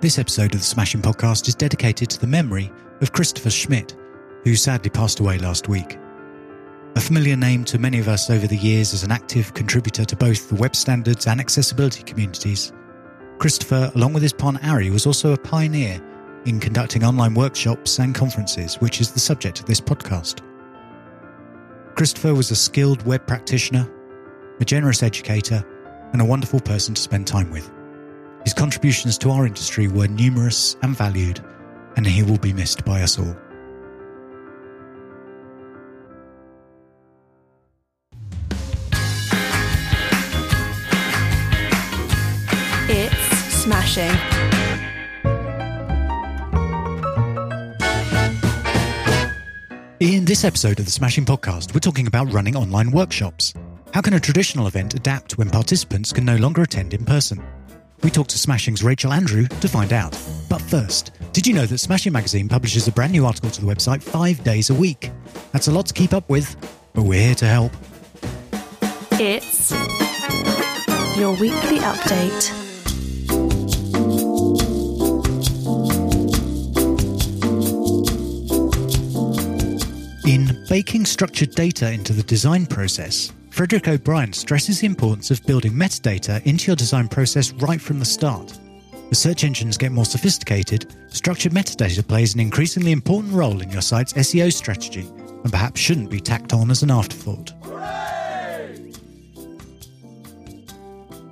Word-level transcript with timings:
This 0.00 0.20
episode 0.20 0.54
of 0.54 0.60
the 0.60 0.66
Smashing 0.66 1.02
Podcast 1.02 1.48
is 1.48 1.56
dedicated 1.56 2.08
to 2.10 2.20
the 2.20 2.26
memory 2.28 2.70
of 3.00 3.12
Christopher 3.12 3.50
Schmidt, 3.50 3.96
who 4.44 4.54
sadly 4.54 4.90
passed 4.90 5.18
away 5.18 5.38
last 5.38 5.68
week. 5.68 5.98
A 6.94 7.00
familiar 7.00 7.34
name 7.34 7.64
to 7.64 7.80
many 7.80 7.98
of 7.98 8.06
us 8.06 8.30
over 8.30 8.46
the 8.46 8.56
years 8.56 8.94
as 8.94 9.02
an 9.02 9.10
active 9.10 9.54
contributor 9.54 10.04
to 10.04 10.14
both 10.14 10.48
the 10.48 10.54
web 10.54 10.76
standards 10.76 11.26
and 11.26 11.40
accessibility 11.40 12.04
communities, 12.04 12.72
Christopher, 13.38 13.90
along 13.96 14.12
with 14.12 14.22
his 14.22 14.32
partner 14.32 14.60
Ari, 14.62 14.90
was 14.90 15.04
also 15.04 15.32
a 15.32 15.36
pioneer 15.36 16.00
in 16.44 16.60
conducting 16.60 17.02
online 17.02 17.34
workshops 17.34 17.98
and 17.98 18.14
conferences, 18.14 18.76
which 18.76 19.00
is 19.00 19.10
the 19.10 19.18
subject 19.18 19.58
of 19.58 19.66
this 19.66 19.80
podcast. 19.80 20.42
Christopher 21.96 22.34
was 22.36 22.52
a 22.52 22.56
skilled 22.56 23.04
web 23.04 23.26
practitioner, 23.26 23.90
a 24.60 24.64
generous 24.64 25.02
educator, 25.02 25.64
and 26.12 26.22
a 26.22 26.24
wonderful 26.24 26.60
person 26.60 26.94
to 26.94 27.02
spend 27.02 27.26
time 27.26 27.50
with. 27.50 27.68
His 28.48 28.54
contributions 28.54 29.18
to 29.18 29.30
our 29.30 29.46
industry 29.46 29.88
were 29.88 30.08
numerous 30.08 30.78
and 30.80 30.96
valued, 30.96 31.44
and 31.96 32.06
he 32.06 32.22
will 32.22 32.38
be 32.38 32.54
missed 32.54 32.82
by 32.82 33.02
us 33.02 33.18
all. 33.18 33.36
It's 42.88 43.28
smashing. 43.52 44.16
In 50.00 50.24
this 50.24 50.44
episode 50.44 50.80
of 50.80 50.86
the 50.86 50.90
Smashing 50.90 51.26
Podcast, 51.26 51.74
we're 51.74 51.80
talking 51.80 52.06
about 52.06 52.32
running 52.32 52.56
online 52.56 52.92
workshops. 52.92 53.52
How 53.92 54.00
can 54.00 54.14
a 54.14 54.20
traditional 54.20 54.68
event 54.68 54.94
adapt 54.94 55.36
when 55.36 55.50
participants 55.50 56.14
can 56.14 56.24
no 56.24 56.36
longer 56.36 56.62
attend 56.62 56.94
in 56.94 57.04
person? 57.04 57.44
We 58.02 58.10
talked 58.10 58.30
to 58.30 58.38
Smashing's 58.38 58.82
Rachel 58.82 59.12
Andrew 59.12 59.46
to 59.46 59.68
find 59.68 59.92
out. 59.92 60.18
But 60.48 60.60
first, 60.62 61.12
did 61.32 61.46
you 61.46 61.54
know 61.54 61.66
that 61.66 61.78
Smashing 61.78 62.12
Magazine 62.12 62.48
publishes 62.48 62.86
a 62.88 62.92
brand 62.92 63.12
new 63.12 63.26
article 63.26 63.50
to 63.50 63.60
the 63.60 63.66
website 63.66 64.02
five 64.02 64.42
days 64.44 64.70
a 64.70 64.74
week? 64.74 65.10
That's 65.52 65.68
a 65.68 65.72
lot 65.72 65.86
to 65.86 65.94
keep 65.94 66.12
up 66.12 66.28
with, 66.30 66.56
but 66.94 67.02
we're 67.02 67.20
here 67.20 67.34
to 67.36 67.46
help. 67.46 67.72
It's 69.12 69.72
your 71.18 71.32
weekly 71.32 71.78
update. 71.80 72.54
In 80.26 80.64
Baking 80.68 81.04
Structured 81.06 81.50
Data 81.52 81.90
into 81.90 82.12
the 82.12 82.22
Design 82.22 82.66
Process, 82.66 83.32
Frederick 83.58 83.88
O'Brien 83.88 84.32
stresses 84.32 84.78
the 84.78 84.86
importance 84.86 85.32
of 85.32 85.44
building 85.44 85.72
metadata 85.72 86.40
into 86.46 86.68
your 86.68 86.76
design 86.76 87.08
process 87.08 87.50
right 87.54 87.80
from 87.80 87.98
the 87.98 88.04
start. 88.04 88.56
As 89.10 89.18
search 89.18 89.42
engines 89.42 89.76
get 89.76 89.90
more 89.90 90.04
sophisticated, 90.04 90.94
structured 91.08 91.50
metadata 91.50 92.06
plays 92.06 92.34
an 92.34 92.38
increasingly 92.38 92.92
important 92.92 93.34
role 93.34 93.60
in 93.60 93.68
your 93.68 93.80
site's 93.82 94.12
SEO 94.12 94.52
strategy 94.52 95.08
and 95.42 95.50
perhaps 95.50 95.80
shouldn't 95.80 96.08
be 96.08 96.20
tacked 96.20 96.52
on 96.52 96.70
as 96.70 96.84
an 96.84 96.92
afterthought. 96.92 97.52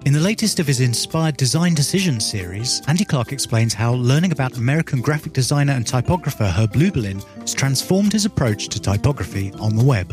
In 0.04 0.12
the 0.12 0.19
latest 0.19 0.58
of 0.58 0.66
his 0.66 0.80
Inspired 0.80 1.36
Design 1.36 1.74
Decisions 1.74 2.28
series, 2.28 2.82
Andy 2.88 3.04
Clarke 3.04 3.30
explains 3.30 3.72
how 3.72 3.94
learning 3.94 4.32
about 4.32 4.56
American 4.56 5.00
graphic 5.00 5.32
designer 5.32 5.74
and 5.74 5.86
typographer 5.86 6.47
Herb 6.47 6.72
Lubalin 6.72 7.24
has 7.42 7.54
transformed 7.54 8.12
his 8.12 8.24
approach 8.24 8.66
to 8.70 8.80
typography 8.80 9.52
on 9.60 9.77
the 9.77 9.84
web. 9.84 10.12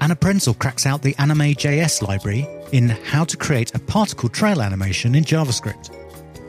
Anna 0.00 0.16
Prenzel 0.16 0.58
cracks 0.58 0.86
out 0.86 1.02
the 1.02 1.14
Anime.js 1.18 2.06
library 2.06 2.48
in 2.72 2.88
How 2.88 3.22
to 3.24 3.36
Create 3.36 3.74
a 3.74 3.78
Particle 3.78 4.30
Trail 4.30 4.62
Animation 4.62 5.14
in 5.14 5.24
JavaScript, 5.24 5.94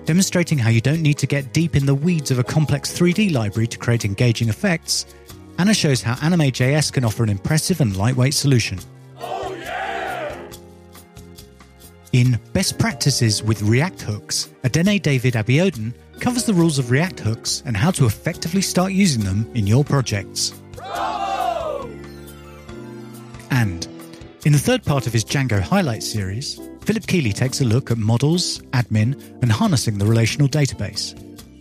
demonstrating 0.05 0.57
how 0.57 0.69
you 0.69 0.79
don't 0.79 1.01
need 1.01 1.17
to 1.17 1.27
get 1.27 1.51
deep 1.51 1.75
in 1.75 1.85
the 1.85 1.93
weeds 1.93 2.31
of 2.31 2.39
a 2.39 2.45
complex 2.45 2.97
3D 2.97 3.33
library 3.33 3.67
to 3.67 3.77
create 3.77 4.05
engaging 4.05 4.47
effects. 4.47 5.05
Anna 5.57 5.73
shows 5.73 6.01
how 6.01 6.15
Anime.js 6.25 6.93
can 6.93 7.03
offer 7.03 7.23
an 7.23 7.29
impressive 7.29 7.81
and 7.81 7.97
lightweight 7.97 8.33
solution. 8.33 8.79
In 12.13 12.39
Best 12.53 12.79
Practices 12.79 13.43
with 13.43 13.61
React 13.61 14.01
Hooks, 14.01 14.49
Adeneye 14.63 15.01
David 15.01 15.33
Abiodun 15.33 15.93
covers 16.21 16.45
the 16.45 16.53
rules 16.53 16.79
of 16.79 16.89
React 16.91 17.19
hooks 17.19 17.63
and 17.65 17.75
how 17.75 17.91
to 17.91 18.05
effectively 18.05 18.61
start 18.61 18.93
using 18.93 19.23
them 19.23 19.49
in 19.55 19.67
your 19.67 19.83
projects. 19.83 20.53
In 24.43 24.53
the 24.53 24.57
third 24.59 24.83
part 24.83 25.05
of 25.05 25.13
his 25.13 25.23
Django 25.23 25.61
Highlight 25.61 26.01
series, 26.01 26.55
Philip 26.81 27.03
Kiely 27.03 27.31
takes 27.31 27.61
a 27.61 27.63
look 27.63 27.91
at 27.91 27.99
models, 27.99 28.57
admin, 28.71 29.13
and 29.43 29.51
harnessing 29.51 29.99
the 29.99 30.05
relational 30.05 30.47
database. 30.47 31.13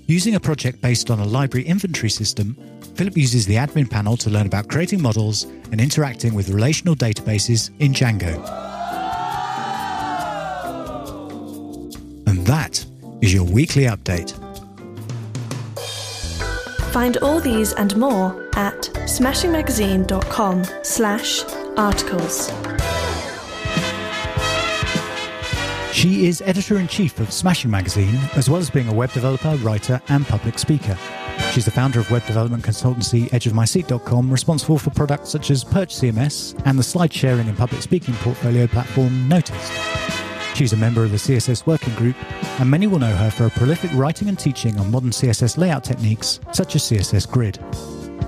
Using 0.07 0.35
a 0.35 0.41
project 0.41 0.81
based 0.81 1.11
on 1.11 1.21
a 1.21 1.27
library 1.27 1.67
inventory 1.67 2.09
system, 2.09 2.57
Philip 2.95 3.19
uses 3.19 3.45
the 3.45 3.57
admin 3.57 3.91
panel 3.91 4.17
to 4.17 4.31
learn 4.31 4.47
about 4.47 4.69
creating 4.71 5.03
models 5.03 5.45
and 5.71 5.79
interacting 5.79 6.33
with 6.33 6.49
relational 6.49 6.97
databases 6.97 7.71
in 7.81 7.93
Django. 7.93 8.39
And 12.27 12.47
that 12.47 12.83
is 13.21 13.35
your 13.35 13.45
weekly 13.45 13.85
update. 13.85 14.33
Find 16.93 17.19
all 17.19 17.41
these 17.41 17.75
and 17.75 17.95
more 17.99 18.49
at 18.55 18.85
smashingmagazine.com 19.05 20.65
slash 20.83 21.45
articles. 21.81 22.53
She 25.95 26.27
is 26.27 26.43
editor 26.43 26.79
in 26.79 26.89
chief 26.89 27.19
of 27.21 27.33
Smashing 27.33 27.71
Magazine, 27.71 28.19
as 28.37 28.51
well 28.51 28.61
as 28.61 28.69
being 28.69 28.89
a 28.89 28.93
web 28.93 29.11
developer, 29.13 29.57
writer, 29.57 30.01
and 30.09 30.27
public 30.27 30.59
speaker. 30.59 30.97
She's 31.53 31.65
the 31.65 31.71
founder 31.71 31.99
of 31.99 32.11
web 32.11 32.27
development 32.27 32.65
consultancy 32.65 33.31
edgeofmyseat.com, 33.31 34.31
responsible 34.31 34.79
for 34.79 34.91
products 34.91 35.31
such 35.31 35.51
as 35.51 35.65
Perch 35.65 35.95
CMS 35.95 36.61
and 36.67 36.79
the 36.79 36.83
slide 36.83 37.15
sharing 37.15 37.49
and 37.49 37.57
public 37.57 37.81
speaking 37.81 38.15
portfolio 38.17 38.67
platform 38.67 39.29
Notist. 39.29 40.55
She's 40.55 40.75
a 40.75 40.77
member 40.77 41.03
of 41.03 41.13
the 41.13 41.17
CSS 41.17 41.67
Working 41.67 41.95
Group, 41.95 42.17
and 42.61 42.71
many 42.71 42.89
will 42.89 42.99
know 42.99 43.17
her 43.17 43.31
for 43.31 43.45
her 43.45 43.59
prolific 43.59 43.91
writing 43.95 44.29
and 44.29 44.39
teaching 44.39 44.79
on 44.79 44.91
modern 44.91 45.11
CSS 45.11 45.57
layout 45.57 45.83
techniques 45.83 46.41
such 46.53 46.77
as 46.77 46.83
CSS 46.83 47.27
Grid. 47.27 47.59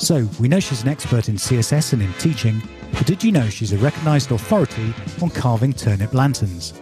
So, 0.03 0.29
we 0.41 0.49
know 0.49 0.59
she's 0.59 0.83
an 0.83 0.89
expert 0.89 1.29
in 1.29 1.37
CSS 1.37 1.93
and 1.93 2.03
in 2.03 2.13
teaching, 2.15 2.61
but 2.93 3.07
did 3.07 3.23
you 3.23 3.31
know 3.31 3.49
she's 3.49 3.73
a 3.73 3.79
recognised 3.79 4.33
authority 4.33 4.93
on 5.23 5.31
carving 5.31 5.73
turnip 5.73 6.13
lanterns? 6.13 6.75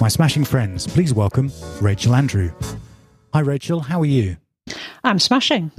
My 0.00 0.06
smashing 0.06 0.44
friends, 0.44 0.86
please 0.86 1.12
welcome 1.12 1.50
Rachel 1.80 2.14
Andrew. 2.14 2.52
Hi, 3.34 3.40
Rachel, 3.40 3.80
how 3.80 4.00
are 4.02 4.06
you? 4.06 4.36
I'm 5.02 5.18
smashing. 5.18 5.72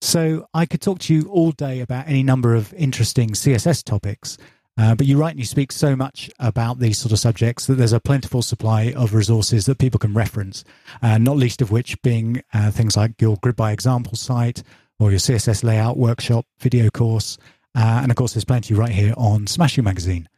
So, 0.00 0.48
I 0.54 0.64
could 0.64 0.80
talk 0.80 1.00
to 1.00 1.14
you 1.14 1.28
all 1.28 1.52
day 1.52 1.80
about 1.80 2.08
any 2.08 2.22
number 2.22 2.54
of 2.54 2.72
interesting 2.72 3.32
CSS 3.32 3.84
topics, 3.84 4.38
uh, 4.78 4.94
but 4.94 5.06
you 5.06 5.18
write 5.18 5.32
and 5.32 5.38
you 5.38 5.44
speak 5.44 5.70
so 5.70 5.94
much 5.94 6.30
about 6.38 6.78
these 6.78 6.96
sort 6.96 7.12
of 7.12 7.18
subjects 7.18 7.66
that 7.66 7.74
there's 7.74 7.92
a 7.92 8.00
plentiful 8.00 8.40
supply 8.40 8.94
of 8.96 9.12
resources 9.12 9.66
that 9.66 9.76
people 9.78 10.00
can 10.00 10.14
reference, 10.14 10.64
uh, 11.02 11.18
not 11.18 11.36
least 11.36 11.60
of 11.60 11.70
which 11.70 12.00
being 12.00 12.42
uh, 12.54 12.70
things 12.70 12.96
like 12.96 13.20
your 13.20 13.36
Grid 13.42 13.54
by 13.54 13.70
Example 13.70 14.16
site 14.16 14.62
or 14.98 15.10
your 15.10 15.20
CSS 15.20 15.64
layout 15.64 15.96
workshop 15.96 16.46
video 16.58 16.90
course. 16.90 17.38
Uh, 17.74 18.00
and 18.02 18.10
of 18.10 18.16
course, 18.16 18.34
there's 18.34 18.44
plenty 18.44 18.74
right 18.74 18.92
here 18.92 19.14
on 19.16 19.46
Smashing 19.46 19.84
Magazine. 19.84 20.28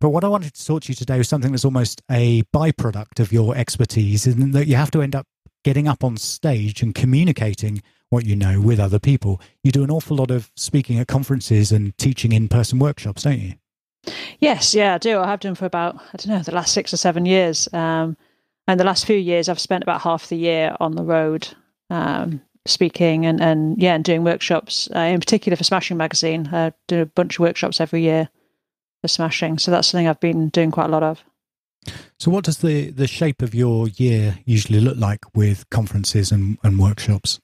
But 0.00 0.10
what 0.10 0.24
I 0.24 0.28
wanted 0.28 0.54
to 0.54 0.66
talk 0.66 0.82
to 0.82 0.88
you 0.88 0.94
today 0.94 1.18
was 1.18 1.28
something 1.28 1.52
that's 1.52 1.64
almost 1.64 2.02
a 2.10 2.42
byproduct 2.54 3.20
of 3.20 3.32
your 3.32 3.54
expertise, 3.54 4.26
in 4.26 4.52
that 4.52 4.66
you 4.66 4.76
have 4.76 4.90
to 4.92 5.02
end 5.02 5.14
up 5.14 5.26
getting 5.62 5.86
up 5.86 6.02
on 6.02 6.16
stage 6.16 6.82
and 6.82 6.94
communicating 6.94 7.82
what 8.08 8.24
you 8.24 8.34
know 8.34 8.60
with 8.60 8.80
other 8.80 8.98
people. 8.98 9.40
You 9.62 9.72
do 9.72 9.84
an 9.84 9.90
awful 9.90 10.16
lot 10.16 10.30
of 10.30 10.50
speaking 10.56 10.98
at 10.98 11.06
conferences 11.06 11.70
and 11.70 11.96
teaching 11.98 12.32
in 12.32 12.48
person 12.48 12.78
workshops, 12.78 13.22
don't 13.22 13.38
you? 13.38 13.54
Yes, 14.38 14.74
yeah, 14.74 14.94
I 14.94 14.98
do. 14.98 15.18
I 15.18 15.26
have 15.28 15.40
done 15.40 15.54
for 15.54 15.66
about, 15.66 15.96
I 15.96 16.16
don't 16.16 16.28
know, 16.28 16.42
the 16.42 16.54
last 16.54 16.72
six 16.72 16.92
or 16.94 16.96
seven 16.96 17.26
years. 17.26 17.68
Um, 17.72 18.16
and 18.66 18.80
the 18.80 18.84
last 18.84 19.04
few 19.04 19.16
years, 19.16 19.48
I've 19.48 19.60
spent 19.60 19.82
about 19.82 20.00
half 20.00 20.28
the 20.28 20.36
year 20.36 20.74
on 20.80 20.96
the 20.96 21.04
road 21.04 21.48
um, 21.90 22.40
speaking 22.70 23.26
and, 23.26 23.40
and, 23.40 23.80
yeah, 23.80 23.94
and 23.94 24.04
doing 24.04 24.24
workshops, 24.24 24.88
uh, 24.94 25.00
in 25.00 25.20
particular 25.20 25.56
for 25.56 25.64
Smashing 25.64 25.96
Magazine. 25.96 26.48
I 26.52 26.72
do 26.88 27.02
a 27.02 27.06
bunch 27.06 27.36
of 27.36 27.40
workshops 27.40 27.80
every 27.80 28.02
year 28.02 28.28
for 29.02 29.08
Smashing. 29.08 29.58
So 29.58 29.70
that's 29.70 29.88
something 29.88 30.08
I've 30.08 30.20
been 30.20 30.48
doing 30.48 30.70
quite 30.70 30.86
a 30.86 30.92
lot 30.92 31.02
of. 31.02 31.22
So, 32.18 32.30
what 32.30 32.44
does 32.44 32.58
the, 32.58 32.90
the 32.90 33.06
shape 33.06 33.40
of 33.40 33.54
your 33.54 33.88
year 33.88 34.38
usually 34.44 34.80
look 34.80 34.98
like 34.98 35.20
with 35.34 35.68
conferences 35.70 36.30
and, 36.30 36.58
and 36.62 36.78
workshops? 36.78 37.40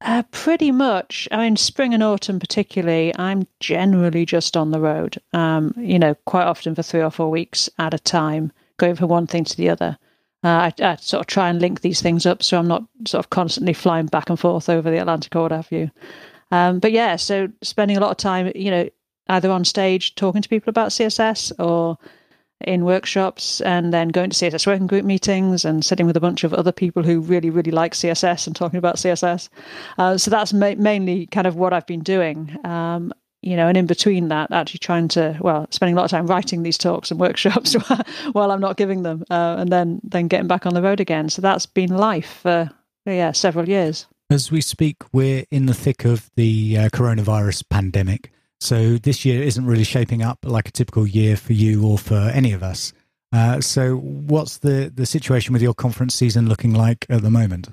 Uh, 0.00 0.22
pretty 0.30 0.70
much. 0.70 1.26
I 1.32 1.38
mean, 1.38 1.56
spring 1.56 1.92
and 1.92 2.02
autumn, 2.02 2.38
particularly, 2.38 3.12
I'm 3.18 3.46
generally 3.58 4.24
just 4.24 4.56
on 4.56 4.70
the 4.70 4.80
road, 4.80 5.18
um, 5.32 5.74
you 5.76 5.98
know, 5.98 6.14
quite 6.26 6.44
often 6.44 6.74
for 6.74 6.82
three 6.82 7.02
or 7.02 7.10
four 7.10 7.30
weeks 7.30 7.68
at 7.78 7.94
a 7.94 7.98
time, 7.98 8.52
going 8.76 8.94
from 8.94 9.08
one 9.08 9.26
thing 9.26 9.44
to 9.44 9.56
the 9.56 9.70
other. 9.70 9.98
Uh, 10.44 10.70
I, 10.70 10.72
I, 10.80 10.96
sort 10.96 11.20
of 11.20 11.26
try 11.26 11.48
and 11.48 11.60
link 11.60 11.80
these 11.80 12.00
things 12.00 12.24
up 12.24 12.44
so 12.44 12.58
I'm 12.58 12.68
not 12.68 12.84
sort 13.08 13.24
of 13.24 13.30
constantly 13.30 13.72
flying 13.72 14.06
back 14.06 14.30
and 14.30 14.38
forth 14.38 14.68
over 14.68 14.88
the 14.88 14.98
Atlantic 14.98 15.34
or 15.34 15.42
what 15.42 15.52
have 15.52 15.72
you. 15.72 15.90
Um, 16.52 16.78
but 16.78 16.92
yeah, 16.92 17.16
so 17.16 17.48
spending 17.62 17.96
a 17.96 18.00
lot 18.00 18.12
of 18.12 18.16
time, 18.18 18.52
you 18.54 18.70
know, 18.70 18.88
either 19.28 19.50
on 19.50 19.64
stage 19.64 20.14
talking 20.14 20.40
to 20.40 20.48
people 20.48 20.70
about 20.70 20.90
CSS 20.90 21.52
or 21.58 21.98
in 22.60 22.84
workshops 22.84 23.60
and 23.60 23.92
then 23.92 24.08
going 24.08 24.30
to 24.30 24.36
CSS 24.36 24.66
working 24.66 24.86
group 24.86 25.04
meetings 25.04 25.64
and 25.64 25.84
sitting 25.84 26.06
with 26.06 26.16
a 26.16 26.20
bunch 26.20 26.44
of 26.44 26.52
other 26.52 26.72
people 26.72 27.02
who 27.02 27.20
really, 27.20 27.50
really 27.50 27.70
like 27.70 27.92
CSS 27.92 28.46
and 28.46 28.56
talking 28.56 28.78
about 28.78 28.96
CSS. 28.96 29.48
Uh, 29.96 30.18
so 30.18 30.30
that's 30.30 30.52
ma- 30.52 30.74
mainly 30.76 31.26
kind 31.26 31.46
of 31.46 31.56
what 31.56 31.72
I've 31.72 31.86
been 31.86 32.02
doing. 32.02 32.56
Um, 32.64 33.12
you 33.48 33.56
know, 33.56 33.68
and 33.68 33.76
in 33.76 33.86
between 33.86 34.28
that, 34.28 34.52
actually 34.52 34.78
trying 34.78 35.08
to, 35.08 35.36
well, 35.40 35.66
spending 35.70 35.94
a 35.94 35.96
lot 35.96 36.04
of 36.04 36.10
time 36.10 36.26
writing 36.26 36.62
these 36.62 36.78
talks 36.78 37.10
and 37.10 37.18
workshops 37.28 37.74
while 38.32 38.50
I'm 38.50 38.60
not 38.60 38.76
giving 38.76 39.02
them, 39.02 39.24
uh, 39.30 39.56
and 39.58 39.70
then 39.70 40.00
then 40.04 40.28
getting 40.28 40.46
back 40.46 40.66
on 40.66 40.74
the 40.74 40.82
road 40.82 41.00
again. 41.00 41.28
So 41.30 41.42
that's 41.42 41.66
been 41.66 41.90
life 41.90 42.40
for 42.42 42.70
yeah 43.06 43.32
several 43.32 43.68
years. 43.68 44.06
As 44.30 44.50
we 44.50 44.60
speak, 44.60 44.96
we're 45.12 45.44
in 45.50 45.66
the 45.66 45.74
thick 45.74 46.04
of 46.04 46.30
the 46.36 46.76
uh, 46.76 46.88
coronavirus 46.90 47.64
pandemic. 47.70 48.30
So 48.60 48.98
this 48.98 49.24
year 49.24 49.42
isn't 49.42 49.64
really 49.64 49.84
shaping 49.84 50.22
up 50.22 50.40
like 50.42 50.68
a 50.68 50.72
typical 50.72 51.06
year 51.06 51.36
for 51.36 51.52
you 51.52 51.86
or 51.86 51.96
for 51.96 52.16
any 52.16 52.52
of 52.52 52.62
us. 52.62 52.92
Uh, 53.30 53.60
so, 53.60 53.96
what's 53.96 54.58
the, 54.58 54.90
the 54.94 55.04
situation 55.04 55.52
with 55.52 55.60
your 55.60 55.74
conference 55.74 56.14
season 56.14 56.48
looking 56.48 56.72
like 56.72 57.04
at 57.10 57.20
the 57.20 57.30
moment? 57.30 57.68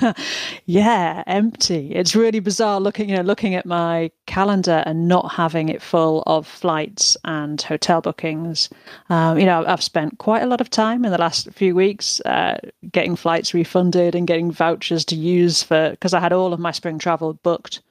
yeah, 0.66 1.24
empty. 1.26 1.92
It's 1.92 2.14
really 2.14 2.38
bizarre 2.38 2.78
looking, 2.78 3.08
you 3.08 3.16
know, 3.16 3.22
looking 3.22 3.56
at 3.56 3.66
my 3.66 4.12
calendar 4.26 4.84
and 4.86 5.08
not 5.08 5.32
having 5.32 5.68
it 5.68 5.82
full 5.82 6.22
of 6.26 6.46
flights 6.46 7.16
and 7.24 7.60
hotel 7.60 8.00
bookings. 8.00 8.68
Um, 9.08 9.36
you 9.36 9.46
know, 9.46 9.64
I've 9.66 9.82
spent 9.82 10.18
quite 10.18 10.44
a 10.44 10.46
lot 10.46 10.60
of 10.60 10.70
time 10.70 11.04
in 11.04 11.10
the 11.10 11.18
last 11.18 11.50
few 11.50 11.74
weeks 11.74 12.20
uh, 12.20 12.58
getting 12.92 13.16
flights 13.16 13.52
refunded 13.52 14.14
and 14.14 14.28
getting 14.28 14.52
vouchers 14.52 15.04
to 15.06 15.16
use 15.16 15.60
for 15.60 15.90
because 15.90 16.14
I 16.14 16.20
had 16.20 16.32
all 16.32 16.52
of 16.52 16.60
my 16.60 16.70
spring 16.70 16.98
travel 16.98 17.34
booked. 17.34 17.82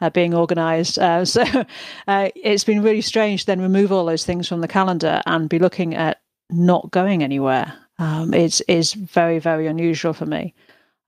Uh, 0.00 0.10
being 0.10 0.34
organised. 0.34 0.98
Uh, 0.98 1.24
so 1.24 1.42
uh, 2.06 2.28
it's 2.34 2.64
been 2.64 2.82
really 2.82 3.00
strange 3.00 3.42
to 3.42 3.46
then 3.46 3.60
remove 3.62 3.92
all 3.92 4.04
those 4.04 4.24
things 4.24 4.46
from 4.46 4.60
the 4.60 4.68
calendar 4.68 5.22
and 5.26 5.48
be 5.48 5.58
looking 5.58 5.94
at 5.94 6.18
not 6.50 6.90
going 6.90 7.22
anywhere. 7.22 7.72
Um, 7.98 8.34
it's 8.34 8.60
is 8.62 8.92
very 8.92 9.38
very 9.38 9.66
unusual 9.66 10.12
for 10.12 10.26
me. 10.26 10.54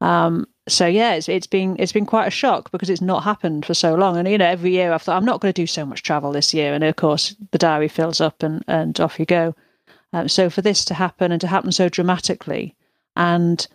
Um, 0.01 0.47
so 0.69 0.87
yeah, 0.87 1.15
it's 1.15 1.29
it's 1.29 1.47
been 1.47 1.77
it's 1.79 1.93
been 1.93 2.07
quite 2.07 2.29
a 2.29 2.31
shock 2.31 2.71
because 2.71 2.91
it's 2.91 3.01
not 3.01 3.25
happened 3.25 3.67
for 3.67 3.75
so 3.75 3.95
long. 3.95 4.17
And 4.17 4.29
you 4.29 4.39
know, 4.39 4.47
every 4.47 4.71
year 4.71 4.93
I've 4.93 5.03
thought 5.03 5.17
I'm 5.17 5.25
not 5.25 5.41
going 5.41 5.53
to 5.53 5.63
do 5.63 5.67
so 5.67 5.85
much 5.85 6.03
travel 6.03 6.33
this 6.33 6.55
year, 6.55 6.75
and 6.75 6.85
of 6.85 6.97
course 6.97 7.35
the 7.51 7.59
diary 7.59 7.89
fills 7.89 8.21
up 8.21 8.43
and 8.43 8.65
and 8.69 8.99
off 9.01 9.19
you 9.19 9.27
go. 9.27 9.55
Um, 10.13 10.29
so 10.29 10.49
for 10.49 10.63
this 10.63 10.85
to 10.87 10.95
happen 10.95 11.33
and 11.33 11.41
to 11.41 11.47
happen 11.47 11.73
so 11.73 11.89
dramatically, 11.89 12.75
and 13.17 13.67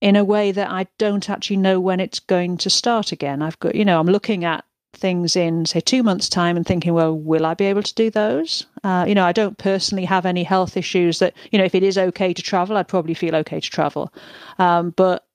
in 0.00 0.16
a 0.16 0.24
way 0.24 0.50
that 0.52 0.70
I 0.70 0.86
don't 0.98 1.28
actually 1.28 1.58
know 1.58 1.78
when 1.78 2.00
it's 2.00 2.20
going 2.20 2.56
to 2.58 2.70
start 2.70 3.12
again. 3.12 3.42
I've 3.42 3.58
got 3.58 3.74
you 3.74 3.84
know 3.84 4.00
I'm 4.00 4.06
looking 4.06 4.44
at 4.44 4.64
things 4.92 5.36
in 5.36 5.64
say 5.64 5.80
two 5.80 6.02
months 6.02 6.28
time 6.28 6.56
and 6.56 6.66
thinking 6.66 6.92
well 6.92 7.16
will 7.16 7.46
i 7.46 7.54
be 7.54 7.64
able 7.64 7.82
to 7.82 7.94
do 7.94 8.10
those 8.10 8.66
uh, 8.84 9.04
you 9.06 9.14
know 9.14 9.24
i 9.24 9.32
don't 9.32 9.56
personally 9.58 10.04
have 10.04 10.26
any 10.26 10.42
health 10.42 10.76
issues 10.76 11.20
that 11.20 11.32
you 11.52 11.58
know 11.58 11.64
if 11.64 11.74
it 11.74 11.82
is 11.82 11.96
okay 11.96 12.32
to 12.32 12.42
travel 12.42 12.76
i'd 12.76 12.88
probably 12.88 13.14
feel 13.14 13.36
okay 13.36 13.60
to 13.60 13.70
travel 13.70 14.12
um, 14.58 14.90
but 14.90 15.26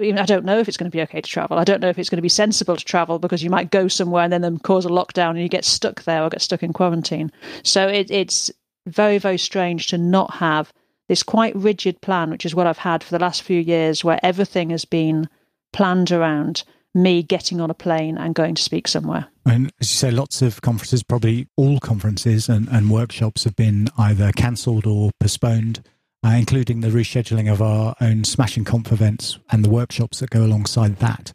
I 0.00 0.24
don't 0.24 0.44
know 0.44 0.58
if 0.58 0.66
it's 0.66 0.76
going 0.76 0.90
to 0.90 0.96
be 0.96 1.02
okay 1.02 1.20
to 1.20 1.30
travel. 1.30 1.56
I 1.56 1.62
don't 1.62 1.80
know 1.80 1.88
if 1.88 2.00
it's 2.00 2.10
going 2.10 2.18
to 2.18 2.22
be 2.22 2.28
sensible 2.28 2.76
to 2.76 2.84
travel 2.84 3.20
because 3.20 3.44
you 3.44 3.50
might 3.50 3.70
go 3.70 3.86
somewhere 3.86 4.24
and 4.24 4.32
then 4.32 4.40
them 4.40 4.58
cause 4.58 4.84
a 4.84 4.88
lockdown 4.88 5.30
and 5.30 5.40
you 5.40 5.48
get 5.48 5.64
stuck 5.64 6.02
there 6.02 6.24
or 6.24 6.30
get 6.30 6.42
stuck 6.42 6.64
in 6.64 6.72
quarantine. 6.72 7.30
So 7.62 7.86
it, 7.86 8.10
it's 8.10 8.50
very, 8.86 9.18
very 9.18 9.38
strange 9.38 9.86
to 9.88 9.98
not 9.98 10.34
have 10.34 10.72
this 11.08 11.22
quite 11.22 11.54
rigid 11.54 12.00
plan, 12.00 12.30
which 12.30 12.44
is 12.44 12.56
what 12.56 12.66
I've 12.66 12.78
had 12.78 13.04
for 13.04 13.10
the 13.10 13.22
last 13.22 13.42
few 13.42 13.60
years, 13.60 14.02
where 14.02 14.18
everything 14.22 14.70
has 14.70 14.84
been 14.84 15.28
planned 15.72 16.10
around 16.10 16.64
me 16.94 17.22
getting 17.22 17.60
on 17.60 17.70
a 17.70 17.74
plane 17.74 18.16
and 18.16 18.34
going 18.34 18.54
to 18.54 18.62
speak 18.62 18.86
somewhere. 18.86 19.26
And 19.46 19.72
as 19.80 19.90
you 19.90 19.96
say, 19.96 20.10
lots 20.10 20.42
of 20.42 20.62
conferences, 20.62 21.02
probably 21.02 21.48
all 21.56 21.80
conferences 21.80 22.48
and, 22.48 22.68
and 22.68 22.90
workshops 22.90 23.44
have 23.44 23.56
been 23.56 23.88
either 23.98 24.32
cancelled 24.32 24.86
or 24.86 25.10
postponed, 25.20 25.82
uh, 26.24 26.30
including 26.30 26.80
the 26.80 26.88
rescheduling 26.88 27.52
of 27.52 27.60
our 27.60 27.94
own 28.00 28.24
Smashing 28.24 28.64
Conf 28.64 28.92
events 28.92 29.38
and 29.50 29.64
the 29.64 29.70
workshops 29.70 30.20
that 30.20 30.30
go 30.30 30.44
alongside 30.44 30.98
that. 30.98 31.32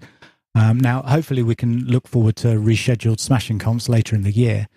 Um, 0.56 0.79
now, 0.79 1.03
hopefully, 1.03 1.44
we 1.44 1.56
can 1.56 1.85
look 1.85 2.07
forward 2.07 2.35
to 2.38 2.47
rescheduled 2.47 3.19
Smashing 3.19 3.59
Confs 3.59 3.88
later 3.88 4.15
in 4.15 4.23
the 4.23 4.31
year, 4.31 4.67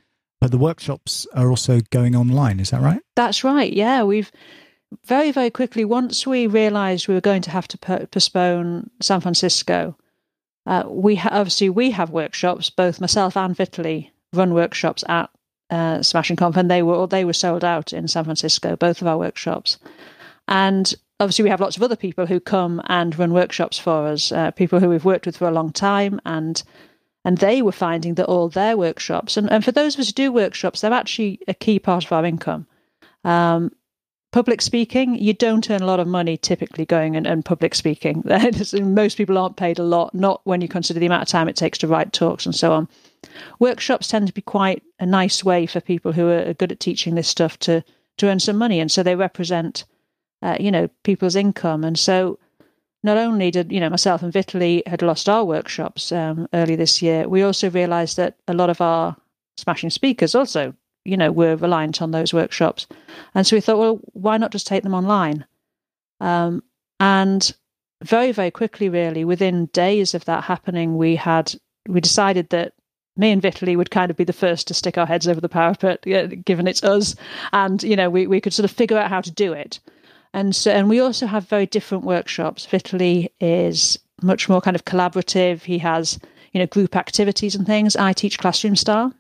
but 0.41 0.51
the 0.51 0.59
workshops 0.59 1.27
are 1.35 1.49
also 1.49 1.81
going 1.91 2.15
online. 2.15 2.61
Is 2.61 2.71
that 2.71 2.83
right? 2.83 3.01
That's 3.17 3.43
right. 3.43 3.73
Yeah, 3.73 4.03
we've 4.03 4.31
very, 5.07 5.33
very 5.33 5.51
quickly, 5.51 5.85
once 5.85 6.27
we 6.27 6.47
realised 6.47 7.09
we 7.09 7.15
were 7.15 7.21
going 7.21 7.43
to 7.43 7.51
have 7.51 7.67
to 7.69 7.79
postpone 7.79 8.91
San 9.01 9.21
Francisco, 9.21 9.97
uh, 10.67 10.85
we 10.87 11.17
ha- 11.17 11.31
obviously 11.33 11.69
we 11.69 11.91
have 11.91 12.11
workshops. 12.11 12.71
Both 12.71 13.01
myself 13.01 13.37
and 13.37 13.57
Vitaly 13.57 14.11
run 14.33 14.55
workshops 14.55 15.05
at 15.09 15.31
uh, 15.71 16.03
Smashing 16.03 16.37
Conf, 16.37 16.57
and 16.57 16.71
they 16.71 16.83
were 16.83 17.07
they 17.07 17.25
were 17.25 17.33
sold 17.33 17.65
out 17.65 17.93
in 17.93 18.09
San 18.09 18.25
Francisco. 18.25 18.77
Both 18.77 19.01
of 19.01 19.09
our 19.09 19.19
workshops, 19.19 19.79
and 20.47 20.95
obviously 21.19 21.45
we 21.45 21.51
have 21.51 21.61
lots 21.61 21.77
of 21.77 21.83
other 21.83 21.97
people 21.97 22.27
who 22.27 22.41
come 22.41 22.81
and 22.87 23.19
run 23.19 23.33
workshops 23.33 23.79
for 23.79 24.07
us. 24.07 24.31
Uh, 24.31 24.51
people 24.51 24.81
who 24.81 24.89
we've 24.89 25.05
worked 25.05 25.27
with 25.27 25.37
for 25.37 25.49
a 25.49 25.53
long 25.53 25.73
time, 25.73 26.21
and 26.25 26.63
and 27.25 27.39
they 27.39 27.63
were 27.63 27.73
finding 27.73 28.15
that 28.15 28.27
all 28.27 28.49
their 28.49 28.77
workshops, 28.77 29.37
and, 29.37 29.51
and 29.51 29.65
for 29.65 29.73
those 29.73 29.95
of 29.95 30.01
us 30.01 30.09
who 30.09 30.13
do 30.13 30.33
workshops, 30.33 30.81
they're 30.81 30.93
actually 30.93 31.41
a 31.49 31.55
key 31.55 31.79
part 31.79 32.05
of 32.05 32.13
our 32.13 32.25
income. 32.25 32.67
Um, 33.25 33.73
public 34.33 34.63
speaking, 34.63 35.15
you 35.15 35.35
don't 35.35 35.71
earn 35.71 35.83
a 35.83 35.87
lot 35.87 36.01
of 36.01 36.09
money 36.09 36.37
typically 36.37 36.87
going 36.87 37.17
and, 37.17 37.27
and 37.27 37.45
public 37.45 37.75
speaking. 37.75 38.25
Most 38.75 39.17
people 39.17 39.39
aren't 39.39 39.57
paid 39.57 39.79
a 39.79 39.85
lot, 39.85 40.15
not 40.15 40.41
when 40.45 40.63
you 40.63 40.69
consider 40.69 40.99
the 40.99 41.07
amount 41.07 41.23
of 41.23 41.29
time 41.29 41.49
it 41.49 41.57
takes 41.57 41.79
to 41.79 41.87
write 41.87 42.13
talks 42.13 42.47
and 42.47 42.55
so 42.55 42.73
on. 42.73 42.89
Workshops 43.61 44.09
tend 44.09 44.27
to 44.27 44.33
be 44.33 44.43
quite 44.43 44.83
a 44.99 45.07
nice 45.07 45.45
way 45.45 45.67
for 45.67 45.81
people 45.81 46.13
who 46.13 46.29
are 46.29 46.55
good 46.55 46.73
at 46.73 46.81
teaching 46.81 47.15
this 47.15 47.29
stuff 47.29 47.59
to 47.61 47.85
to 48.19 48.29
earn 48.29 48.41
some 48.41 48.59
money, 48.59 48.79
and 48.79 48.93
so 48.93 49.03
they 49.03 49.17
represent, 49.17 49.85
uh, 50.43 50.57
you 50.61 50.71
know, 50.71 50.87
people's 51.03 51.35
income. 51.35 51.83
And 51.83 51.99
so, 51.99 52.39
not 53.03 53.17
only 53.17 53.51
did 53.51 53.73
you 53.73 53.81
know 53.81 53.89
myself 53.89 54.23
and 54.23 54.33
Vitaly 54.33 54.87
had 54.87 55.01
lost 55.01 55.29
our 55.29 55.45
workshops 55.45 56.13
um, 56.13 56.47
early 56.53 56.77
this 56.77 57.01
year, 57.01 57.29
we 57.29 57.43
also 57.43 57.71
realised 57.71 58.17
that 58.17 58.37
a 58.49 58.55
lot 58.55 58.69
of 58.69 58.81
our 58.81 59.17
smashing 59.57 59.91
speakers 59.91 60.35
also 60.35 60.75
you 61.05 61.17
know, 61.17 61.33
we 61.33 61.47
were 61.47 61.57
reliant 61.57 62.01
on 62.01 62.11
those 62.11 62.33
workshops. 62.33 62.87
And 63.35 63.47
so 63.47 63.57
we 63.57 63.61
thought, 63.61 63.79
well, 63.79 64.01
why 64.13 64.37
not 64.37 64.53
just 64.53 64.67
take 64.67 64.83
them 64.83 64.95
online? 64.95 65.45
Um, 66.21 66.63
and 67.01 67.53
very, 68.03 68.33
very 68.33 68.51
quickly, 68.51 68.89
really, 68.89 69.25
within 69.25 69.67
days 69.67 70.15
of 70.15 70.25
that 70.27 70.45
happening, 70.45 70.97
we 70.97 71.17
had 71.17 71.55
we 71.89 72.01
decided 72.01 72.49
that 72.51 72.75
me 73.17 73.31
and 73.31 73.43
Vitaly 73.43 73.77
would 73.77 73.91
kind 73.91 74.11
of 74.11 74.17
be 74.17 74.25
the 74.25 74.33
first 74.33 74.69
to 74.69 74.75
stick 74.75 74.97
our 74.97 75.07
heads 75.07 75.29
over 75.29 75.41
the 75.41 75.49
parapet, 75.49 76.03
given 76.45 76.67
it's 76.67 76.83
us, 76.85 77.15
and 77.53 77.83
you 77.83 77.97
know, 77.97 78.09
we 78.09 78.27
we 78.27 78.41
could 78.41 78.55
sort 78.55 78.65
of 78.65 78.71
figure 78.71 78.99
out 78.99 79.11
how 79.11 79.21
to 79.21 79.31
do 79.31 79.53
it. 79.53 79.81
And 80.33 80.57
so, 80.57 80.71
and 80.71 80.89
we 80.89 81.01
also 81.01 81.27
have 81.27 81.49
very 81.49 81.67
different 81.67 82.05
workshops. 82.05 82.67
Vitaly 82.67 83.29
is 83.41 83.99
much 84.23 84.49
more 84.49 84.61
kind 84.61 84.77
of 84.77 84.85
collaborative. 84.85 85.63
He 85.63 85.79
has 85.79 86.19
you 86.53 86.61
know 86.61 86.67
group 86.67 86.97
activities 86.97 87.55
and 87.55 87.67
things. 87.67 87.97
I 87.97 88.13
teach 88.13 88.39
classroom 88.39 88.77
style, 88.77 89.13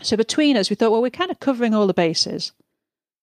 so 0.00 0.16
between 0.16 0.56
us, 0.56 0.70
we 0.70 0.76
thought, 0.76 0.90
well, 0.90 1.02
we're 1.02 1.10
kind 1.10 1.30
of 1.30 1.40
covering 1.40 1.74
all 1.74 1.86
the 1.86 1.94
bases. 1.94 2.52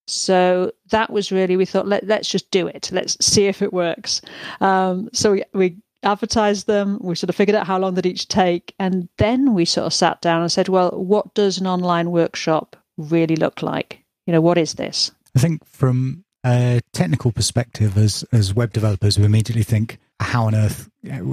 So 0.08 0.72
that 0.90 1.12
was 1.12 1.32
really, 1.32 1.58
we 1.58 1.66
thought, 1.66 1.88
Let, 1.88 2.10
us 2.10 2.28
just 2.28 2.50
do 2.52 2.68
it. 2.68 2.90
Let's 2.92 3.24
see 3.24 3.48
if 3.48 3.62
it 3.62 3.74
works. 3.74 4.22
Um, 4.60 5.10
so 5.14 5.34
we, 5.34 5.44
we 5.54 5.78
advertised 6.04 6.68
them. 6.68 6.98
We 7.02 7.16
sort 7.16 7.30
of 7.30 7.36
figured 7.36 7.56
out 7.56 7.68
how 7.68 7.78
long 7.78 7.94
they'd 7.94 8.06
each 8.06 8.28
take. 8.28 8.74
And 8.80 9.08
then 9.18 9.54
we 9.54 9.66
sort 9.66 9.86
of 9.86 9.94
sat 9.94 10.22
down 10.22 10.42
and 10.42 10.52
said, 10.52 10.70
well, 10.70 10.92
what 10.92 11.34
does 11.34 11.60
an 11.60 11.68
online 11.68 12.12
workshop 12.12 12.76
really 12.98 13.36
look 13.36 13.62
like? 13.62 14.04
You 14.26 14.34
know, 14.34 14.42
what 14.42 14.58
is 14.58 14.74
this? 14.74 15.12
I 15.36 15.40
think 15.40 15.66
from 15.66 16.26
a 16.46 16.82
technical 16.94 17.32
perspective, 17.32 17.98
as, 17.98 18.26
as 18.32 18.54
web 18.54 18.74
developers, 18.74 19.20
we 19.20 19.26
immediately 19.26 19.64
think, 19.64 20.00
how 20.20 20.46
on 20.46 20.56
earth 20.56 20.90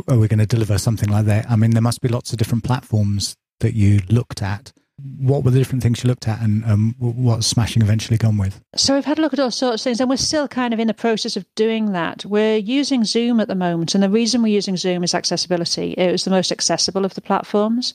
are 0.08 0.18
we 0.18 0.28
going 0.28 0.38
to 0.38 0.46
deliver 0.46 0.78
something 0.78 1.08
like 1.08 1.26
that? 1.26 1.50
I 1.50 1.56
mean, 1.56 1.72
there 1.72 1.82
must 1.82 2.00
be 2.00 2.08
lots 2.08 2.32
of 2.32 2.38
different 2.38 2.64
platforms 2.64 3.34
that 3.60 3.74
you 3.74 4.00
looked 4.08 4.42
at 4.42 4.72
what 5.18 5.44
were 5.44 5.50
the 5.50 5.58
different 5.58 5.82
things 5.82 6.02
you 6.02 6.08
looked 6.08 6.26
at 6.26 6.40
and 6.40 6.64
um, 6.64 6.94
what 6.98 7.44
Smashing 7.44 7.82
eventually 7.82 8.18
gone 8.18 8.36
with? 8.36 8.60
So 8.74 8.94
we've 8.94 9.04
had 9.04 9.18
a 9.18 9.22
look 9.22 9.32
at 9.32 9.38
all 9.38 9.50
sorts 9.50 9.82
of 9.82 9.84
things 9.84 10.00
and 10.00 10.10
we're 10.10 10.16
still 10.16 10.48
kind 10.48 10.74
of 10.74 10.80
in 10.80 10.88
the 10.88 10.94
process 10.94 11.36
of 11.36 11.46
doing 11.54 11.92
that. 11.92 12.24
We're 12.24 12.56
using 12.56 13.04
Zoom 13.04 13.38
at 13.40 13.48
the 13.48 13.54
moment 13.54 13.94
and 13.94 14.02
the 14.02 14.10
reason 14.10 14.42
we're 14.42 14.48
using 14.48 14.76
Zoom 14.76 15.04
is 15.04 15.14
accessibility. 15.14 15.92
It 15.92 16.10
was 16.10 16.24
the 16.24 16.30
most 16.30 16.50
accessible 16.50 17.04
of 17.04 17.14
the 17.14 17.20
platforms. 17.20 17.94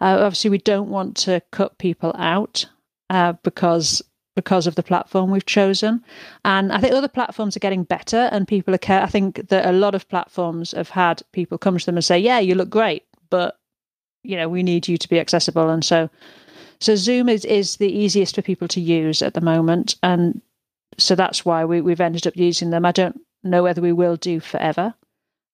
Uh, 0.00 0.18
obviously, 0.20 0.50
we 0.50 0.58
don't 0.58 0.88
want 0.88 1.16
to 1.18 1.42
cut 1.50 1.78
people 1.78 2.14
out 2.16 2.66
uh, 3.10 3.34
because 3.42 4.02
because 4.36 4.66
of 4.66 4.74
the 4.74 4.82
platform 4.82 5.30
we've 5.30 5.46
chosen. 5.46 6.02
And 6.44 6.72
I 6.72 6.78
think 6.78 6.92
other 6.92 7.06
platforms 7.08 7.56
are 7.56 7.60
getting 7.60 7.84
better 7.84 8.28
and 8.32 8.48
people 8.48 8.74
are 8.74 8.78
care. 8.78 9.00
I 9.00 9.06
think 9.06 9.48
that 9.48 9.64
a 9.66 9.72
lot 9.72 9.94
of 9.94 10.08
platforms 10.08 10.72
have 10.72 10.88
had 10.88 11.22
people 11.32 11.56
come 11.56 11.78
to 11.78 11.86
them 11.86 11.96
and 11.96 12.04
say, 12.04 12.18
yeah, 12.18 12.40
you 12.40 12.56
look 12.56 12.68
great, 12.68 13.04
but 13.30 13.56
you 14.24 14.36
know, 14.36 14.48
we 14.48 14.62
need 14.62 14.88
you 14.88 14.96
to 14.96 15.08
be 15.08 15.20
accessible. 15.20 15.68
And 15.68 15.84
so 15.84 16.10
so 16.84 16.96
Zoom 16.96 17.28
is, 17.28 17.44
is 17.44 17.76
the 17.76 17.90
easiest 17.90 18.34
for 18.34 18.42
people 18.42 18.68
to 18.68 18.80
use 18.80 19.22
at 19.22 19.34
the 19.34 19.40
moment. 19.40 19.96
And 20.02 20.42
so 20.98 21.14
that's 21.14 21.44
why 21.44 21.64
we, 21.64 21.80
we've 21.80 22.00
ended 22.00 22.26
up 22.26 22.36
using 22.36 22.70
them. 22.70 22.84
I 22.84 22.92
don't 22.92 23.20
know 23.42 23.62
whether 23.62 23.80
we 23.80 23.92
will 23.92 24.16
do 24.16 24.40
forever. 24.40 24.94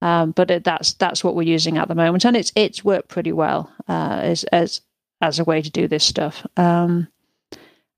Um, 0.02 0.30
but 0.32 0.50
it, 0.50 0.64
that's 0.64 0.94
that's 0.94 1.22
what 1.22 1.34
we're 1.34 1.42
using 1.42 1.76
at 1.76 1.88
the 1.88 1.94
moment, 1.94 2.24
and 2.24 2.34
it's 2.34 2.52
it's 2.56 2.82
worked 2.82 3.08
pretty 3.08 3.32
well 3.32 3.70
uh, 3.86 4.20
as 4.22 4.44
as 4.44 4.80
as 5.20 5.38
a 5.38 5.44
way 5.44 5.60
to 5.60 5.70
do 5.70 5.86
this 5.86 6.04
stuff. 6.04 6.46
Um, 6.56 7.06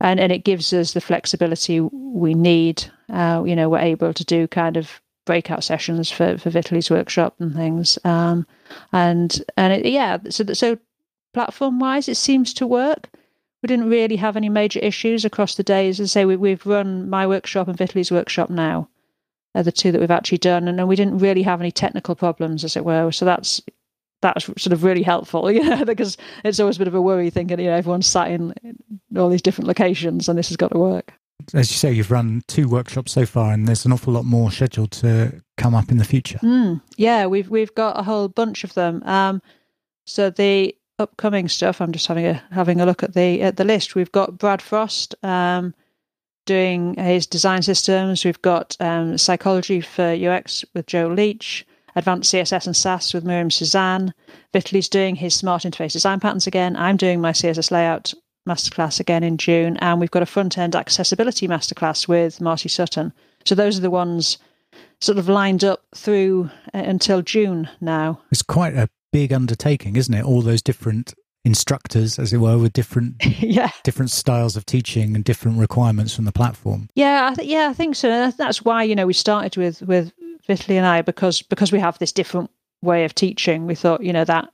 and 0.01 0.19
and 0.19 0.33
it 0.33 0.45
gives 0.45 0.73
us 0.73 0.95
the 0.95 1.01
flexibility 1.01 1.79
we 1.81 2.35
need. 2.35 2.85
Uh, 3.09 3.45
you 3.47 3.55
know, 3.55 3.69
we're 3.69 3.79
able 3.79 4.13
to 4.13 4.25
do 4.25 4.49
kind 4.49 4.77
of 4.77 5.01
breakout 5.27 5.63
sessions 5.63 6.11
for 6.11 6.39
for 6.39 6.51
Vitaly's 6.51 6.91
workshop 6.91 7.37
and 7.39 7.55
things. 7.55 7.99
Um, 8.05 8.49
and 8.93 9.41
and 9.57 9.73
it, 9.73 9.87
yeah, 9.87 10.19
so 10.29 10.45
so 10.55 10.79
platform 11.33 11.79
wise, 11.79 12.09
it 12.09 12.17
seems 12.17 12.53
to 12.55 12.67
work. 12.67 13.09
We 13.63 13.69
didn't 13.69 13.89
really 13.89 14.17
have 14.17 14.37
any 14.37 14.49
major 14.49 14.81
issues 14.81 15.25
across 15.25 15.55
the 15.55 15.63
days. 15.63 16.01
As 16.01 16.11
I 16.11 16.21
say, 16.21 16.25
we, 16.25 16.37
we've 16.37 16.67
run 16.67 17.09
my 17.09 17.27
workshop 17.27 17.69
and 17.69 17.79
Vitaly's 17.79 18.11
workshop 18.11 18.51
now, 18.51 18.89
are 19.55 19.63
the 19.63 19.73
two 19.73 19.93
that 19.93 20.01
we've 20.01 20.11
actually 20.11 20.39
done, 20.39 20.67
and, 20.67 20.81
and 20.81 20.89
we 20.89 20.97
didn't 20.97 21.19
really 21.19 21.43
have 21.43 21.61
any 21.61 21.71
technical 21.71 22.15
problems, 22.15 22.65
as 22.65 22.77
it 22.77 22.85
were. 22.85 23.13
So 23.13 23.25
that's 23.25 23.61
that's 24.23 24.47
sort 24.47 24.73
of 24.73 24.85
really 24.85 25.03
helpful, 25.03 25.51
you 25.53 25.63
know, 25.63 25.85
because 25.85 26.17
it's 26.45 26.61
always 26.61 26.77
a 26.77 26.79
bit 26.79 26.89
of 26.89 26.95
a 26.95 27.03
worry 27.03 27.29
thinking, 27.29 27.59
you 27.59 27.67
know, 27.67 27.77
everyone's 27.77 28.07
sat 28.07 28.31
in 28.31 28.55
all 29.17 29.29
these 29.29 29.43
different 29.43 29.69
locations 29.69 30.29
and 30.29 30.39
this 30.39 30.49
has 30.49 30.57
got 30.57 30.71
to 30.71 30.79
work. 30.79 31.13
As 31.55 31.71
you 31.71 31.77
say, 31.77 31.93
you've 31.93 32.13
run 32.13 32.43
two 32.47 32.69
workshops 32.69 33.11
so 33.11 33.27
far, 33.27 33.53
and 33.53 33.67
there's 33.67 33.85
an 33.85 33.93
awful 33.93 34.13
lot 34.13 34.25
more 34.25 34.53
scheduled 34.53 34.93
to 34.93 35.43
come 35.57 35.75
up 35.75 35.91
in 35.91 35.97
the 35.99 36.05
future. 36.05 36.39
Mm, 36.39 36.81
yeah, 36.97 37.27
we've 37.27 37.51
we've 37.51 37.75
got 37.75 37.99
a 37.99 38.03
whole 38.05 38.29
bunch 38.29 38.63
of 38.63 38.75
them. 38.75 39.03
Um, 39.03 39.43
so 40.07 40.31
the 40.31 40.75
upcoming 41.03 41.49
stuff, 41.49 41.81
I'm 41.81 41.93
just 41.93 42.07
having 42.07 42.27
a 42.27 42.43
having 42.51 42.81
a 42.81 42.87
look 42.87 43.03
at 43.03 43.15
the 43.15 43.43
at 43.43 43.57
the 43.57 43.65
list. 43.65 43.95
We've 43.95 44.13
got 44.13 44.39
Brad 44.39 44.63
Frost 44.63 45.15
um, 45.23 45.75
doing 46.47 46.95
his 46.95 47.27
design 47.27 47.63
systems. 47.63 48.25
We've 48.25 48.43
got 48.43 48.77
um, 48.81 49.19
psychology 49.19 49.81
for 49.81 50.13
UX 50.13 50.65
with 50.75 50.87
Joe 50.87 51.09
Leach. 51.09 51.67
Advanced 51.95 52.33
CSS 52.33 52.67
and 52.67 52.75
Sass 52.75 53.13
with 53.13 53.23
Miriam 53.23 53.51
Suzanne. 53.51 54.15
Vitaly's 54.55 54.89
doing 54.89 55.15
his 55.15 55.35
smart 55.35 55.65
interface 55.65 55.93
design 55.93 56.21
patterns 56.21 56.47
again. 56.47 56.75
I'm 56.75 56.97
doing 56.97 57.21
my 57.21 57.33
CSS 57.33 57.71
layout 57.71 58.15
masterclass 58.49 58.99
again 58.99 59.23
in 59.23 59.37
June, 59.37 59.77
and 59.77 60.01
we've 60.01 60.11
got 60.11 60.23
a 60.23 60.27
front 60.27 60.57
end 60.57 60.75
accessibility 60.75 61.47
masterclass 61.47 62.09
with 62.09 62.41
Marcy 62.41 62.71
Sutton. 62.71 63.13
So 63.45 63.55
those 63.55 63.77
are 63.77 63.83
the 63.83 63.91
ones 63.91 64.39
sort 65.01 65.19
of 65.19 65.29
lined 65.29 65.65
up 65.65 65.85
through 65.95 66.51
uh, 66.73 66.79
until 66.79 67.23
June 67.23 67.69
now. 67.81 68.21
It's 68.31 68.43
quite 68.43 68.75
a 68.75 68.89
big 69.13 69.33
undertaking, 69.33 69.97
isn't 69.97 70.15
it? 70.15 70.25
All 70.25 70.43
those 70.43 70.63
different 70.63 71.15
instructors, 71.45 72.19
as 72.19 72.33
it 72.33 72.39
were, 72.39 72.59
with 72.59 72.73
different 72.73 73.17
yeah 73.41 73.71
different 73.83 74.11
styles 74.11 74.57
of 74.57 74.67
teaching 74.67 75.15
and 75.15 75.25
different 75.25 75.59
requirements 75.59 76.15
from 76.15 76.25
the 76.25 76.33
platform. 76.33 76.89
Yeah, 76.95 77.31
I 77.31 77.35
th- 77.35 77.49
yeah, 77.49 77.69
I 77.69 77.73
think 77.73 77.97
so. 77.97 78.31
That's 78.31 78.65
why 78.65 78.83
you 78.83 78.95
know 78.95 79.07
we 79.07 79.13
started 79.13 79.57
with 79.57 79.83
with 79.83 80.13
Vitaly 80.49 80.75
and 80.75 80.87
I 80.87 81.03
because 81.03 81.43
because 81.43 81.73
we 81.73 81.79
have 81.79 81.99
this 81.99 82.13
different 82.13 82.51
way 82.83 83.05
of 83.05 83.15
teaching. 83.15 83.67
We 83.67 83.75
thought 83.75 84.03
you 84.03 84.13
know 84.13 84.25
that 84.25 84.49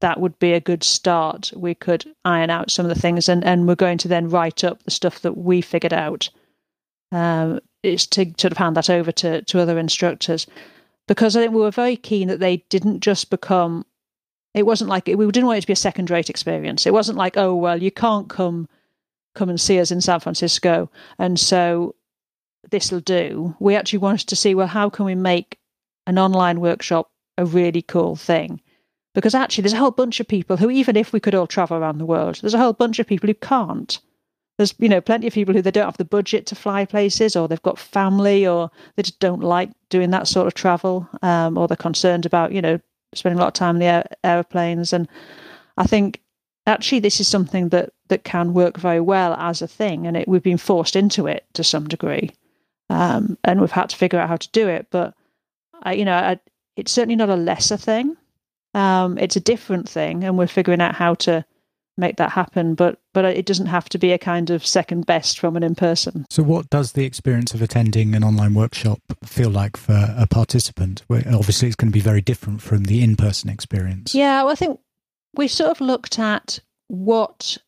that 0.00 0.20
would 0.20 0.38
be 0.38 0.52
a 0.52 0.60
good 0.60 0.84
start. 0.84 1.52
We 1.56 1.74
could 1.74 2.04
iron 2.24 2.50
out 2.50 2.70
some 2.70 2.86
of 2.86 2.94
the 2.94 3.00
things, 3.00 3.28
and 3.28 3.44
and 3.44 3.66
we're 3.66 3.74
going 3.74 3.98
to 3.98 4.08
then 4.08 4.28
write 4.28 4.64
up 4.64 4.82
the 4.82 4.90
stuff 4.90 5.20
that 5.20 5.36
we 5.36 5.60
figured 5.60 5.92
out. 5.94 6.28
Um, 7.12 7.60
it's 7.82 8.06
to 8.06 8.26
sort 8.38 8.52
of 8.52 8.58
hand 8.58 8.76
that 8.76 8.90
over 8.90 9.12
to 9.12 9.42
to 9.42 9.60
other 9.60 9.78
instructors 9.78 10.46
because 11.06 11.36
I 11.36 11.40
think 11.40 11.52
we 11.52 11.60
were 11.60 11.70
very 11.70 11.96
keen 11.96 12.28
that 12.28 12.40
they 12.40 12.58
didn't 12.68 13.00
just 13.00 13.30
become. 13.30 13.84
It 14.54 14.66
wasn't 14.66 14.90
like 14.90 15.06
we 15.06 15.26
didn't 15.26 15.46
want 15.46 15.58
it 15.58 15.62
to 15.62 15.66
be 15.66 15.72
a 15.72 15.76
second 15.76 16.10
rate 16.10 16.30
experience. 16.30 16.86
It 16.86 16.92
wasn't 16.92 17.18
like 17.18 17.36
oh 17.36 17.54
well 17.54 17.82
you 17.82 17.90
can't 17.90 18.28
come 18.28 18.68
come 19.34 19.50
and 19.50 19.60
see 19.60 19.80
us 19.80 19.90
in 19.90 20.00
San 20.00 20.20
Francisco, 20.20 20.90
and 21.18 21.38
so 21.38 21.94
this 22.70 22.90
will 22.90 23.00
do. 23.00 23.54
We 23.58 23.74
actually 23.74 23.98
wanted 23.98 24.28
to 24.28 24.36
see 24.36 24.54
well, 24.54 24.66
how 24.66 24.90
can 24.90 25.04
we 25.04 25.14
make 25.14 25.58
an 26.06 26.18
online 26.18 26.60
workshop 26.60 27.10
a 27.36 27.44
really 27.44 27.82
cool 27.82 28.16
thing? 28.16 28.60
Because 29.14 29.34
actually, 29.34 29.62
there's 29.62 29.74
a 29.74 29.78
whole 29.78 29.92
bunch 29.92 30.18
of 30.18 30.26
people 30.26 30.56
who, 30.56 30.70
even 30.70 30.96
if 30.96 31.12
we 31.12 31.20
could 31.20 31.34
all 31.34 31.46
travel 31.46 31.76
around 31.76 31.98
the 31.98 32.06
world, 32.06 32.40
there's 32.40 32.54
a 32.54 32.58
whole 32.58 32.72
bunch 32.72 32.98
of 32.98 33.06
people 33.06 33.28
who 33.28 33.34
can't. 33.34 34.00
There's, 34.56 34.74
you 34.78 34.88
know, 34.88 35.00
plenty 35.00 35.26
of 35.26 35.32
people 35.32 35.54
who 35.54 35.62
they 35.62 35.70
don't 35.70 35.84
have 35.84 35.96
the 35.96 36.04
budget 36.04 36.46
to 36.46 36.54
fly 36.54 36.84
places, 36.84 37.36
or 37.36 37.46
they've 37.46 37.62
got 37.62 37.78
family, 37.78 38.46
or 38.46 38.70
they 38.96 39.02
just 39.02 39.20
don't 39.20 39.40
like 39.40 39.70
doing 39.88 40.10
that 40.10 40.26
sort 40.26 40.46
of 40.46 40.54
travel, 40.54 41.08
um, 41.22 41.56
or 41.56 41.68
they're 41.68 41.76
concerned 41.76 42.26
about, 42.26 42.52
you 42.52 42.60
know, 42.62 42.80
spending 43.16 43.38
a 43.38 43.42
lot 43.42 43.48
of 43.48 43.54
time 43.54 43.76
in 43.76 43.80
the 43.80 43.86
air, 43.86 44.06
airplanes. 44.22 44.92
And 44.92 45.08
I 45.76 45.86
think 45.86 46.20
actually 46.66 47.00
this 47.00 47.20
is 47.20 47.28
something 47.28 47.68
that 47.70 47.90
that 48.08 48.24
can 48.24 48.52
work 48.52 48.78
very 48.78 49.00
well 49.00 49.34
as 49.34 49.62
a 49.62 49.68
thing, 49.68 50.06
and 50.06 50.16
it, 50.16 50.28
we've 50.28 50.42
been 50.42 50.58
forced 50.58 50.94
into 50.94 51.26
it 51.26 51.46
to 51.54 51.64
some 51.64 51.88
degree 51.88 52.30
um, 52.90 53.38
and 53.44 53.60
we've 53.60 53.70
had 53.70 53.90
to 53.90 53.96
figure 53.96 54.18
out 54.18 54.28
how 54.28 54.36
to 54.36 54.50
do 54.50 54.68
it. 54.68 54.86
But 54.90 55.14
I, 55.82 55.94
you 55.94 56.04
know, 56.04 56.14
I, 56.14 56.38
it's 56.76 56.92
certainly 56.92 57.16
not 57.16 57.30
a 57.30 57.36
lesser 57.36 57.76
thing. 57.76 58.16
Um, 58.74 59.18
it's 59.18 59.36
a 59.36 59.40
different 59.40 59.88
thing, 59.88 60.24
and 60.24 60.36
we're 60.36 60.46
figuring 60.46 60.80
out 60.80 60.94
how 60.94 61.14
to 61.14 61.44
make 61.96 62.16
that 62.16 62.30
happen. 62.32 62.74
But 62.74 62.98
but 63.12 63.24
it 63.24 63.46
doesn't 63.46 63.66
have 63.66 63.88
to 63.90 63.98
be 63.98 64.12
a 64.12 64.18
kind 64.18 64.50
of 64.50 64.66
second 64.66 65.06
best 65.06 65.38
from 65.38 65.56
an 65.56 65.62
in 65.62 65.74
person. 65.74 66.26
So, 66.30 66.42
what 66.42 66.70
does 66.70 66.92
the 66.92 67.04
experience 67.04 67.54
of 67.54 67.62
attending 67.62 68.14
an 68.14 68.24
online 68.24 68.54
workshop 68.54 69.00
feel 69.24 69.50
like 69.50 69.76
for 69.76 70.14
a 70.16 70.26
participant? 70.26 71.02
Where 71.06 71.22
obviously, 71.26 71.68
it's 71.68 71.76
going 71.76 71.90
to 71.90 71.96
be 71.96 72.00
very 72.00 72.20
different 72.20 72.62
from 72.62 72.84
the 72.84 73.02
in 73.02 73.16
person 73.16 73.50
experience. 73.50 74.14
Yeah, 74.14 74.42
well, 74.42 74.52
I 74.52 74.56
think 74.56 74.80
we 75.34 75.48
sort 75.48 75.70
of 75.70 75.80
looked 75.80 76.18
at 76.18 76.58
what 76.88 77.58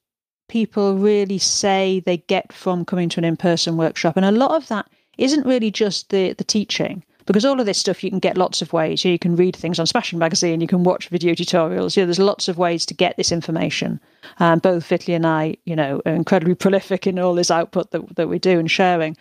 people 0.49 0.97
really 0.97 1.39
say 1.39 2.01
they 2.01 2.19
get 2.19 2.53
from 2.53 2.85
coming 2.85 3.09
to 3.11 3.21
an 3.21 3.25
in 3.25 3.37
person 3.37 3.77
workshop, 3.77 4.17
and 4.17 4.27
a 4.27 4.33
lot 4.33 4.53
of 4.53 4.69
that 4.69 4.89
isn't 5.19 5.47
really 5.47 5.71
just 5.71 6.11
the 6.11 6.33
the 6.35 6.45
teaching 6.45 7.03
because 7.27 7.45
all 7.45 7.59
of 7.59 7.67
this 7.67 7.79
stuff 7.79 8.03
you 8.03 8.11
can 8.11 8.21
get 8.21 8.39
lots 8.39 8.63
of 8.63 8.73
ways. 8.73 9.05
You, 9.05 9.19
can 9.19 9.37
read 9.37 9.57
things 9.57 9.79
on 9.79 9.87
Smashing 9.87 10.19
Magazine, 10.19 10.61
you 10.61 10.69
can 10.69 10.85
watch 10.85 11.09
video 11.09 11.35
tutorials. 11.35 11.97
You 11.97 12.03
know, 12.03 12.07
there's 12.07 12.21
lots 12.21 12.49
of 12.49 12.57
ways 12.57 12.87
to 12.87 12.95
get 12.95 13.17
this 13.17 13.33
information. 13.33 14.01
Um, 14.39 14.61
both 14.61 14.89
Vitaly 14.89 15.15
and 15.15 15.27
I, 15.27 15.57
you 15.65 15.77
know, 15.77 16.01
are 16.07 16.15
incredibly 16.15 16.55
prolific 16.65 17.07
in 17.07 17.19
all 17.19 17.35
this 17.35 17.51
output 17.51 17.91
that 17.91 18.17
that 18.17 18.29
we 18.29 18.39
do 18.39 18.59
and 18.59 18.71
sharing. 18.71 19.17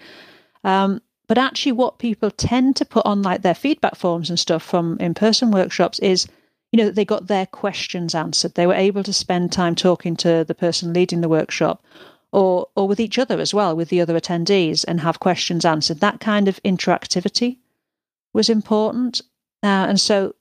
Um, 0.63 1.01
but 1.27 1.39
actually, 1.39 1.71
what 1.71 1.97
people 1.97 2.29
tend 2.29 2.75
to 2.75 2.85
put 2.85 3.05
on 3.05 3.24
like 3.24 3.41
their 3.41 3.55
feedback 3.55 3.95
forms 3.95 4.29
and 4.29 4.39
stuff 4.39 4.62
from 4.62 4.97
in-person 5.00 5.50
workshops 5.50 5.97
is, 6.00 6.27
you 6.71 6.77
know, 6.77 6.85
that 6.85 6.95
they 6.95 7.05
got 7.05 7.27
their 7.27 7.47
questions 7.47 8.13
answered. 8.13 8.53
They 8.53 8.67
were 8.67 8.75
able 8.75 9.01
to 9.03 9.13
spend 9.13 9.51
time 9.51 9.74
talking 9.74 10.15
to 10.17 10.43
the 10.43 10.53
person 10.53 10.93
leading 10.93 11.21
the 11.21 11.29
workshop, 11.29 11.83
or 12.31 12.67
or 12.75 12.88
with 12.88 13.00
each 13.00 13.17
other 13.17 13.39
as 13.39 13.51
well, 13.51 13.75
with 13.75 13.89
the 13.89 14.01
other 14.01 14.19
attendees, 14.19 14.85
and 14.88 15.00
have 15.00 15.19
questions 15.19 15.65
answered. 15.65 16.01
That 16.01 16.19
kind 16.19 16.47
of 16.47 16.62
interactivity 16.62 17.57
was 18.35 18.49
important, 18.49 19.21
uh, 19.63 19.87
and 19.89 19.99
so 19.99 20.35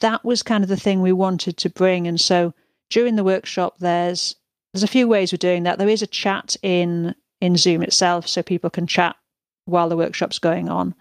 that 0.00 0.24
was 0.24 0.42
kind 0.42 0.62
of 0.62 0.68
the 0.68 0.76
thing 0.76 1.00
we 1.00 1.12
wanted 1.12 1.56
to 1.56 1.70
bring. 1.70 2.06
And 2.06 2.20
so 2.20 2.52
during 2.90 3.16
the 3.16 3.24
workshop, 3.24 3.78
there's 3.78 4.36
there's 4.72 4.82
a 4.82 4.88
few 4.88 5.08
ways 5.08 5.32
we're 5.32 5.38
doing 5.38 5.62
that. 5.62 5.78
There 5.78 5.88
is 5.88 6.02
a 6.02 6.06
chat 6.06 6.56
in 6.62 7.14
in 7.40 7.56
Zoom 7.56 7.82
itself, 7.82 8.28
so 8.28 8.42
people 8.42 8.70
can 8.70 8.86
chat 8.86 9.16
while 9.64 9.88
the 9.88 9.96
workshop's 9.96 10.38
going 10.38 10.68
on. 10.68 10.94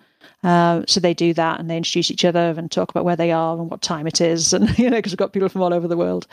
Uh, 0.43 0.83
so 0.87 0.99
they 0.99 1.13
do 1.13 1.33
that 1.33 1.59
and 1.59 1.69
they 1.69 1.77
introduce 1.77 2.11
each 2.11 2.23
other 2.23 2.53
and 2.57 2.71
talk 2.71 2.89
about 2.89 3.05
where 3.05 3.15
they 3.15 3.31
are 3.31 3.57
and 3.57 3.69
what 3.69 3.81
time 3.81 4.07
it 4.07 4.21
is, 4.21 4.53
and 4.53 4.77
you 4.79 4.89
know, 4.89 4.97
because 4.97 5.11
we've 5.11 5.17
got 5.17 5.33
people 5.33 5.49
from 5.49 5.61
all 5.61 5.73
over 5.73 5.87
the 5.87 5.97
world. 5.97 6.27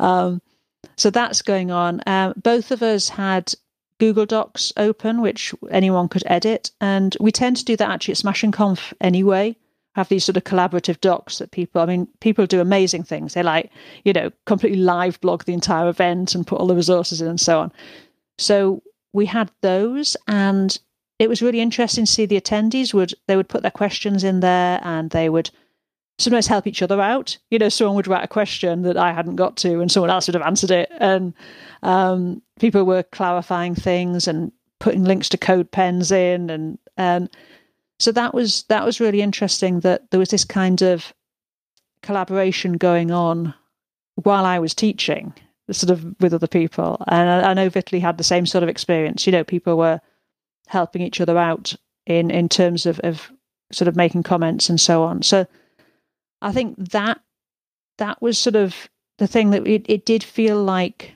Um, 0.00 0.42
so 0.96 1.10
that's 1.10 1.42
going 1.42 1.70
on. 1.70 2.02
Um, 2.06 2.34
both 2.36 2.72
of 2.72 2.82
us 2.82 3.08
had 3.08 3.54
Google 4.02 4.26
Docs 4.26 4.72
open, 4.76 5.20
which 5.20 5.54
anyone 5.70 6.08
could 6.08 6.24
edit. 6.26 6.72
And 6.80 7.16
we 7.20 7.30
tend 7.30 7.56
to 7.58 7.64
do 7.64 7.76
that 7.76 7.88
actually 7.88 8.10
at 8.10 8.18
Smashing 8.18 8.50
Conf 8.50 8.92
anyway. 9.00 9.54
Have 9.94 10.08
these 10.08 10.24
sort 10.24 10.36
of 10.36 10.42
collaborative 10.42 11.00
docs 11.00 11.38
that 11.38 11.52
people, 11.52 11.80
I 11.80 11.86
mean, 11.86 12.08
people 12.18 12.46
do 12.46 12.60
amazing 12.60 13.04
things. 13.04 13.34
They 13.34 13.44
like, 13.44 13.70
you 14.04 14.12
know, 14.12 14.32
completely 14.44 14.80
live 14.80 15.20
blog 15.20 15.44
the 15.44 15.52
entire 15.52 15.88
event 15.88 16.34
and 16.34 16.44
put 16.44 16.58
all 16.58 16.66
the 16.66 16.74
resources 16.74 17.20
in 17.20 17.28
and 17.28 17.40
so 17.40 17.60
on. 17.60 17.72
So 18.38 18.82
we 19.12 19.24
had 19.26 19.52
those 19.60 20.16
and 20.26 20.76
it 21.20 21.28
was 21.28 21.40
really 21.40 21.60
interesting 21.60 22.04
to 22.04 22.10
see 22.10 22.26
the 22.26 22.40
attendees 22.40 22.92
would 22.92 23.14
they 23.28 23.36
would 23.36 23.48
put 23.48 23.62
their 23.62 23.70
questions 23.70 24.24
in 24.24 24.40
there 24.40 24.80
and 24.82 25.10
they 25.10 25.28
would 25.28 25.50
sometimes 26.18 26.46
help 26.46 26.66
each 26.66 26.82
other 26.82 27.00
out. 27.00 27.36
You 27.50 27.58
know, 27.58 27.68
someone 27.68 27.96
would 27.96 28.08
write 28.08 28.24
a 28.24 28.28
question 28.28 28.82
that 28.82 28.96
I 28.96 29.12
hadn't 29.12 29.36
got 29.36 29.56
to, 29.58 29.80
and 29.80 29.90
someone 29.90 30.10
else 30.10 30.26
would 30.26 30.34
have 30.34 30.46
answered 30.46 30.70
it. 30.70 30.90
And 30.98 31.34
um, 31.82 32.42
people 32.58 32.84
were 32.84 33.02
clarifying 33.02 33.74
things 33.74 34.28
and 34.28 34.52
putting 34.78 35.04
links 35.04 35.28
to 35.30 35.38
CodePens 35.38 36.12
in, 36.12 36.50
and 36.50 36.78
and 36.96 37.28
so 37.98 38.12
that 38.12 38.34
was 38.34 38.64
that 38.64 38.84
was 38.84 39.00
really 39.00 39.22
interesting. 39.22 39.80
That 39.80 40.10
there 40.10 40.20
was 40.20 40.30
this 40.30 40.44
kind 40.44 40.82
of 40.82 41.12
collaboration 42.02 42.74
going 42.74 43.10
on 43.10 43.54
while 44.16 44.44
I 44.44 44.58
was 44.58 44.74
teaching, 44.74 45.32
sort 45.70 45.90
of 45.90 46.14
with 46.20 46.34
other 46.34 46.46
people. 46.46 47.02
And 47.08 47.28
I, 47.28 47.50
I 47.50 47.54
know 47.54 47.70
Vitaly 47.70 48.00
had 48.00 48.18
the 48.18 48.24
same 48.24 48.46
sort 48.46 48.62
of 48.62 48.68
experience. 48.68 49.26
You 49.26 49.32
know, 49.32 49.44
people 49.44 49.76
were 49.76 50.00
helping 50.68 51.02
each 51.02 51.20
other 51.20 51.38
out 51.38 51.74
in 52.06 52.30
in 52.30 52.48
terms 52.48 52.86
of 52.86 53.00
of 53.00 53.30
sort 53.72 53.88
of 53.88 53.96
making 53.96 54.22
comments 54.22 54.68
and 54.68 54.80
so 54.80 55.02
on. 55.02 55.22
So 55.22 55.46
I 56.42 56.52
think 56.52 56.76
that 56.90 57.20
that 57.98 58.20
was 58.20 58.38
sort 58.38 58.56
of 58.56 58.88
the 59.18 59.26
thing 59.26 59.50
that 59.50 59.66
it, 59.66 59.84
it 59.88 60.04
did 60.04 60.22
feel 60.22 60.62
like 60.62 61.14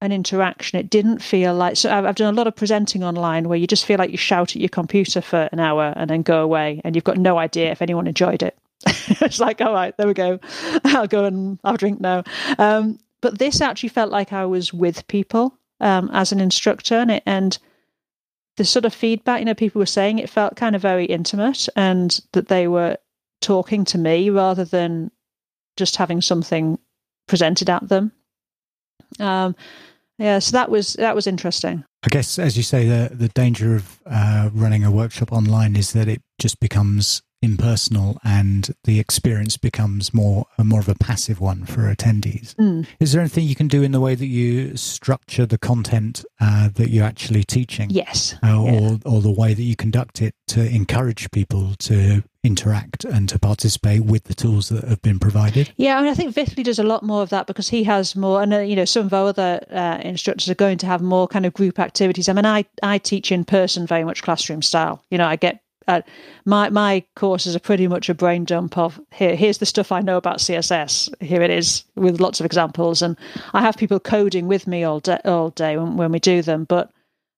an 0.00 0.12
interaction. 0.12 0.78
It 0.78 0.90
didn't 0.90 1.20
feel 1.20 1.54
like 1.54 1.76
so. 1.76 1.90
I've, 1.90 2.04
I've 2.04 2.14
done 2.16 2.34
a 2.34 2.36
lot 2.36 2.46
of 2.46 2.56
presenting 2.56 3.04
online 3.04 3.48
where 3.48 3.58
you 3.58 3.66
just 3.66 3.86
feel 3.86 3.98
like 3.98 4.10
you 4.10 4.16
shout 4.18 4.54
at 4.54 4.60
your 4.60 4.68
computer 4.68 5.20
for 5.20 5.48
an 5.52 5.60
hour 5.60 5.92
and 5.96 6.10
then 6.10 6.22
go 6.22 6.42
away, 6.42 6.80
and 6.84 6.94
you've 6.94 7.04
got 7.04 7.16
no 7.18 7.38
idea 7.38 7.70
if 7.70 7.80
anyone 7.80 8.06
enjoyed 8.06 8.42
it. 8.42 8.58
it's 8.86 9.40
like, 9.40 9.60
all 9.60 9.72
right, 9.72 9.96
there 9.96 10.06
we 10.06 10.14
go. 10.14 10.40
I'll 10.84 11.06
go 11.06 11.24
and 11.24 11.58
have 11.64 11.76
a 11.76 11.78
drink 11.78 12.00
now. 12.00 12.24
Um, 12.58 12.98
but 13.20 13.38
this 13.38 13.60
actually 13.60 13.88
felt 13.88 14.10
like 14.10 14.32
I 14.32 14.44
was 14.44 14.72
with 14.74 15.06
people. 15.08 15.56
um, 15.80 16.10
as 16.12 16.32
an 16.32 16.40
instructor, 16.40 16.96
and 16.96 17.10
it, 17.10 17.22
and 17.26 17.58
the 18.56 18.64
sort 18.64 18.84
of 18.84 18.94
feedback, 18.94 19.40
you 19.40 19.44
know, 19.44 19.54
people 19.54 19.78
were 19.80 19.86
saying 19.86 20.18
it 20.18 20.30
felt 20.30 20.56
kind 20.56 20.76
of 20.76 20.82
very 20.82 21.04
intimate, 21.06 21.68
and 21.76 22.20
that 22.32 22.48
they 22.48 22.68
were 22.68 22.96
talking 23.44 23.84
to 23.84 23.98
me 23.98 24.30
rather 24.30 24.64
than 24.64 25.10
just 25.76 25.96
having 25.96 26.20
something 26.20 26.78
presented 27.28 27.68
at 27.68 27.88
them. 27.88 28.10
Um, 29.20 29.54
yeah, 30.18 30.38
so 30.38 30.52
that 30.52 30.70
was 30.70 30.94
that 30.94 31.14
was 31.14 31.26
interesting. 31.26 31.84
I 32.04 32.08
guess, 32.08 32.38
as 32.38 32.56
you 32.56 32.62
say, 32.62 32.86
the 32.86 33.14
the 33.14 33.28
danger 33.28 33.76
of 33.76 34.00
uh, 34.06 34.50
running 34.52 34.84
a 34.84 34.90
workshop 34.90 35.32
online 35.32 35.76
is 35.76 35.92
that 35.92 36.08
it 36.08 36.22
just 36.38 36.60
becomes 36.60 37.22
impersonal 37.44 38.18
and 38.24 38.74
the 38.84 38.98
experience 38.98 39.56
becomes 39.56 40.12
more 40.12 40.46
more 40.58 40.80
of 40.80 40.88
a 40.88 40.94
passive 40.94 41.40
one 41.40 41.64
for 41.64 41.82
attendees. 41.94 42.54
Mm. 42.56 42.86
Is 42.98 43.12
there 43.12 43.20
anything 43.20 43.44
you 43.44 43.54
can 43.54 43.68
do 43.68 43.82
in 43.82 43.92
the 43.92 44.00
way 44.00 44.14
that 44.14 44.26
you 44.26 44.76
structure 44.76 45.46
the 45.46 45.58
content 45.58 46.24
uh, 46.40 46.68
that 46.74 46.90
you're 46.90 47.04
actually 47.04 47.44
teaching? 47.44 47.90
Yes, 47.90 48.34
uh, 48.42 48.46
yeah. 48.64 48.72
or 48.72 48.98
or 49.04 49.20
the 49.20 49.30
way 49.30 49.54
that 49.54 49.62
you 49.62 49.76
conduct 49.76 50.22
it 50.22 50.34
to 50.48 50.66
encourage 50.66 51.30
people 51.30 51.74
to 51.78 52.22
interact 52.44 53.04
and 53.04 53.28
to 53.30 53.38
participate 53.38 54.04
with 54.04 54.24
the 54.24 54.34
tools 54.34 54.68
that 54.68 54.84
have 54.84 55.00
been 55.02 55.18
provided? 55.18 55.72
Yeah, 55.76 55.98
I 55.98 56.02
mean, 56.02 56.10
I 56.10 56.14
think 56.14 56.34
Vitaly 56.34 56.62
does 56.62 56.78
a 56.78 56.84
lot 56.84 57.02
more 57.02 57.22
of 57.22 57.30
that 57.30 57.46
because 57.46 57.68
he 57.68 57.82
has 57.84 58.14
more, 58.14 58.42
and 58.42 58.52
uh, 58.52 58.58
you 58.60 58.76
know, 58.76 58.84
some 58.84 59.06
of 59.06 59.14
our 59.14 59.28
other 59.28 59.64
uh, 59.70 59.98
instructors 60.02 60.48
are 60.48 60.54
going 60.54 60.78
to 60.78 60.86
have 60.86 61.00
more 61.00 61.26
kind 61.26 61.46
of 61.46 61.54
group 61.54 61.78
activities. 61.78 62.28
I 62.28 62.34
mean, 62.34 62.46
I 62.46 62.66
I 62.82 62.98
teach 62.98 63.32
in 63.32 63.44
person 63.44 63.86
very 63.86 64.04
much 64.04 64.22
classroom 64.22 64.62
style. 64.62 65.02
You 65.10 65.18
know, 65.18 65.26
I 65.26 65.36
get 65.36 65.60
uh, 65.88 66.02
my 66.44 66.70
my 66.70 67.04
courses 67.14 67.54
are 67.54 67.60
pretty 67.60 67.86
much 67.88 68.08
a 68.08 68.14
brain 68.14 68.44
dump 68.44 68.76
of 68.78 69.00
here 69.12 69.36
here's 69.36 69.58
the 69.58 69.66
stuff 69.66 69.92
I 69.92 70.00
know 70.00 70.16
about 70.16 70.38
CSS. 70.38 71.22
Here 71.22 71.42
it 71.42 71.50
is 71.50 71.84
with 71.94 72.20
lots 72.20 72.40
of 72.40 72.46
examples, 72.46 73.02
and 73.02 73.16
I 73.52 73.60
have 73.60 73.76
people 73.76 74.00
coding 74.00 74.46
with 74.46 74.66
me 74.66 74.84
all 74.84 75.00
day 75.00 75.18
all 75.24 75.50
day 75.50 75.76
when, 75.76 75.96
when 75.96 76.12
we 76.12 76.18
do 76.18 76.42
them, 76.42 76.64
but. 76.64 76.90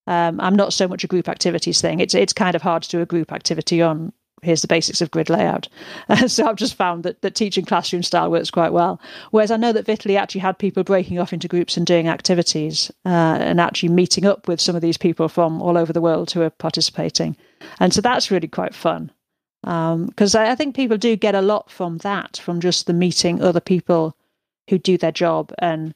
Um, 0.08 0.40
I'm 0.40 0.54
not 0.54 0.72
so 0.72 0.86
much 0.86 1.02
a 1.02 1.08
group 1.08 1.28
activities 1.28 1.80
thing. 1.80 1.98
It's 1.98 2.14
it's 2.14 2.32
kind 2.32 2.54
of 2.54 2.62
hard 2.62 2.84
to 2.84 2.88
do 2.88 3.00
a 3.00 3.06
group 3.06 3.32
activity 3.32 3.82
on 3.82 4.12
here's 4.42 4.62
the 4.62 4.68
basics 4.68 5.00
of 5.00 5.10
grid 5.10 5.30
layout. 5.30 5.68
Uh, 6.08 6.28
so 6.28 6.46
I've 6.46 6.56
just 6.56 6.74
found 6.74 7.02
that, 7.04 7.20
that 7.22 7.34
teaching 7.34 7.64
classroom 7.64 8.02
style 8.02 8.30
works 8.30 8.50
quite 8.50 8.72
well. 8.72 9.00
Whereas 9.30 9.50
I 9.50 9.56
know 9.56 9.72
that 9.72 9.86
Vitaly 9.86 10.18
actually 10.18 10.40
had 10.40 10.58
people 10.58 10.84
breaking 10.84 11.18
off 11.18 11.32
into 11.32 11.48
groups 11.48 11.76
and 11.76 11.86
doing 11.86 12.08
activities 12.08 12.90
uh, 13.04 13.38
and 13.40 13.60
actually 13.60 13.90
meeting 13.90 14.24
up 14.24 14.48
with 14.48 14.60
some 14.60 14.76
of 14.76 14.82
these 14.82 14.96
people 14.96 15.28
from 15.28 15.60
all 15.62 15.76
over 15.76 15.92
the 15.92 16.00
world 16.00 16.30
who 16.30 16.42
are 16.42 16.50
participating. 16.50 17.36
And 17.80 17.92
so 17.92 18.00
that's 18.00 18.30
really 18.30 18.48
quite 18.48 18.74
fun. 18.74 19.10
Because 19.62 20.34
um, 20.34 20.42
I, 20.42 20.52
I 20.52 20.54
think 20.54 20.76
people 20.76 20.96
do 20.96 21.16
get 21.16 21.34
a 21.34 21.42
lot 21.42 21.70
from 21.70 21.98
that, 21.98 22.36
from 22.36 22.60
just 22.60 22.86
the 22.86 22.92
meeting 22.92 23.42
other 23.42 23.60
people 23.60 24.16
who 24.68 24.78
do 24.78 24.96
their 24.98 25.12
job. 25.12 25.52
And 25.58 25.94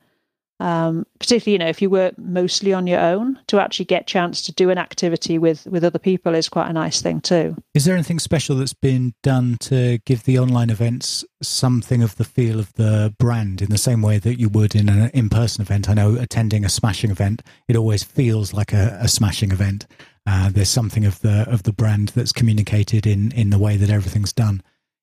um, 0.61 1.07
particularly 1.19 1.53
you 1.53 1.59
know 1.59 1.69
if 1.69 1.81
you 1.81 1.89
work 1.89 2.17
mostly 2.19 2.75
on 2.75 2.87
your 2.87 3.01
own 3.01 3.39
to 3.47 3.59
actually 3.59 3.87
get 3.87 4.07
chance 4.07 4.43
to 4.43 4.53
do 4.53 4.69
an 4.69 4.77
activity 4.77 5.39
with 5.39 5.67
with 5.67 5.83
other 5.83 5.99
people 5.99 6.35
is 6.35 6.49
quite 6.51 6.69
a 6.69 6.73
nice 6.73 7.01
thing 7.01 7.21
too. 7.21 7.57
Is 7.75 7.87
there 7.87 7.95
anything 7.95 8.19
special 8.19 8.57
that's 8.57 8.75
been 8.75 9.15
done 9.23 9.57
to 9.61 9.99
give 10.05 10.25
the 10.25 10.39
online 10.39 10.69
events 10.69 11.25
something 11.43 12.03
of 12.03 12.17
the 12.17 12.25
feel 12.25 12.61
of 12.61 12.73
the 12.75 13.15
brand 13.19 13.63
in 13.63 13.71
the 13.71 13.79
same 13.79 14.03
way 14.03 14.19
that 14.19 14.39
you 14.39 14.51
would 14.51 14.75
in 14.75 14.91
an 14.91 15.11
in-person 15.15 15.63
event? 15.63 15.89
I 15.89 15.95
know 15.95 16.17
attending 16.17 16.65
a 16.65 16.69
smashing 16.69 17.11
event 17.11 17.43
it 17.67 17.77
always 17.77 18.05
feels 18.05 18.53
like 18.53 18.75
a, 18.75 18.99
a 19.01 19.09
smashing 19.09 19.51
event 19.53 19.87
uh, 20.31 20.49
there's 20.51 20.69
something 20.69 21.05
of 21.05 21.21
the 21.21 21.45
of 21.51 21.65
the 21.65 21.73
brand 21.73 22.09
that's 22.11 22.33
communicated 22.33 23.07
in 23.07 23.33
in 23.33 23.51
the 23.51 23.59
way 23.59 23.77
that 23.77 23.91
everything's 23.91 24.33
done 24.33 24.63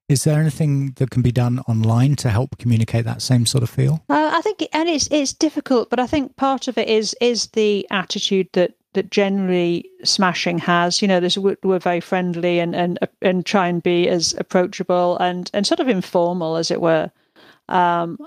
is 0.10 0.24
there 0.24 0.40
anything 0.40 0.92
that 0.94 1.10
can 1.10 1.22
be 1.22 1.34
done 1.34 1.60
online 1.68 2.16
to 2.18 2.30
help 2.30 2.58
communicate 2.58 3.04
that 3.06 3.22
same 3.22 3.46
sort 3.46 3.64
of 3.64 3.70
feel? 3.70 4.06
Uh, 4.10 4.32
I 4.34 4.42
think, 4.42 4.66
and 4.72 4.88
it's 4.88 5.08
it's 5.12 5.34
difficult, 5.34 5.90
but 5.90 6.00
I 6.00 6.08
think 6.08 6.36
part 6.38 6.68
of 6.68 6.78
it 6.78 6.88
is 6.88 7.16
is 7.20 7.48
the 7.48 7.86
attitude 7.92 8.48
that 8.54 8.76
that 8.94 9.12
generally 9.12 9.90
smashing 10.06 10.60
has. 10.60 11.02
You 11.02 11.10
know, 11.10 11.20
this 11.20 11.38
we're, 11.38 11.58
we're 11.62 11.80
very 11.80 12.00
friendly 12.00 12.60
and 12.60 12.74
and 12.74 12.98
and 13.22 13.46
try 13.46 13.68
and 13.68 13.84
be 13.84 14.08
as 14.08 14.34
approachable 14.38 15.18
and 15.18 15.52
and 15.54 15.68
sort 15.68 15.82
of 15.82 15.90
informal 15.90 16.56
as 16.56 16.72
it 16.72 16.80
were. 16.80 17.12
Um, 17.68 18.18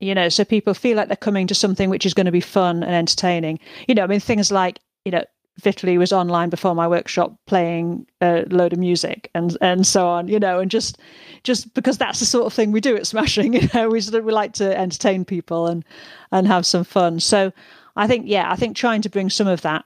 you 0.00 0.14
know, 0.14 0.28
so 0.28 0.44
people 0.44 0.74
feel 0.74 0.96
like 0.96 1.06
they're 1.06 1.16
coming 1.16 1.46
to 1.48 1.54
something 1.54 1.88
which 1.88 2.06
is 2.06 2.14
going 2.14 2.26
to 2.26 2.32
be 2.32 2.40
fun 2.40 2.82
and 2.82 2.94
entertaining. 2.94 3.60
You 3.86 3.94
know, 3.94 4.02
I 4.02 4.08
mean, 4.08 4.20
things 4.20 4.50
like 4.50 4.80
you 5.04 5.12
know 5.12 5.22
Vitaly 5.60 5.98
was 5.98 6.12
online 6.12 6.50
before 6.50 6.74
my 6.74 6.86
workshop 6.86 7.36
playing 7.46 8.06
a 8.20 8.44
load 8.50 8.72
of 8.72 8.78
music 8.78 9.30
and 9.34 9.56
and 9.60 9.86
so 9.86 10.06
on, 10.06 10.28
you 10.28 10.38
know, 10.38 10.60
and 10.60 10.70
just 10.70 10.98
just 11.42 11.74
because 11.74 11.98
that's 11.98 12.20
the 12.20 12.26
sort 12.26 12.46
of 12.46 12.52
thing 12.52 12.72
we 12.72 12.80
do 12.80 12.96
at 12.96 13.06
Smashing, 13.06 13.54
you 13.54 13.68
know, 13.74 13.88
we 13.88 14.00
sort 14.00 14.14
of 14.14 14.24
we 14.24 14.32
like 14.32 14.52
to 14.54 14.78
entertain 14.78 15.24
people 15.24 15.66
and 15.66 15.84
and 16.32 16.46
have 16.46 16.64
some 16.64 16.84
fun. 16.84 17.20
So 17.20 17.52
I 17.96 18.06
think 18.06 18.26
yeah, 18.28 18.50
I 18.50 18.56
think 18.56 18.76
trying 18.76 19.02
to 19.02 19.08
bring 19.08 19.30
some 19.30 19.48
of 19.48 19.62
that 19.62 19.84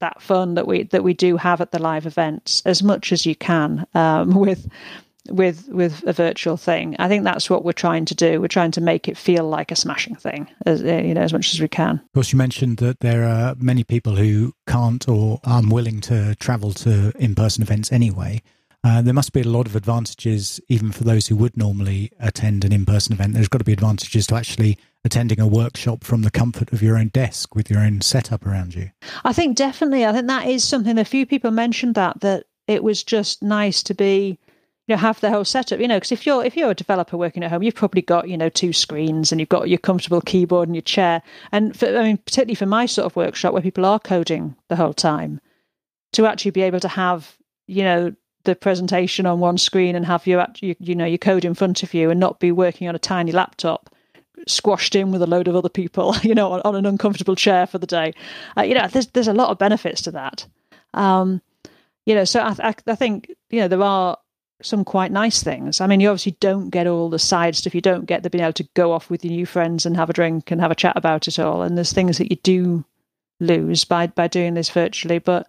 that 0.00 0.22
fun 0.22 0.54
that 0.54 0.66
we 0.66 0.84
that 0.84 1.04
we 1.04 1.14
do 1.14 1.36
have 1.36 1.60
at 1.60 1.72
the 1.72 1.82
live 1.82 2.06
events 2.06 2.62
as 2.64 2.82
much 2.82 3.12
as 3.12 3.26
you 3.26 3.34
can 3.34 3.86
um, 3.94 4.34
with 4.34 4.68
with 5.30 5.68
with 5.68 6.02
a 6.06 6.12
virtual 6.12 6.56
thing. 6.56 6.96
I 6.98 7.08
think 7.08 7.24
that's 7.24 7.48
what 7.48 7.64
we're 7.64 7.72
trying 7.72 8.04
to 8.06 8.14
do. 8.14 8.40
We're 8.40 8.48
trying 8.48 8.72
to 8.72 8.80
make 8.80 9.08
it 9.08 9.16
feel 9.16 9.48
like 9.48 9.70
a 9.70 9.76
smashing 9.76 10.16
thing, 10.16 10.48
as 10.66 10.82
you 10.82 11.14
know, 11.14 11.20
as 11.20 11.32
much 11.32 11.52
as 11.54 11.60
we 11.60 11.68
can. 11.68 11.96
Of 11.96 12.12
course, 12.12 12.32
you 12.32 12.38
mentioned 12.38 12.78
that 12.78 13.00
there 13.00 13.24
are 13.24 13.54
many 13.58 13.84
people 13.84 14.16
who 14.16 14.54
can't 14.66 15.08
or 15.08 15.40
aren't 15.44 15.72
willing 15.72 16.00
to 16.02 16.34
travel 16.36 16.72
to 16.74 17.12
in-person 17.18 17.62
events 17.62 17.92
anyway. 17.92 18.42
Uh, 18.84 19.02
there 19.02 19.14
must 19.14 19.32
be 19.32 19.40
a 19.40 19.48
lot 19.48 19.66
of 19.66 19.74
advantages, 19.74 20.60
even 20.68 20.92
for 20.92 21.02
those 21.02 21.26
who 21.26 21.36
would 21.36 21.56
normally 21.56 22.12
attend 22.20 22.64
an 22.64 22.72
in-person 22.72 23.12
event. 23.12 23.34
There's 23.34 23.48
got 23.48 23.58
to 23.58 23.64
be 23.64 23.72
advantages 23.72 24.26
to 24.28 24.36
actually 24.36 24.78
attending 25.04 25.40
a 25.40 25.48
workshop 25.48 26.04
from 26.04 26.22
the 26.22 26.30
comfort 26.30 26.72
of 26.72 26.80
your 26.80 26.96
own 26.96 27.08
desk 27.08 27.54
with 27.56 27.70
your 27.70 27.80
own 27.80 28.00
setup 28.00 28.46
around 28.46 28.74
you. 28.74 28.90
I 29.24 29.32
think 29.32 29.56
definitely. 29.56 30.06
I 30.06 30.12
think 30.12 30.28
that 30.28 30.46
is 30.46 30.62
something. 30.62 30.96
A 30.96 31.04
few 31.04 31.26
people 31.26 31.50
mentioned 31.50 31.96
that 31.96 32.20
that 32.20 32.44
it 32.68 32.84
was 32.84 33.02
just 33.02 33.42
nice 33.42 33.82
to 33.82 33.94
be 33.94 34.38
you 34.88 34.94
know 34.94 34.98
have 34.98 35.20
the 35.20 35.30
whole 35.30 35.44
setup 35.44 35.78
you 35.78 35.86
know 35.86 35.96
because 35.96 36.12
if 36.12 36.26
you're 36.26 36.44
if 36.44 36.56
you're 36.56 36.70
a 36.70 36.74
developer 36.74 37.16
working 37.16 37.44
at 37.44 37.50
home 37.50 37.62
you've 37.62 37.74
probably 37.74 38.02
got 38.02 38.28
you 38.28 38.36
know 38.36 38.48
two 38.48 38.72
screens 38.72 39.30
and 39.30 39.40
you've 39.40 39.48
got 39.48 39.68
your 39.68 39.78
comfortable 39.78 40.20
keyboard 40.22 40.68
and 40.68 40.74
your 40.74 40.82
chair. 40.82 41.22
And 41.52 41.78
for, 41.78 41.86
i 41.86 42.02
mean 42.02 42.16
particularly 42.16 42.54
for 42.54 42.66
my 42.66 42.86
sort 42.86 43.06
of 43.06 43.14
workshop 43.14 43.52
where 43.52 43.62
people 43.62 43.86
are 43.86 44.00
coding 44.00 44.56
the 44.68 44.76
whole 44.76 44.94
time 44.94 45.40
to 46.12 46.26
actually 46.26 46.50
be 46.52 46.62
able 46.62 46.80
to 46.80 46.88
have 46.88 47.36
you 47.66 47.84
know 47.84 48.14
the 48.44 48.56
presentation 48.56 49.26
on 49.26 49.40
one 49.40 49.58
screen 49.58 49.94
and 49.94 50.06
have 50.06 50.26
your 50.26 50.46
you, 50.60 50.74
you 50.80 50.94
know 50.94 51.04
your 51.04 51.18
code 51.18 51.44
in 51.44 51.54
front 51.54 51.82
of 51.82 51.92
you 51.92 52.10
and 52.10 52.18
not 52.18 52.40
be 52.40 52.50
working 52.50 52.88
on 52.88 52.94
a 52.94 52.98
tiny 52.98 53.30
laptop 53.30 53.94
squashed 54.46 54.94
in 54.94 55.10
with 55.10 55.20
a 55.20 55.26
load 55.26 55.48
of 55.48 55.56
other 55.56 55.68
people 55.68 56.14
you 56.22 56.34
know 56.34 56.52
on, 56.52 56.62
on 56.64 56.74
an 56.74 56.86
uncomfortable 56.86 57.36
chair 57.36 57.66
for 57.66 57.78
the 57.78 57.86
day. 57.86 58.14
Uh, 58.56 58.62
you 58.62 58.74
know 58.74 58.88
there's 58.88 59.08
there's 59.08 59.28
a 59.28 59.34
lot 59.34 59.50
of 59.50 59.58
benefits 59.58 60.00
to 60.02 60.10
that. 60.12 60.46
Um 60.94 61.42
you 62.06 62.14
know 62.14 62.24
so 62.24 62.40
I, 62.40 62.54
I, 62.60 62.74
I 62.86 62.94
think 62.94 63.30
you 63.50 63.60
know 63.60 63.68
there 63.68 63.82
are 63.82 64.16
some 64.62 64.84
quite 64.84 65.12
nice 65.12 65.42
things. 65.42 65.80
I 65.80 65.86
mean, 65.86 66.00
you 66.00 66.08
obviously 66.08 66.36
don't 66.40 66.70
get 66.70 66.86
all 66.86 67.08
the 67.08 67.18
side 67.18 67.56
stuff. 67.56 67.74
You 67.74 67.80
don't 67.80 68.06
get 68.06 68.22
the 68.22 68.30
being 68.30 68.42
able 68.42 68.52
to 68.54 68.68
go 68.74 68.92
off 68.92 69.10
with 69.10 69.24
your 69.24 69.32
new 69.32 69.46
friends 69.46 69.86
and 69.86 69.96
have 69.96 70.10
a 70.10 70.12
drink 70.12 70.50
and 70.50 70.60
have 70.60 70.70
a 70.70 70.76
chat 70.76 70.96
about 70.96 71.28
it 71.28 71.38
all. 71.38 71.62
And 71.62 71.76
there's 71.76 71.92
things 71.92 72.18
that 72.18 72.30
you 72.30 72.36
do 72.36 72.84
lose 73.40 73.84
by 73.84 74.08
by 74.08 74.26
doing 74.26 74.54
this 74.54 74.70
virtually. 74.70 75.18
But 75.18 75.46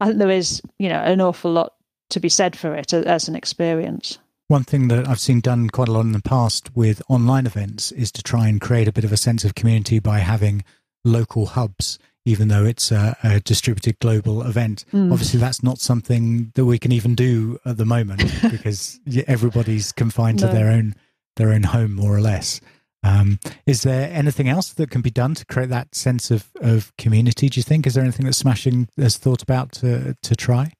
I 0.00 0.06
think 0.06 0.18
there 0.18 0.30
is, 0.30 0.62
you 0.78 0.88
know, 0.88 1.00
an 1.00 1.20
awful 1.20 1.52
lot 1.52 1.74
to 2.10 2.20
be 2.20 2.28
said 2.28 2.56
for 2.56 2.74
it 2.74 2.92
as 2.92 3.28
an 3.28 3.34
experience. 3.34 4.18
One 4.48 4.64
thing 4.64 4.88
that 4.88 5.08
I've 5.08 5.20
seen 5.20 5.40
done 5.40 5.70
quite 5.70 5.88
a 5.88 5.92
lot 5.92 6.04
in 6.04 6.12
the 6.12 6.20
past 6.20 6.76
with 6.76 7.02
online 7.08 7.46
events 7.46 7.90
is 7.92 8.12
to 8.12 8.22
try 8.22 8.48
and 8.48 8.60
create 8.60 8.86
a 8.86 8.92
bit 8.92 9.04
of 9.04 9.12
a 9.12 9.16
sense 9.16 9.44
of 9.44 9.54
community 9.54 9.98
by 9.98 10.18
having 10.18 10.62
local 11.04 11.46
hubs 11.46 11.98
even 12.24 12.48
though 12.48 12.64
it's 12.64 12.92
a, 12.92 13.16
a 13.22 13.40
distributed 13.40 13.98
global 13.98 14.42
event. 14.42 14.84
Mm. 14.92 15.12
Obviously, 15.12 15.40
that's 15.40 15.62
not 15.62 15.78
something 15.78 16.52
that 16.54 16.64
we 16.64 16.78
can 16.78 16.92
even 16.92 17.14
do 17.14 17.58
at 17.64 17.76
the 17.76 17.84
moment 17.84 18.22
because 18.50 19.00
everybody's 19.26 19.92
confined 19.92 20.40
no. 20.40 20.48
to 20.48 20.52
their 20.52 20.70
own 20.70 20.94
their 21.36 21.52
own 21.52 21.62
home, 21.62 21.94
more 21.94 22.14
or 22.14 22.20
less. 22.20 22.60
Um, 23.04 23.40
is 23.66 23.82
there 23.82 24.10
anything 24.12 24.48
else 24.48 24.72
that 24.74 24.90
can 24.90 25.00
be 25.00 25.10
done 25.10 25.34
to 25.34 25.46
create 25.46 25.70
that 25.70 25.94
sense 25.94 26.30
of, 26.30 26.50
of 26.60 26.96
community? 26.96 27.48
Do 27.48 27.58
you 27.58 27.64
think? 27.64 27.86
Is 27.86 27.94
there 27.94 28.04
anything 28.04 28.26
that 28.26 28.34
Smashing 28.34 28.88
has 28.96 29.16
thought 29.16 29.42
about 29.42 29.72
to 29.72 30.16
to 30.22 30.36
try? 30.36 30.72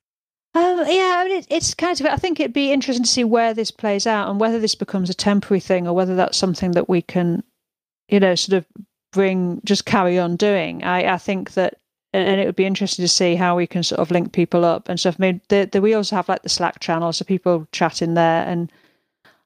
Um, 0.55 0.85
yeah, 0.87 1.17
I 1.17 1.25
mean, 1.25 1.39
it, 1.39 1.47
it's 1.51 1.75
kind 1.75 1.99
of. 2.01 2.07
I 2.07 2.17
think 2.17 2.39
it'd 2.39 2.53
be 2.53 2.73
interesting 2.73 3.05
to 3.05 3.11
see 3.11 3.25
where 3.25 3.55
this 3.55 3.71
plays 3.71 4.07
out 4.07 4.29
and 4.29 4.39
whether 4.39 4.61
this 4.61 4.75
becomes 4.75 5.11
a 5.11 5.15
temporary 5.15 5.61
thing 5.61 5.89
or 5.89 5.95
whether 5.95 6.15
that's 6.15 6.37
something 6.37 6.73
that 6.73 6.89
we 6.89 7.03
can, 7.03 7.43
you 8.09 8.21
know, 8.21 8.35
sort 8.35 8.59
of 8.59 8.67
bring 9.13 9.61
just 9.65 9.85
carry 9.85 10.19
on 10.19 10.37
doing. 10.37 10.83
I, 10.83 11.15
I 11.15 11.19
think 11.19 11.53
that 11.53 11.79
and 12.15 12.41
it 12.41 12.45
would 12.45 12.57
be 12.57 12.67
interesting 12.67 13.03
to 13.03 13.09
see 13.09 13.37
how 13.37 13.57
we 13.57 13.67
can 13.67 13.83
sort 13.83 14.01
of 14.01 14.11
link 14.11 14.33
people 14.33 14.65
up 14.65 14.89
and 14.89 15.01
stuff. 15.01 15.17
I 15.19 15.23
mean, 15.23 15.41
the, 15.49 15.69
the, 15.71 15.81
we 15.81 15.95
also 15.95 16.17
have 16.17 16.29
like 16.29 16.43
the 16.43 16.49
Slack 16.51 16.79
channel, 16.81 17.13
so 17.13 17.25
people 17.25 17.67
chat 17.73 18.03
in 18.03 18.15
there. 18.15 18.45
And 18.47 18.71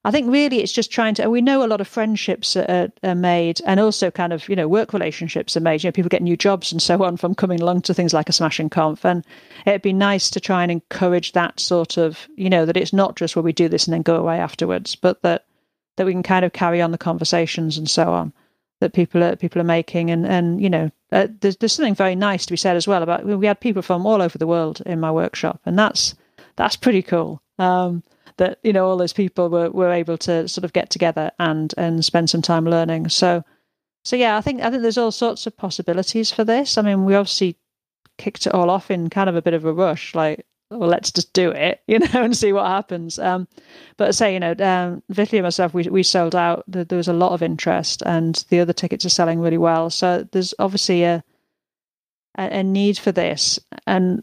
I 0.04 0.10
think 0.10 0.32
really 0.32 0.58
it's 0.58 0.72
just 0.72 0.90
trying 0.90 1.14
to, 1.14 1.30
we 1.30 1.40
know 1.40 1.64
a 1.64 1.68
lot 1.68 1.80
of 1.80 1.86
friendships 1.86 2.56
are, 2.56 2.90
are, 3.04 3.14
made 3.14 3.60
and 3.66 3.78
also 3.78 4.10
kind 4.10 4.32
of, 4.32 4.48
you 4.48 4.56
know, 4.56 4.66
work 4.66 4.92
relationships 4.92 5.56
are 5.56 5.60
made. 5.60 5.84
You 5.84 5.88
know, 5.88 5.92
people 5.92 6.08
get 6.08 6.22
new 6.22 6.36
jobs 6.36 6.72
and 6.72 6.82
so 6.82 7.04
on 7.04 7.16
from 7.16 7.36
coming 7.36 7.60
along 7.60 7.82
to 7.82 7.94
things 7.94 8.12
like 8.12 8.28
a 8.28 8.32
smashing 8.32 8.70
conf. 8.70 9.04
And 9.04 9.24
it'd 9.64 9.82
be 9.82 9.92
nice 9.92 10.28
to 10.30 10.40
try 10.40 10.62
and 10.62 10.72
encourage 10.72 11.32
that 11.32 11.60
sort 11.60 11.96
of, 11.96 12.26
you 12.34 12.50
know, 12.50 12.66
that 12.66 12.76
it's 12.76 12.92
not 12.92 13.14
just 13.14 13.36
where 13.36 13.44
we 13.44 13.52
do 13.52 13.68
this 13.68 13.86
and 13.86 13.94
then 13.94 14.02
go 14.02 14.16
away 14.16 14.40
afterwards, 14.40 14.96
but 14.96 15.22
that, 15.22 15.44
that 15.98 16.06
we 16.06 16.12
can 16.12 16.24
kind 16.24 16.44
of 16.44 16.52
carry 16.52 16.82
on 16.82 16.90
the 16.90 16.98
conversations 16.98 17.78
and 17.78 17.88
so 17.88 18.12
on. 18.12 18.32
That 18.80 18.92
people 18.92 19.22
are 19.22 19.36
people 19.36 19.60
are 19.60 19.64
making, 19.64 20.10
and 20.10 20.26
and 20.26 20.60
you 20.60 20.70
know, 20.70 20.90
uh, 21.12 21.28
there's 21.40 21.56
there's 21.56 21.72
something 21.72 21.94
very 21.94 22.14
nice 22.14 22.46
to 22.46 22.52
be 22.52 22.56
said 22.56 22.76
as 22.76 22.86
well 22.86 23.02
about 23.02 23.24
we 23.24 23.46
had 23.46 23.60
people 23.60 23.82
from 23.82 24.06
all 24.06 24.22
over 24.22 24.38
the 24.38 24.46
world 24.46 24.82
in 24.86 25.00
my 25.00 25.10
workshop, 25.10 25.60
and 25.64 25.78
that's 25.78 26.14
that's 26.56 26.76
pretty 26.76 27.02
cool. 27.02 27.42
Um, 27.58 28.02
that 28.36 28.58
you 28.62 28.72
know 28.72 28.86
all 28.86 28.96
those 28.96 29.12
people 29.12 29.48
were, 29.48 29.70
were 29.70 29.90
able 29.90 30.18
to 30.18 30.46
sort 30.48 30.64
of 30.64 30.72
get 30.72 30.90
together 30.90 31.30
and 31.38 31.72
and 31.76 32.04
spend 32.04 32.30
some 32.30 32.42
time 32.42 32.64
learning. 32.64 33.08
So 33.08 33.42
so 34.04 34.16
yeah, 34.16 34.36
I 34.36 34.40
think 34.40 34.62
I 34.62 34.70
think 34.70 34.82
there's 34.82 34.98
all 34.98 35.10
sorts 35.10 35.46
of 35.46 35.56
possibilities 35.56 36.30
for 36.30 36.44
this. 36.44 36.78
I 36.78 36.82
mean, 36.82 37.04
we 37.04 37.14
obviously 37.14 37.56
kicked 38.18 38.46
it 38.46 38.54
all 38.54 38.70
off 38.70 38.90
in 38.90 39.10
kind 39.10 39.28
of 39.28 39.36
a 39.36 39.42
bit 39.42 39.54
of 39.54 39.64
a 39.64 39.72
rush, 39.72 40.14
like 40.14 40.46
well, 40.70 40.88
let's 40.88 41.12
just 41.12 41.32
do 41.32 41.50
it, 41.50 41.80
you 41.86 41.98
know, 41.98 42.22
and 42.22 42.36
see 42.36 42.52
what 42.52 42.66
happens. 42.66 43.18
Um, 43.18 43.48
but 43.96 44.14
say, 44.14 44.34
you 44.34 44.40
know, 44.40 44.54
um, 44.58 45.02
and 45.08 45.42
myself, 45.42 45.74
we 45.74 45.84
we 45.84 46.02
sold 46.02 46.34
out. 46.34 46.64
There 46.66 46.86
was 46.90 47.08
a 47.08 47.12
lot 47.12 47.32
of 47.32 47.42
interest, 47.42 48.02
and 48.04 48.44
the 48.48 48.60
other 48.60 48.72
tickets 48.72 49.04
are 49.04 49.10
selling 49.10 49.40
really 49.40 49.58
well. 49.58 49.90
So 49.90 50.26
there's 50.32 50.54
obviously 50.58 51.04
a 51.04 51.24
a, 52.38 52.58
a 52.58 52.62
need 52.62 52.98
for 52.98 53.12
this, 53.12 53.58
and 53.86 54.22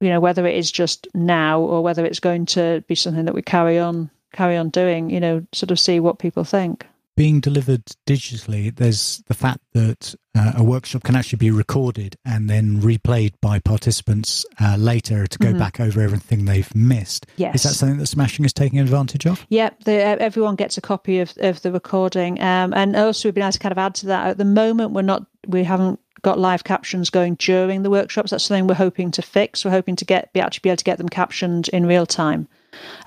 you 0.00 0.08
know 0.08 0.20
whether 0.20 0.46
it 0.46 0.56
is 0.56 0.70
just 0.70 1.06
now 1.14 1.60
or 1.60 1.82
whether 1.82 2.04
it's 2.04 2.20
going 2.20 2.46
to 2.46 2.82
be 2.88 2.94
something 2.94 3.24
that 3.24 3.34
we 3.34 3.42
carry 3.42 3.78
on 3.78 4.10
carry 4.32 4.56
on 4.56 4.70
doing 4.70 5.10
you 5.10 5.20
know 5.20 5.44
sort 5.52 5.70
of 5.70 5.78
see 5.78 6.00
what 6.00 6.18
people 6.18 6.44
think 6.44 6.86
being 7.16 7.40
delivered 7.40 7.84
digitally 8.06 8.74
there's 8.76 9.22
the 9.26 9.34
fact 9.34 9.60
that 9.72 10.14
uh, 10.34 10.52
a 10.56 10.64
workshop 10.64 11.02
can 11.02 11.16
actually 11.16 11.36
be 11.36 11.50
recorded 11.50 12.16
and 12.24 12.48
then 12.48 12.80
replayed 12.80 13.32
by 13.42 13.58
participants 13.58 14.46
uh, 14.60 14.76
later 14.78 15.26
to 15.26 15.38
go 15.38 15.48
mm-hmm. 15.48 15.58
back 15.58 15.80
over 15.80 16.00
everything 16.00 16.44
they've 16.44 16.74
missed 16.74 17.26
yes 17.36 17.56
is 17.56 17.62
that 17.62 17.74
something 17.74 17.98
that 17.98 18.06
smashing 18.06 18.44
is 18.44 18.52
taking 18.52 18.78
advantage 18.78 19.26
of 19.26 19.44
yep 19.48 19.82
the, 19.84 19.92
everyone 19.92 20.56
gets 20.56 20.78
a 20.78 20.80
copy 20.80 21.20
of, 21.20 21.32
of 21.38 21.60
the 21.62 21.72
recording 21.72 22.40
um, 22.40 22.72
and 22.74 22.96
also 22.96 23.28
we've 23.28 23.34
been 23.34 23.42
able 23.42 23.52
to 23.52 23.58
kind 23.58 23.72
of 23.72 23.78
add 23.78 23.94
to 23.94 24.06
that 24.06 24.28
at 24.28 24.38
the 24.38 24.44
moment 24.44 24.92
we're 24.92 25.02
not 25.02 25.26
we 25.46 25.64
haven't 25.64 26.00
got 26.22 26.38
live 26.38 26.64
captions 26.64 27.10
going 27.10 27.34
during 27.36 27.82
the 27.82 27.90
workshops. 27.90 28.30
That's 28.30 28.44
something 28.44 28.66
we're 28.66 28.74
hoping 28.74 29.10
to 29.12 29.22
fix. 29.22 29.64
We're 29.64 29.70
hoping 29.70 29.96
to 29.96 30.04
get 30.04 30.32
be 30.32 30.40
actually 30.40 30.60
be 30.62 30.70
able 30.70 30.76
to 30.76 30.84
get 30.84 30.98
them 30.98 31.08
captioned 31.08 31.68
in 31.68 31.86
real 31.86 32.06
time. 32.06 32.48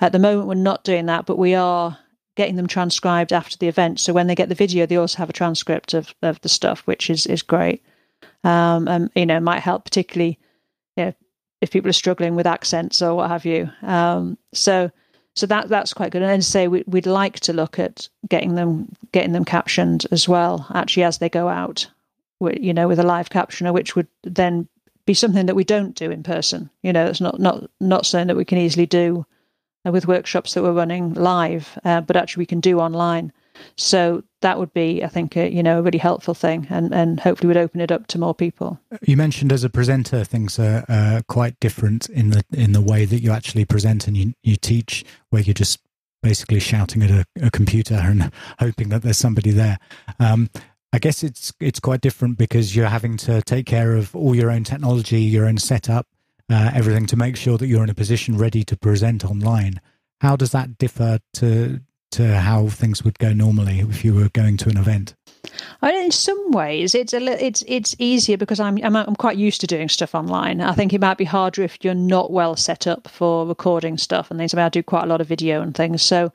At 0.00 0.12
the 0.12 0.18
moment, 0.18 0.48
we're 0.48 0.54
not 0.54 0.84
doing 0.84 1.06
that, 1.06 1.26
but 1.26 1.38
we 1.38 1.54
are 1.54 1.98
getting 2.36 2.56
them 2.56 2.66
transcribed 2.66 3.32
after 3.32 3.56
the 3.56 3.68
event. 3.68 4.00
So 4.00 4.12
when 4.12 4.26
they 4.26 4.34
get 4.34 4.48
the 4.48 4.54
video, 4.54 4.86
they 4.86 4.96
also 4.96 5.18
have 5.18 5.30
a 5.30 5.34
transcript 5.34 5.94
of, 5.94 6.14
of 6.22 6.40
the 6.40 6.48
stuff, 6.48 6.80
which 6.86 7.10
is 7.10 7.26
is 7.26 7.42
great. 7.42 7.82
Um, 8.42 8.88
and 8.88 9.10
you 9.14 9.26
know, 9.26 9.40
might 9.40 9.60
help 9.60 9.84
particularly, 9.84 10.38
you 10.96 11.06
know, 11.06 11.14
if 11.60 11.70
people 11.70 11.88
are 11.88 11.94
struggling 11.94 12.34
with 12.34 12.46
accents 12.46 13.00
or 13.00 13.14
what 13.14 13.30
have 13.30 13.44
you. 13.44 13.70
Um, 13.82 14.36
so 14.52 14.90
so 15.34 15.46
that 15.46 15.68
that's 15.68 15.92
quite 15.92 16.12
good. 16.12 16.22
And 16.22 16.30
then 16.30 16.42
say 16.42 16.68
we, 16.68 16.84
would 16.86 17.06
like 17.06 17.40
to 17.40 17.52
look 17.52 17.78
at 17.78 18.08
getting 18.28 18.54
them 18.54 18.88
getting 19.12 19.32
them 19.32 19.44
captioned 19.44 20.06
as 20.10 20.28
well, 20.28 20.66
actually 20.74 21.04
as 21.04 21.18
they 21.18 21.28
go 21.28 21.48
out 21.48 21.86
you 22.40 22.74
know, 22.74 22.88
with 22.88 22.98
a 22.98 23.04
live 23.04 23.30
captioner, 23.30 23.72
which 23.72 23.96
would 23.96 24.08
then 24.22 24.68
be 25.06 25.14
something 25.14 25.46
that 25.46 25.54
we 25.54 25.64
don't 25.64 25.94
do 25.94 26.10
in 26.10 26.22
person. 26.22 26.70
You 26.82 26.92
know, 26.92 27.06
it's 27.06 27.20
not 27.20 27.38
not 27.38 27.68
not 27.80 28.06
something 28.06 28.28
that 28.28 28.36
we 28.36 28.44
can 28.44 28.58
easily 28.58 28.86
do 28.86 29.26
with 29.92 30.06
workshops 30.06 30.54
that 30.54 30.62
we're 30.62 30.72
running 30.72 31.14
live, 31.14 31.78
uh, 31.84 32.00
but 32.00 32.16
actually 32.16 32.42
we 32.42 32.46
can 32.46 32.60
do 32.60 32.80
online. 32.80 33.32
So 33.76 34.24
that 34.40 34.58
would 34.58 34.72
be, 34.72 35.04
I 35.04 35.08
think, 35.08 35.36
a, 35.36 35.50
you 35.50 35.62
know, 35.62 35.78
a 35.78 35.82
really 35.82 35.98
helpful 35.98 36.34
thing, 36.34 36.66
and 36.70 36.92
and 36.92 37.20
hopefully 37.20 37.48
would 37.48 37.56
open 37.56 37.80
it 37.80 37.92
up 37.92 38.06
to 38.08 38.18
more 38.18 38.34
people. 38.34 38.80
You 39.02 39.16
mentioned 39.16 39.52
as 39.52 39.64
a 39.64 39.70
presenter, 39.70 40.24
things 40.24 40.58
are 40.58 40.84
uh, 40.88 41.22
quite 41.28 41.58
different 41.60 42.08
in 42.08 42.30
the 42.30 42.44
in 42.52 42.72
the 42.72 42.80
way 42.80 43.04
that 43.04 43.20
you 43.20 43.30
actually 43.30 43.64
present 43.64 44.08
and 44.08 44.16
you 44.16 44.34
you 44.42 44.56
teach, 44.56 45.04
where 45.30 45.42
you're 45.42 45.54
just 45.54 45.80
basically 46.22 46.58
shouting 46.58 47.02
at 47.02 47.10
a, 47.10 47.24
a 47.42 47.50
computer 47.50 47.94
and 47.94 48.32
hoping 48.58 48.88
that 48.88 49.02
there's 49.02 49.18
somebody 49.18 49.50
there. 49.50 49.78
Um, 50.18 50.50
I 50.92 50.98
guess 50.98 51.22
it's 51.22 51.52
it's 51.60 51.80
quite 51.80 52.00
different 52.00 52.38
because 52.38 52.74
you're 52.74 52.86
having 52.86 53.16
to 53.18 53.42
take 53.42 53.66
care 53.66 53.94
of 53.96 54.14
all 54.14 54.34
your 54.34 54.50
own 54.50 54.64
technology, 54.64 55.20
your 55.20 55.46
own 55.46 55.58
setup, 55.58 56.06
uh, 56.50 56.70
everything 56.74 57.06
to 57.06 57.16
make 57.16 57.36
sure 57.36 57.58
that 57.58 57.66
you're 57.66 57.84
in 57.84 57.90
a 57.90 57.94
position 57.94 58.36
ready 58.36 58.64
to 58.64 58.76
present 58.76 59.24
online. 59.24 59.80
How 60.20 60.36
does 60.36 60.52
that 60.52 60.78
differ 60.78 61.18
to 61.34 61.80
to 62.12 62.36
how 62.38 62.68
things 62.68 63.02
would 63.02 63.18
go 63.18 63.32
normally 63.32 63.80
if 63.80 64.04
you 64.04 64.14
were 64.14 64.28
going 64.28 64.56
to 64.56 64.68
an 64.68 64.76
event? 64.76 65.14
in 65.82 66.10
some 66.12 66.52
ways, 66.52 66.94
it's 66.94 67.12
a 67.12 67.20
li- 67.20 67.32
it's 67.32 67.62
it's 67.66 67.94
easier 67.98 68.36
because 68.36 68.60
I'm, 68.60 68.78
I'm 68.84 68.96
I'm 68.96 69.16
quite 69.16 69.36
used 69.36 69.60
to 69.62 69.66
doing 69.66 69.88
stuff 69.88 70.14
online. 70.14 70.60
I 70.60 70.72
think 70.72 70.92
it 70.92 71.00
might 71.00 71.18
be 71.18 71.24
harder 71.24 71.62
if 71.62 71.78
you're 71.82 71.94
not 71.94 72.30
well 72.30 72.56
set 72.56 72.86
up 72.86 73.08
for 73.08 73.46
recording 73.46 73.98
stuff 73.98 74.30
and 74.30 74.38
things. 74.38 74.54
I, 74.54 74.56
mean, 74.56 74.66
I 74.66 74.68
do 74.68 74.82
quite 74.82 75.04
a 75.04 75.08
lot 75.08 75.20
of 75.20 75.26
video 75.26 75.60
and 75.60 75.74
things, 75.74 76.02
so 76.02 76.32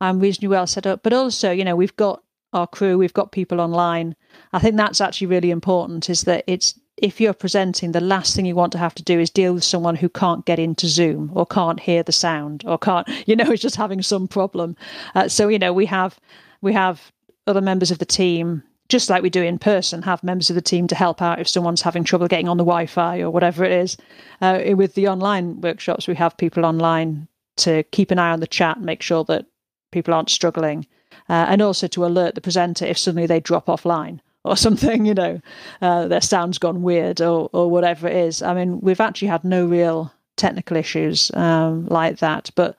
I'm 0.00 0.20
reasonably 0.20 0.48
well 0.48 0.66
set 0.66 0.86
up. 0.86 1.02
But 1.02 1.12
also, 1.12 1.50
you 1.50 1.64
know, 1.64 1.76
we've 1.76 1.96
got 1.96 2.22
our 2.52 2.66
crew, 2.66 2.98
we've 2.98 3.14
got 3.14 3.32
people 3.32 3.60
online. 3.60 4.16
I 4.52 4.58
think 4.58 4.76
that's 4.76 5.00
actually 5.00 5.28
really 5.28 5.50
important 5.50 6.10
is 6.10 6.22
that 6.22 6.44
it's 6.46 6.78
if 7.00 7.20
you're 7.20 7.32
presenting, 7.32 7.92
the 7.92 8.00
last 8.00 8.36
thing 8.36 8.46
you 8.46 8.54
want 8.54 8.72
to 8.72 8.78
have 8.78 8.94
to 8.94 9.02
do 9.02 9.18
is 9.18 9.30
deal 9.30 9.54
with 9.54 9.64
someone 9.64 9.96
who 9.96 10.08
can't 10.08 10.44
get 10.44 10.58
into 10.58 10.86
Zoom 10.86 11.30
or 11.34 11.46
can't 11.46 11.80
hear 11.80 12.02
the 12.02 12.12
sound 12.12 12.62
or 12.66 12.78
can't, 12.78 13.08
you 13.26 13.34
know, 13.34 13.50
is 13.50 13.60
just 13.60 13.76
having 13.76 14.02
some 14.02 14.28
problem. 14.28 14.76
Uh, 15.14 15.28
so, 15.28 15.48
you 15.48 15.58
know, 15.58 15.72
we 15.72 15.86
have 15.86 16.20
we 16.60 16.72
have 16.72 17.10
other 17.46 17.60
members 17.60 17.90
of 17.90 17.98
the 17.98 18.04
team, 18.04 18.62
just 18.88 19.08
like 19.08 19.22
we 19.22 19.30
do 19.30 19.42
in 19.42 19.58
person, 19.58 20.02
have 20.02 20.22
members 20.22 20.50
of 20.50 20.54
the 20.54 20.62
team 20.62 20.86
to 20.86 20.94
help 20.94 21.22
out 21.22 21.40
if 21.40 21.48
someone's 21.48 21.80
having 21.82 22.04
trouble 22.04 22.28
getting 22.28 22.48
on 22.48 22.58
the 22.58 22.64
Wi-Fi 22.64 23.20
or 23.20 23.30
whatever 23.30 23.64
it 23.64 23.72
is. 23.72 23.96
Uh, 24.42 24.60
with 24.74 24.94
the 24.94 25.08
online 25.08 25.60
workshops, 25.60 26.06
we 26.06 26.14
have 26.14 26.36
people 26.36 26.66
online 26.66 27.26
to 27.56 27.82
keep 27.84 28.10
an 28.10 28.18
eye 28.18 28.30
on 28.30 28.40
the 28.40 28.46
chat, 28.46 28.80
make 28.80 29.02
sure 29.02 29.24
that 29.24 29.46
people 29.90 30.12
aren't 30.12 30.30
struggling 30.30 30.86
uh, 31.28 31.46
and 31.48 31.62
also 31.62 31.86
to 31.86 32.04
alert 32.04 32.34
the 32.34 32.40
presenter 32.40 32.84
if 32.84 32.98
suddenly 32.98 33.26
they 33.26 33.40
drop 33.40 33.66
offline 33.66 34.20
or 34.44 34.56
something, 34.56 35.06
you 35.06 35.14
know, 35.14 35.40
uh, 35.82 36.08
their 36.08 36.20
sound's 36.20 36.58
gone 36.58 36.82
weird 36.82 37.20
or, 37.20 37.50
or 37.52 37.70
whatever 37.70 38.08
it 38.08 38.16
is. 38.16 38.42
I 38.42 38.54
mean, 38.54 38.80
we've 38.80 39.00
actually 39.00 39.28
had 39.28 39.44
no 39.44 39.66
real 39.66 40.12
technical 40.36 40.76
issues 40.76 41.30
um, 41.34 41.86
like 41.86 42.18
that, 42.18 42.50
but 42.54 42.76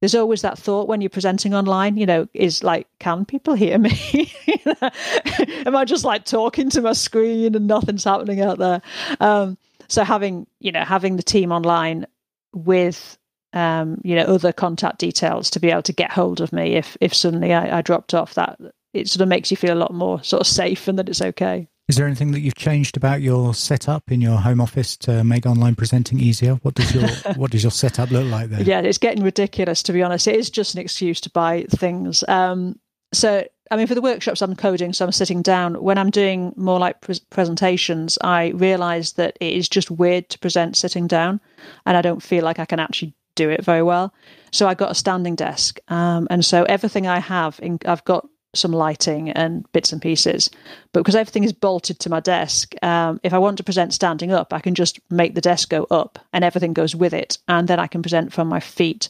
there's 0.00 0.14
always 0.14 0.42
that 0.42 0.58
thought 0.58 0.88
when 0.88 1.00
you're 1.00 1.10
presenting 1.10 1.54
online, 1.54 1.96
you 1.96 2.06
know, 2.06 2.28
is 2.34 2.62
like, 2.62 2.86
can 2.98 3.24
people 3.24 3.54
hear 3.54 3.78
me? 3.78 4.32
Am 5.66 5.76
I 5.76 5.84
just 5.84 6.04
like 6.04 6.24
talking 6.24 6.70
to 6.70 6.82
my 6.82 6.92
screen 6.92 7.54
and 7.54 7.66
nothing's 7.66 8.04
happening 8.04 8.40
out 8.40 8.58
there? 8.58 8.82
Um, 9.20 9.56
so 9.88 10.04
having, 10.04 10.46
you 10.60 10.72
know, 10.72 10.84
having 10.84 11.16
the 11.16 11.22
team 11.22 11.52
online 11.52 12.06
with 12.52 13.18
um, 13.54 14.00
you 14.02 14.16
know, 14.16 14.24
other 14.24 14.52
contact 14.52 14.98
details 14.98 15.48
to 15.50 15.60
be 15.60 15.70
able 15.70 15.82
to 15.82 15.92
get 15.92 16.10
hold 16.10 16.40
of 16.40 16.52
me 16.52 16.74
if 16.74 16.96
if 17.00 17.14
suddenly 17.14 17.54
I, 17.54 17.78
I 17.78 17.82
dropped 17.82 18.12
off. 18.12 18.34
That 18.34 18.58
it 18.94 19.08
sort 19.08 19.22
of 19.22 19.28
makes 19.28 19.50
you 19.50 19.56
feel 19.56 19.74
a 19.74 19.76
lot 19.76 19.92
more 19.92 20.22
sort 20.22 20.40
of 20.40 20.46
safe 20.46 20.88
and 20.88 20.98
that 20.98 21.08
it's 21.08 21.20
okay. 21.20 21.68
Is 21.88 21.96
there 21.96 22.06
anything 22.06 22.32
that 22.32 22.40
you've 22.40 22.54
changed 22.54 22.96
about 22.96 23.20
your 23.20 23.52
setup 23.52 24.10
in 24.10 24.22
your 24.22 24.38
home 24.38 24.60
office 24.60 24.96
to 24.98 25.22
make 25.22 25.44
online 25.44 25.74
presenting 25.74 26.18
easier? 26.18 26.54
What 26.62 26.74
does 26.74 26.94
your 26.94 27.08
what 27.36 27.50
does 27.50 27.62
your 27.62 27.70
setup 27.70 28.10
look 28.10 28.24
like 28.24 28.48
there? 28.48 28.62
Yeah, 28.62 28.80
it's 28.80 28.96
getting 28.96 29.22
ridiculous 29.22 29.82
to 29.84 29.92
be 29.92 30.02
honest. 30.02 30.26
It 30.26 30.36
is 30.36 30.48
just 30.48 30.74
an 30.74 30.80
excuse 30.80 31.20
to 31.22 31.30
buy 31.30 31.66
things. 31.68 32.24
Um, 32.26 32.78
so 33.12 33.44
I 33.70 33.76
mean, 33.76 33.86
for 33.86 33.94
the 33.94 34.02
workshops 34.02 34.40
I'm 34.40 34.56
coding, 34.56 34.92
so 34.92 35.04
I'm 35.04 35.12
sitting 35.12 35.42
down. 35.42 35.74
When 35.82 35.98
I'm 35.98 36.10
doing 36.10 36.54
more 36.56 36.78
like 36.78 37.00
pre- 37.02 37.20
presentations, 37.30 38.18
I 38.22 38.48
realise 38.50 39.12
that 39.12 39.36
it 39.40 39.52
is 39.52 39.68
just 39.68 39.90
weird 39.90 40.30
to 40.30 40.38
present 40.38 40.76
sitting 40.76 41.06
down, 41.06 41.40
and 41.84 41.96
I 41.96 42.02
don't 42.02 42.22
feel 42.22 42.44
like 42.44 42.58
I 42.58 42.66
can 42.66 42.80
actually 42.80 43.14
do 43.34 43.50
it 43.50 43.64
very 43.64 43.82
well. 43.82 44.14
So 44.52 44.68
I 44.68 44.74
got 44.74 44.90
a 44.90 44.94
standing 44.94 45.34
desk, 45.34 45.80
um, 45.88 46.28
and 46.30 46.44
so 46.44 46.64
everything 46.64 47.06
I 47.06 47.18
have, 47.18 47.58
in, 47.62 47.78
I've 47.84 48.04
got 48.04 48.28
some 48.56 48.72
lighting 48.72 49.30
and 49.30 49.70
bits 49.72 49.92
and 49.92 50.00
pieces. 50.00 50.50
But 50.92 51.00
because 51.00 51.16
everything 51.16 51.44
is 51.44 51.52
bolted 51.52 51.98
to 52.00 52.10
my 52.10 52.20
desk, 52.20 52.74
um, 52.82 53.20
if 53.22 53.32
I 53.32 53.38
want 53.38 53.56
to 53.58 53.64
present 53.64 53.94
standing 53.94 54.32
up, 54.32 54.52
I 54.52 54.60
can 54.60 54.74
just 54.74 54.98
make 55.10 55.34
the 55.34 55.40
desk 55.40 55.68
go 55.68 55.86
up, 55.90 56.18
and 56.32 56.44
everything 56.44 56.72
goes 56.72 56.94
with 56.94 57.12
it, 57.12 57.38
and 57.48 57.68
then 57.68 57.80
I 57.80 57.86
can 57.86 58.02
present 58.02 58.32
from 58.32 58.48
my 58.48 58.60
feet. 58.60 59.08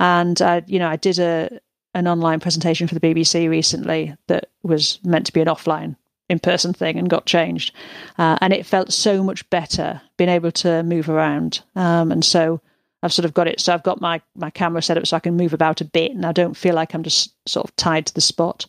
And 0.00 0.40
uh, 0.40 0.62
you 0.66 0.78
know, 0.78 0.88
I 0.88 0.96
did 0.96 1.18
a 1.18 1.60
an 1.94 2.08
online 2.08 2.40
presentation 2.40 2.88
for 2.88 2.94
the 2.94 3.00
BBC 3.00 3.48
recently 3.48 4.16
that 4.26 4.48
was 4.62 4.98
meant 5.04 5.26
to 5.26 5.32
be 5.32 5.40
an 5.40 5.48
offline 5.48 5.96
in 6.28 6.38
person 6.38 6.72
thing 6.72 6.98
and 6.98 7.10
got 7.10 7.26
changed. 7.26 7.74
Uh, 8.18 8.38
and 8.40 8.52
it 8.52 8.64
felt 8.66 8.92
so 8.92 9.22
much 9.22 9.48
better 9.50 10.00
being 10.16 10.30
able 10.30 10.50
to 10.50 10.82
move 10.82 11.08
around. 11.10 11.60
Um, 11.76 12.10
and 12.10 12.24
so 12.24 12.60
I've 13.02 13.12
sort 13.12 13.24
of 13.24 13.34
got 13.34 13.48
it. 13.48 13.60
So 13.60 13.72
I've 13.72 13.82
got 13.82 14.00
my, 14.00 14.20
my 14.36 14.50
camera 14.50 14.82
set 14.82 14.96
up 14.96 15.06
so 15.06 15.16
I 15.16 15.20
can 15.20 15.36
move 15.36 15.52
about 15.52 15.80
a 15.80 15.84
bit 15.84 16.12
and 16.12 16.24
I 16.24 16.32
don't 16.32 16.56
feel 16.56 16.74
like 16.74 16.94
I'm 16.94 17.02
just 17.02 17.34
sort 17.48 17.68
of 17.68 17.74
tied 17.76 18.06
to 18.06 18.14
the 18.14 18.20
spot. 18.20 18.66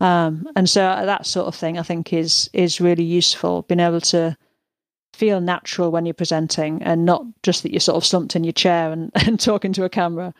Um, 0.00 0.48
and 0.56 0.68
so 0.68 0.80
that 0.80 1.26
sort 1.26 1.46
of 1.46 1.54
thing 1.54 1.78
I 1.78 1.82
think 1.82 2.12
is 2.12 2.50
is 2.52 2.80
really 2.80 3.04
useful, 3.04 3.62
being 3.62 3.80
able 3.80 4.00
to 4.00 4.36
feel 5.14 5.40
natural 5.40 5.90
when 5.92 6.06
you're 6.06 6.14
presenting 6.14 6.82
and 6.82 7.04
not 7.04 7.24
just 7.42 7.62
that 7.62 7.70
you're 7.70 7.80
sort 7.80 7.96
of 7.96 8.04
slumped 8.04 8.34
in 8.34 8.44
your 8.44 8.52
chair 8.52 8.90
and, 8.90 9.10
and 9.26 9.38
talking 9.38 9.72
to 9.74 9.84
a 9.84 9.88
camera. 9.88 10.34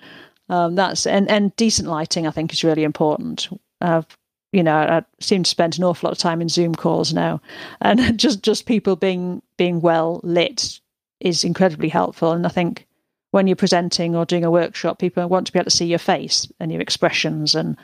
Um, 0.48 0.74
that's 0.74 1.06
and, 1.06 1.30
and 1.30 1.54
decent 1.56 1.88
lighting 1.88 2.26
I 2.26 2.30
think 2.30 2.52
is 2.52 2.64
really 2.64 2.84
important. 2.84 3.48
I've 3.80 4.06
you 4.52 4.62
know, 4.62 4.76
I 4.76 5.02
seem 5.18 5.44
to 5.44 5.50
spend 5.50 5.78
an 5.78 5.84
awful 5.84 6.06
lot 6.08 6.12
of 6.12 6.18
time 6.18 6.42
in 6.42 6.48
Zoom 6.48 6.74
calls 6.74 7.14
now, 7.14 7.40
and 7.80 8.18
just 8.18 8.42
just 8.42 8.66
people 8.66 8.96
being 8.96 9.42
being 9.56 9.80
well 9.80 10.20
lit 10.22 10.80
is 11.20 11.42
incredibly 11.44 11.88
helpful. 11.88 12.32
And 12.32 12.44
I 12.44 12.50
think 12.50 12.86
when 13.32 13.46
you're 13.46 13.56
presenting 13.56 14.14
or 14.14 14.24
doing 14.24 14.44
a 14.44 14.50
workshop, 14.50 14.98
people 14.98 15.26
want 15.26 15.46
to 15.46 15.52
be 15.52 15.58
able 15.58 15.64
to 15.64 15.76
see 15.76 15.86
your 15.86 15.98
face 15.98 16.50
and 16.60 16.70
your 16.70 16.80
expressions 16.80 17.54
and, 17.54 17.76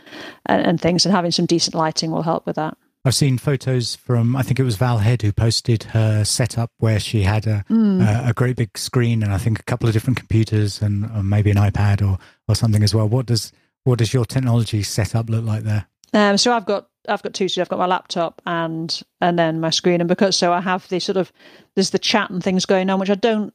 and, 0.47 0.65
and 0.65 0.81
things, 0.81 1.05
and 1.05 1.15
having 1.15 1.33
some 1.33 1.47
decent 1.47 1.75
lighting 1.75 2.11
will 2.11 2.23
help 2.23 2.47
with 2.47 2.57
that. 2.57 2.77
I've 3.05 3.15
seen 3.15 3.39
photos 3.39 3.97
from, 3.97 4.37
I 4.37 4.43
think 4.43 4.61
it 4.61 4.65
was 4.65 4.77
Val 4.77 4.99
Head 4.99 5.23
who 5.23 5.33
posted 5.33 5.85
her 5.85 6.25
setup 6.25 6.71
where 6.79 7.01
she 7.01 7.23
had 7.23 7.47
a, 7.47 7.65
mm. 7.71 8.03
a, 8.03 8.31
a, 8.31 8.33
great 8.35 8.57
big 8.57 8.77
screen 8.77 9.23
and 9.23 9.33
I 9.33 9.39
think 9.39 9.59
a 9.59 9.63
couple 9.63 9.89
of 9.89 9.95
different 9.95 10.19
computers 10.19 10.83
and 10.83 11.09
maybe 11.25 11.51
an 11.51 11.57
iPad 11.57 12.07
or, 12.07 12.19
or 12.49 12.55
something 12.55 12.83
as 12.83 12.95
well. 12.95 13.09
What 13.09 13.27
does 13.27 13.53
what 13.85 14.01
does 14.01 14.13
your 14.13 14.27
technology 14.27 14.83
setup 14.83 15.31
look 15.31 15.45
like 15.45 15.63
there? 15.63 15.87
Um, 16.13 16.37
so 16.37 16.53
I've 16.53 16.67
got 16.67 16.89
I've 17.09 17.23
got 17.23 17.33
two. 17.33 17.49
So 17.49 17.63
I've 17.63 17.69
got 17.69 17.79
my 17.79 17.87
laptop 17.87 18.43
and 18.45 19.01
and 19.21 19.39
then 19.39 19.61
my 19.61 19.71
screen, 19.71 20.01
and 20.01 20.09
because 20.09 20.37
so 20.37 20.53
I 20.53 20.61
have 20.61 20.87
the 20.89 21.01
sort 21.01 21.17
of 21.17 21.33
there's 21.75 21.91
the 21.91 21.99
chat 21.99 22.29
and 22.31 22.43
things 22.43 22.67
going 22.67 22.91
on, 22.91 23.01
which 23.01 23.11
I 23.11 23.15
don't 23.15 23.55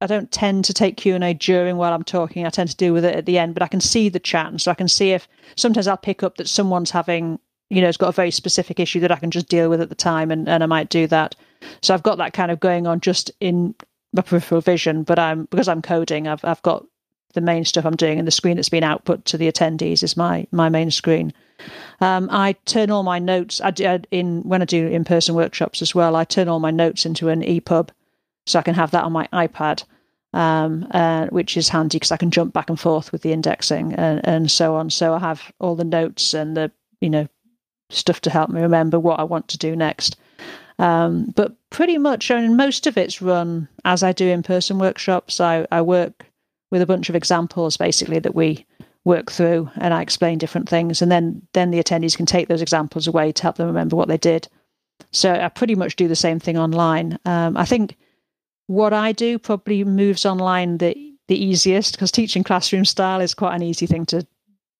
I 0.00 0.06
don't 0.06 0.30
tend 0.30 0.64
to 0.66 0.72
take 0.72 0.96
Q 0.96 1.14
and 1.14 1.24
A 1.24 1.34
during 1.34 1.76
while 1.76 1.92
I'm 1.92 2.04
talking. 2.04 2.46
I 2.46 2.50
tend 2.50 2.70
to 2.70 2.76
deal 2.76 2.92
with 2.92 3.04
it 3.04 3.16
at 3.16 3.26
the 3.26 3.38
end, 3.38 3.54
but 3.54 3.62
I 3.62 3.68
can 3.68 3.80
see 3.80 4.08
the 4.08 4.20
chat, 4.20 4.46
and 4.46 4.60
so 4.60 4.70
I 4.70 4.74
can 4.74 4.88
see 4.88 5.10
if 5.10 5.26
sometimes 5.56 5.88
I'll 5.88 5.96
pick 5.96 6.22
up 6.22 6.36
that 6.36 6.48
someone's 6.48 6.90
having 6.90 7.40
you 7.70 7.82
know, 7.82 7.88
it's 7.88 7.98
got 7.98 8.08
a 8.08 8.12
very 8.12 8.30
specific 8.30 8.80
issue 8.80 9.00
that 9.00 9.12
I 9.12 9.16
can 9.16 9.30
just 9.30 9.48
deal 9.48 9.68
with 9.68 9.80
at 9.80 9.88
the 9.88 9.94
time, 9.94 10.30
and, 10.30 10.48
and 10.48 10.62
I 10.62 10.66
might 10.66 10.88
do 10.88 11.06
that. 11.08 11.34
So 11.82 11.92
I've 11.92 12.02
got 12.02 12.18
that 12.18 12.32
kind 12.32 12.50
of 12.50 12.60
going 12.60 12.86
on 12.86 13.00
just 13.00 13.30
in 13.40 13.74
my 14.12 14.22
peripheral 14.22 14.60
vision, 14.60 15.02
but 15.02 15.18
I'm 15.18 15.44
because 15.46 15.68
I'm 15.68 15.82
coding, 15.82 16.28
I've 16.28 16.44
I've 16.44 16.62
got 16.62 16.86
the 17.34 17.40
main 17.40 17.64
stuff 17.64 17.84
I'm 17.84 17.96
doing, 17.96 18.18
and 18.18 18.26
the 18.26 18.32
screen 18.32 18.56
that's 18.56 18.70
been 18.70 18.84
output 18.84 19.24
to 19.26 19.36
the 19.36 19.50
attendees 19.50 20.02
is 20.02 20.16
my 20.16 20.46
my 20.50 20.68
main 20.68 20.90
screen. 20.90 21.32
Um, 22.00 22.28
I 22.30 22.54
turn 22.64 22.90
all 22.90 23.02
my 23.02 23.18
notes 23.18 23.60
I, 23.60 23.72
I, 23.80 24.00
in 24.10 24.42
when 24.42 24.62
I 24.62 24.64
do 24.64 24.86
in 24.86 25.04
person 25.04 25.34
workshops 25.34 25.82
as 25.82 25.94
well. 25.94 26.16
I 26.16 26.24
turn 26.24 26.48
all 26.48 26.60
my 26.60 26.70
notes 26.70 27.04
into 27.04 27.28
an 27.28 27.42
EPUB, 27.42 27.90
so 28.48 28.58
I 28.58 28.62
can 28.62 28.74
have 28.74 28.92
that 28.92 29.04
on 29.04 29.12
my 29.12 29.28
iPad, 29.32 29.84
um, 30.32 30.86
uh, 30.92 31.26
which 31.26 31.56
is 31.56 31.68
handy 31.68 31.96
because 31.96 32.12
I 32.12 32.16
can 32.16 32.30
jump 32.30 32.54
back 32.54 32.70
and 32.70 32.80
forth 32.80 33.12
with 33.12 33.22
the 33.22 33.32
indexing 33.32 33.94
and, 33.94 34.26
and 34.26 34.50
so 34.50 34.74
on. 34.74 34.90
So 34.90 35.14
I 35.14 35.18
have 35.18 35.52
all 35.60 35.76
the 35.76 35.84
notes 35.84 36.32
and 36.32 36.56
the 36.56 36.72
you 37.00 37.10
know 37.10 37.28
stuff 37.90 38.20
to 38.22 38.30
help 38.30 38.50
me 38.50 38.60
remember 38.60 38.98
what 38.98 39.20
I 39.20 39.24
want 39.24 39.48
to 39.48 39.58
do 39.58 39.76
next. 39.76 40.16
Um, 40.78 41.32
but 41.34 41.56
pretty 41.70 41.98
much, 41.98 42.30
I 42.30 42.40
mean, 42.40 42.56
most 42.56 42.86
of 42.86 42.96
it's 42.96 43.20
run 43.20 43.68
as 43.84 44.02
I 44.02 44.12
do 44.12 44.28
in 44.28 44.42
person 44.42 44.78
workshops. 44.78 45.40
I, 45.40 45.66
I 45.70 45.82
work 45.82 46.26
with 46.70 46.82
a 46.82 46.86
bunch 46.86 47.08
of 47.08 47.16
examples 47.16 47.76
basically 47.76 48.18
that 48.20 48.34
we 48.34 48.64
work 49.04 49.30
through 49.30 49.70
and 49.76 49.92
I 49.92 50.02
explain 50.02 50.38
different 50.38 50.68
things. 50.68 51.02
And 51.02 51.10
then, 51.10 51.42
then 51.52 51.70
the 51.70 51.82
attendees 51.82 52.16
can 52.16 52.26
take 52.26 52.48
those 52.48 52.62
examples 52.62 53.06
away 53.06 53.32
to 53.32 53.42
help 53.42 53.56
them 53.56 53.66
remember 53.66 53.96
what 53.96 54.08
they 54.08 54.18
did. 54.18 54.48
So 55.10 55.32
I 55.32 55.48
pretty 55.48 55.74
much 55.74 55.96
do 55.96 56.08
the 56.08 56.16
same 56.16 56.38
thing 56.38 56.58
online. 56.58 57.18
Um, 57.24 57.56
I 57.56 57.64
think 57.64 57.96
what 58.68 58.92
I 58.92 59.12
do 59.12 59.38
probably 59.38 59.82
moves 59.82 60.24
online 60.24 60.78
the, 60.78 60.94
the 61.26 61.42
easiest 61.42 61.92
because 61.92 62.12
teaching 62.12 62.44
classroom 62.44 62.84
style 62.84 63.20
is 63.20 63.34
quite 63.34 63.56
an 63.56 63.62
easy 63.62 63.86
thing 63.86 64.06
to, 64.06 64.24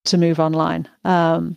to 0.04 0.16
move 0.16 0.38
online. 0.38 0.88
Um, 1.04 1.56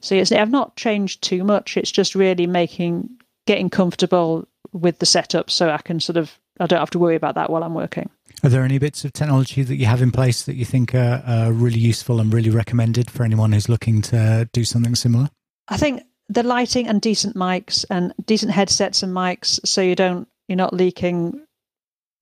so 0.00 0.14
yes, 0.14 0.30
I've 0.30 0.50
not 0.50 0.76
changed 0.76 1.22
too 1.22 1.42
much. 1.42 1.76
It's 1.76 1.90
just 1.90 2.14
really 2.14 2.46
making 2.46 3.10
getting 3.46 3.70
comfortable 3.70 4.46
with 4.72 4.98
the 4.98 5.06
setup 5.06 5.50
so 5.50 5.70
I 5.70 5.78
can 5.78 5.98
sort 5.98 6.16
of 6.16 6.38
I 6.60 6.66
don't 6.66 6.78
have 6.78 6.90
to 6.90 6.98
worry 6.98 7.16
about 7.16 7.34
that 7.36 7.48
while 7.48 7.64
I'm 7.64 7.74
working. 7.74 8.10
Are 8.42 8.50
there 8.50 8.62
any 8.62 8.78
bits 8.78 9.04
of 9.04 9.14
technology 9.14 9.62
that 9.62 9.76
you 9.76 9.86
have 9.86 10.02
in 10.02 10.10
place 10.10 10.44
that 10.44 10.56
you 10.56 10.66
think 10.66 10.94
are, 10.94 11.22
are 11.26 11.52
really 11.52 11.78
useful 11.78 12.20
and 12.20 12.32
really 12.32 12.50
recommended 12.50 13.10
for 13.10 13.24
anyone 13.24 13.52
who's 13.52 13.68
looking 13.68 14.02
to 14.02 14.48
do 14.52 14.64
something 14.64 14.94
similar? 14.94 15.30
I 15.68 15.78
think 15.78 16.02
the 16.28 16.42
lighting 16.42 16.86
and 16.86 17.00
decent 17.00 17.36
mics 17.36 17.84
and 17.88 18.12
decent 18.26 18.52
headsets 18.52 19.02
and 19.02 19.14
mics 19.14 19.58
so 19.66 19.80
you 19.80 19.94
don't 19.94 20.28
you're 20.46 20.56
not 20.56 20.74
leaking 20.74 21.40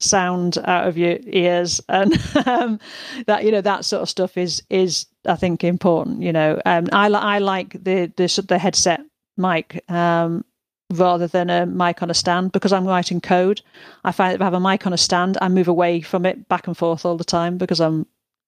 sound 0.00 0.58
out 0.64 0.86
of 0.86 0.96
your 0.96 1.18
ears 1.26 1.80
and 1.88 2.12
um, 2.46 2.78
that 3.26 3.44
you 3.44 3.52
know 3.52 3.60
that 3.60 3.84
sort 3.84 4.02
of 4.02 4.08
stuff 4.08 4.36
is 4.36 4.62
is 4.70 5.06
I 5.26 5.36
think 5.36 5.64
important. 5.64 6.22
You 6.22 6.32
know, 6.32 6.60
um, 6.64 6.88
I 6.92 7.08
I 7.08 7.38
like 7.38 7.72
the 7.72 8.12
the 8.16 8.44
the 8.46 8.58
headset 8.58 9.00
mic 9.36 9.84
um, 9.90 10.44
rather 10.92 11.26
than 11.26 11.50
a 11.50 11.66
mic 11.66 12.02
on 12.02 12.10
a 12.10 12.14
stand 12.14 12.52
because 12.52 12.72
I'm 12.72 12.86
writing 12.86 13.20
code. 13.20 13.62
I 14.04 14.12
find 14.12 14.34
if 14.34 14.40
I 14.40 14.44
have 14.44 14.54
a 14.54 14.60
mic 14.60 14.86
on 14.86 14.92
a 14.92 14.98
stand, 14.98 15.38
I 15.40 15.48
move 15.48 15.68
away 15.68 16.00
from 16.00 16.26
it 16.26 16.48
back 16.48 16.66
and 16.66 16.76
forth 16.76 17.04
all 17.04 17.16
the 17.16 17.24
time 17.24 17.58
because 17.58 17.80
I'm 17.80 18.06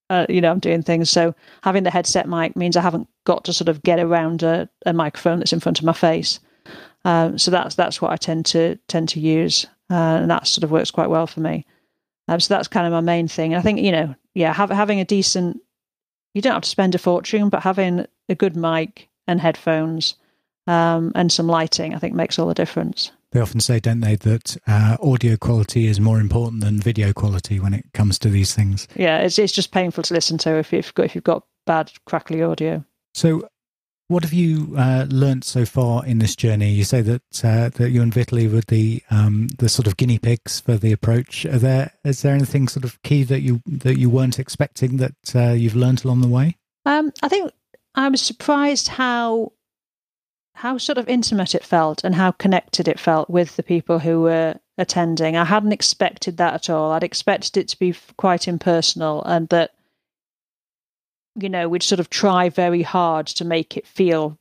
uh, 0.09 0.25
you 0.29 0.41
know 0.41 0.51
I'm 0.51 0.59
doing 0.59 0.83
things. 0.83 1.09
So 1.09 1.35
having 1.63 1.83
the 1.83 1.91
headset 1.91 2.27
mic 2.27 2.55
means 2.55 2.75
I 2.75 2.81
haven't 2.81 3.07
got 3.25 3.45
to 3.45 3.53
sort 3.53 3.69
of 3.69 3.83
get 3.83 3.99
around 3.99 4.43
a, 4.43 4.69
a 4.85 4.93
microphone 4.93 5.39
that's 5.39 5.53
in 5.53 5.59
front 5.59 5.79
of 5.79 5.85
my 5.85 5.93
face. 5.93 6.39
Um, 7.05 7.37
so 7.37 7.51
that's 7.51 7.75
that's 7.75 8.01
what 8.01 8.11
I 8.11 8.17
tend 8.17 8.45
to 8.47 8.77
tend 8.87 9.09
to 9.09 9.19
use, 9.19 9.65
uh, 9.91 10.19
and 10.21 10.31
that 10.31 10.47
sort 10.47 10.63
of 10.63 10.71
works 10.71 10.89
quite 10.89 11.09
well 11.09 11.27
for 11.27 11.41
me. 11.41 11.65
Um, 12.27 12.39
so 12.39 12.53
that's 12.53 12.67
kind 12.67 12.87
of 12.87 12.93
my 12.93 13.01
main 13.01 13.27
thing. 13.27 13.53
I 13.53 13.61
think 13.61 13.79
you 13.79 13.91
know, 13.91 14.15
yeah, 14.33 14.53
have, 14.53 14.69
having 14.69 14.99
a 14.99 15.05
decent 15.05 15.61
you 16.33 16.41
don't 16.41 16.53
have 16.53 16.63
to 16.63 16.69
spend 16.69 16.95
a 16.95 16.97
fortune, 16.97 17.49
but 17.49 17.61
having 17.61 18.05
a 18.29 18.35
good 18.35 18.55
mic 18.55 19.09
and 19.27 19.39
headphones 19.41 20.15
um, 20.67 21.11
and 21.15 21.31
some 21.31 21.47
lighting, 21.47 21.93
I 21.93 21.97
think, 21.97 22.15
makes 22.15 22.39
all 22.39 22.47
the 22.47 22.53
difference. 22.53 23.11
They 23.31 23.39
often 23.39 23.59
say, 23.61 23.79
don't 23.79 24.01
they, 24.01 24.15
that 24.17 24.57
uh, 24.67 24.97
audio 25.01 25.37
quality 25.37 25.87
is 25.87 25.99
more 25.99 26.19
important 26.19 26.61
than 26.61 26.79
video 26.79 27.13
quality 27.13 27.59
when 27.59 27.73
it 27.73 27.85
comes 27.93 28.19
to 28.19 28.29
these 28.29 28.53
things. 28.53 28.87
Yeah, 28.95 29.19
it's 29.19 29.39
it's 29.39 29.53
just 29.53 29.71
painful 29.71 30.03
to 30.03 30.13
listen 30.13 30.37
to 30.39 30.57
if 30.57 30.73
you've 30.73 30.93
got 30.93 31.05
if 31.05 31.15
you've 31.15 31.23
got 31.23 31.45
bad 31.65 31.91
crackly 32.05 32.43
audio. 32.43 32.83
So, 33.13 33.47
what 34.11 34.23
have 34.23 34.33
you 34.33 34.75
uh, 34.77 35.05
learnt 35.09 35.45
so 35.45 35.65
far 35.65 36.05
in 36.05 36.19
this 36.19 36.35
journey? 36.35 36.69
You 36.69 36.83
say 36.83 37.01
that 37.01 37.45
uh, 37.45 37.69
that 37.69 37.91
you 37.91 38.01
and 38.01 38.11
Vitaly 38.11 38.51
were 38.51 38.61
the 38.67 39.01
um, 39.09 39.47
the 39.57 39.69
sort 39.69 39.87
of 39.87 39.95
guinea 39.95 40.19
pigs 40.19 40.59
for 40.59 40.75
the 40.75 40.91
approach. 40.91 41.45
Are 41.45 41.57
there 41.57 41.91
is 42.03 42.21
there 42.21 42.35
anything 42.35 42.67
sort 42.67 42.83
of 42.83 43.01
key 43.03 43.23
that 43.23 43.39
you 43.39 43.61
that 43.65 43.97
you 43.97 44.09
weren't 44.09 44.37
expecting 44.37 44.97
that 44.97 45.35
uh, 45.35 45.51
you've 45.51 45.77
learnt 45.77 46.03
along 46.03 46.19
the 46.21 46.27
way? 46.27 46.57
Um, 46.85 47.13
I 47.23 47.29
think 47.29 47.53
I 47.95 48.09
was 48.09 48.21
surprised 48.21 48.89
how 48.89 49.53
how 50.55 50.77
sort 50.77 50.97
of 50.97 51.07
intimate 51.07 51.55
it 51.55 51.63
felt 51.63 52.03
and 52.03 52.13
how 52.13 52.31
connected 52.31 52.89
it 52.89 52.99
felt 52.99 53.29
with 53.29 53.55
the 53.55 53.63
people 53.63 53.99
who 53.99 54.21
were 54.21 54.59
attending. 54.77 55.37
I 55.37 55.45
hadn't 55.45 55.71
expected 55.71 56.35
that 56.37 56.53
at 56.53 56.69
all. 56.69 56.91
I'd 56.91 57.03
expected 57.03 57.55
it 57.55 57.69
to 57.69 57.79
be 57.79 57.95
quite 58.17 58.47
impersonal 58.47 59.23
and 59.23 59.47
that 59.49 59.71
you 61.35 61.49
know, 61.49 61.69
we'd 61.69 61.83
sort 61.83 61.99
of 61.99 62.09
try 62.09 62.49
very 62.49 62.81
hard 62.81 63.27
to 63.27 63.45
make 63.45 63.77
it 63.77 63.87
feel 63.87 64.37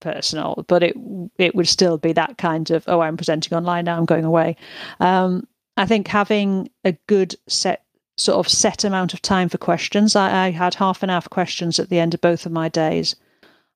personal, 0.00 0.64
but 0.68 0.82
it 0.82 0.96
it 1.38 1.54
would 1.54 1.68
still 1.68 1.98
be 1.98 2.12
that 2.12 2.38
kind 2.38 2.70
of 2.70 2.84
oh, 2.86 3.00
I'm 3.00 3.16
presenting 3.16 3.56
online 3.56 3.86
now, 3.86 3.96
I'm 3.96 4.04
going 4.04 4.24
away. 4.24 4.56
Um, 5.00 5.46
I 5.76 5.86
think 5.86 6.08
having 6.08 6.70
a 6.84 6.92
good 7.06 7.34
set 7.48 7.82
sort 8.16 8.38
of 8.38 8.50
set 8.50 8.84
amount 8.84 9.12
of 9.12 9.20
time 9.20 9.48
for 9.48 9.58
questions. 9.58 10.16
I, 10.16 10.46
I, 10.46 10.50
had 10.50 10.74
half 10.74 11.02
an 11.02 11.10
hour 11.10 11.20
for 11.20 11.28
questions 11.28 11.78
at 11.78 11.90
the 11.90 11.98
end 11.98 12.14
of 12.14 12.20
both 12.22 12.46
of 12.46 12.52
my 12.52 12.68
days, 12.68 13.16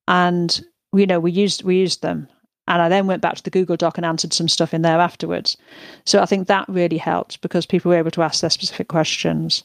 and 0.07 0.63
you 0.93 1.05
know 1.05 1.19
we 1.19 1.31
used 1.31 1.63
we 1.63 1.77
used 1.77 2.01
them, 2.01 2.27
and 2.67 2.81
I 2.81 2.89
then 2.89 3.07
went 3.07 3.21
back 3.21 3.35
to 3.35 3.43
the 3.43 3.51
Google 3.51 3.77
Doc 3.77 3.97
and 3.97 4.05
answered 4.05 4.33
some 4.33 4.47
stuff 4.47 4.73
in 4.73 4.81
there 4.81 4.99
afterwards. 4.99 5.57
So 6.05 6.21
I 6.21 6.25
think 6.25 6.47
that 6.47 6.67
really 6.69 6.97
helped 6.97 7.41
because 7.41 7.65
people 7.65 7.89
were 7.89 7.97
able 7.97 8.11
to 8.11 8.23
ask 8.23 8.41
their 8.41 8.49
specific 8.49 8.87
questions. 8.87 9.63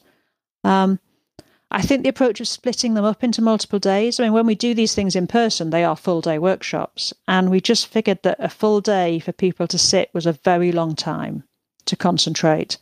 Um, 0.63 0.99
I 1.69 1.81
think 1.81 2.03
the 2.03 2.09
approach 2.09 2.39
of 2.39 2.47
splitting 2.47 2.93
them 2.93 3.03
up 3.03 3.23
into 3.23 3.41
multiple 3.41 3.79
days. 3.79 4.19
I 4.19 4.23
mean, 4.23 4.33
when 4.33 4.45
we 4.45 4.55
do 4.55 4.73
these 4.73 4.95
things 4.95 5.15
in 5.15 5.27
person, 5.27 5.69
they 5.69 5.83
are 5.83 5.97
full 5.97 6.21
day 6.21 6.39
workshops. 6.39 7.13
And 7.27 7.49
we 7.49 7.59
just 7.59 7.87
figured 7.87 8.23
that 8.23 8.37
a 8.39 8.49
full 8.49 8.79
day 8.79 9.19
for 9.19 9.33
people 9.33 9.67
to 9.67 9.77
sit 9.77 10.09
was 10.13 10.25
a 10.25 10.31
very 10.33 10.71
long 10.71 10.95
time 10.95 11.43
to 11.85 11.95
concentrate. 11.95 12.77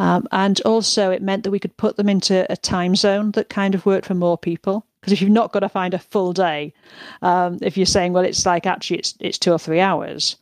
Um, 0.00 0.26
and 0.32 0.60
also, 0.62 1.12
it 1.12 1.22
meant 1.22 1.44
that 1.44 1.52
we 1.52 1.60
could 1.60 1.76
put 1.76 1.96
them 1.96 2.08
into 2.08 2.50
a 2.50 2.56
time 2.56 2.96
zone 2.96 3.30
that 3.32 3.48
kind 3.48 3.74
of 3.74 3.86
worked 3.86 4.06
for 4.06 4.14
more 4.14 4.36
people. 4.36 4.84
Because 5.00 5.12
if 5.12 5.20
you've 5.20 5.30
not 5.30 5.52
got 5.52 5.60
to 5.60 5.68
find 5.68 5.94
a 5.94 5.98
full 5.98 6.32
day, 6.32 6.72
um, 7.22 7.58
if 7.62 7.76
you're 7.76 7.86
saying, 7.86 8.12
well, 8.14 8.24
it's 8.24 8.46
like 8.46 8.66
actually 8.66 8.98
it's, 8.98 9.14
it's 9.20 9.38
two 9.38 9.52
or 9.52 9.58
three 9.58 9.80
hours, 9.80 10.36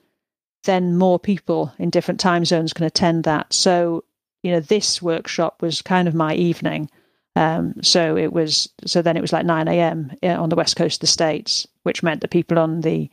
then 0.64 0.96
more 0.96 1.18
people 1.18 1.74
in 1.78 1.90
different 1.90 2.20
time 2.20 2.44
zones 2.44 2.72
can 2.72 2.86
attend 2.86 3.24
that. 3.24 3.52
So, 3.52 4.04
you 4.42 4.52
know, 4.52 4.60
this 4.60 5.02
workshop 5.02 5.60
was 5.60 5.82
kind 5.82 6.08
of 6.08 6.14
my 6.14 6.34
evening 6.34 6.88
um, 7.34 7.74
so 7.82 8.16
it 8.16 8.32
was 8.32 8.68
so 8.86 9.00
then 9.00 9.16
it 9.16 9.20
was 9.20 9.32
like 9.32 9.46
9 9.46 9.68
a.m. 9.68 10.12
on 10.22 10.48
the 10.48 10.56
west 10.56 10.76
coast 10.76 10.96
of 10.96 11.00
the 11.00 11.06
states, 11.06 11.66
which 11.82 12.02
meant 12.02 12.20
that 12.20 12.30
people 12.30 12.58
on 12.58 12.82
the 12.82 13.10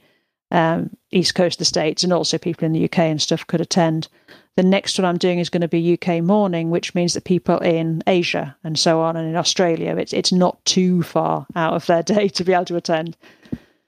um, 0.52 0.90
east 1.12 1.36
coast 1.36 1.56
of 1.56 1.60
the 1.60 1.66
states 1.66 2.04
and 2.04 2.12
also 2.12 2.38
people 2.38 2.66
in 2.66 2.74
the 2.74 2.84
UK 2.86 3.00
and 3.00 3.22
stuff 3.22 3.48
could 3.48 3.62
attend. 3.62 4.08
The 4.56 4.64
next 4.64 4.98
one 4.98 5.06
I'm 5.06 5.18
doing 5.18 5.40
is 5.40 5.50
going 5.50 5.62
to 5.62 5.68
be 5.68 5.94
UK 5.94 6.22
morning, 6.22 6.70
which 6.70 6.94
means 6.96 7.14
that 7.14 7.24
people 7.24 7.60
in 7.60 8.04
Asia 8.08 8.56
and 8.64 8.78
so 8.78 9.00
on 9.00 9.16
and 9.16 9.30
in 9.30 9.38
Australia, 9.38 9.96
it's 9.96 10.12
it's 10.12 10.34
not 10.34 10.64
too 10.66 11.02
far 11.04 11.46
out 11.56 11.74
of 11.74 11.86
their 11.86 12.04
day 12.16 12.28
to 12.30 12.44
be 12.44 12.54
able 12.54 12.66
to 12.66 12.76
attend. 12.76 13.16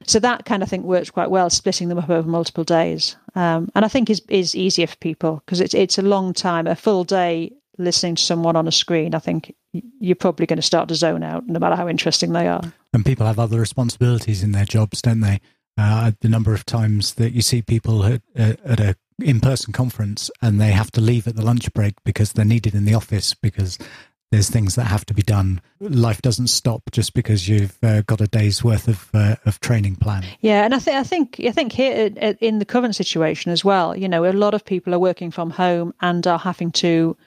So 0.08 0.20
that 0.20 0.46
kind 0.46 0.64
of 0.64 0.70
thing 0.70 0.84
works 0.84 1.12
quite 1.12 1.30
well, 1.30 1.50
splitting 1.50 1.90
them 1.90 2.00
up 2.00 2.10
over 2.10 2.28
multiple 2.28 2.64
days, 2.64 3.18
um, 3.36 3.70
and 3.76 3.84
I 3.84 3.88
think 3.88 4.10
is 4.10 4.22
is 4.30 4.56
easier 4.56 4.88
for 4.88 4.96
people 4.98 5.44
because 5.46 5.60
it's 5.60 5.74
it's 5.74 5.98
a 5.98 6.04
long 6.04 6.34
time. 6.34 6.68
A 6.68 6.76
full 6.76 7.04
day 7.04 7.52
listening 7.78 8.16
to 8.16 8.24
someone 8.24 8.56
on 8.56 8.68
a 8.68 8.72
screen, 8.72 9.14
I 9.14 9.20
think 9.20 9.54
you're 9.74 10.16
probably 10.16 10.46
going 10.46 10.58
to 10.58 10.64
start 10.64 10.90
to 10.90 10.96
zone 10.96 11.24
out, 11.24 11.48
no 11.48 11.60
matter 11.60 11.76
how 11.76 11.88
interesting 11.88 12.34
they 12.34 12.48
are. 12.48 12.74
And 12.94 13.06
people 13.06 13.26
have 13.26 13.40
other 13.40 13.60
responsibilities 13.60 14.44
in 14.44 14.52
their 14.52 14.66
jobs, 14.66 15.02
don't 15.02 15.22
they? 15.22 15.40
Uh, 15.78 16.12
the 16.20 16.30
number 16.30 16.54
of 16.54 16.66
times 16.66 17.14
that 17.16 17.32
you 17.32 17.42
see 17.42 17.62
people 17.62 18.04
at, 18.04 18.22
at 18.36 18.80
a 18.80 18.96
in-person 19.24 19.72
conference 19.72 20.32
and 20.42 20.60
they 20.60 20.72
have 20.72 20.92
to 20.92 21.02
leave 21.02 21.28
at 21.28 21.36
the 21.36 21.46
lunch 21.46 21.72
break 21.74 21.94
because 22.04 22.34
they're 22.34 22.44
needed 22.44 22.74
in 22.76 22.86
the 22.86 22.94
office 22.94 23.34
because 23.36 23.78
there's 24.32 24.50
things 24.50 24.76
that 24.76 24.86
have 24.86 25.06
to 25.06 25.14
be 25.14 25.22
done. 25.22 25.62
Life 25.80 26.22
doesn't 26.22 26.48
stop 26.48 26.84
just 26.92 27.14
because 27.14 27.48
you've 27.48 27.78
uh, 27.84 28.02
got 28.02 28.22
a 28.22 28.28
day's 28.28 28.64
worth 28.64 28.88
of 28.88 29.10
uh, 29.14 29.36
of 29.46 29.60
training 29.60 29.98
plan. 29.98 30.24
Yeah, 30.40 30.64
and 30.64 30.74
I 30.74 30.80
think 30.80 30.98
I 30.98 31.04
think 31.04 31.42
I 31.46 31.52
think 31.52 31.74
here 31.74 32.12
in 32.40 32.60
the 32.60 32.66
current 32.66 32.96
situation 32.96 33.52
as 33.52 33.66
well, 33.66 33.96
you 33.96 34.08
know, 34.08 34.26
a 34.26 34.32
lot 34.32 34.54
of 34.54 34.64
people 34.64 34.94
are 34.94 35.00
working 35.00 35.32
from 35.32 35.50
home 35.50 35.94
and 36.02 36.26
are 36.26 36.40
having 36.40 36.72
to, 36.72 37.18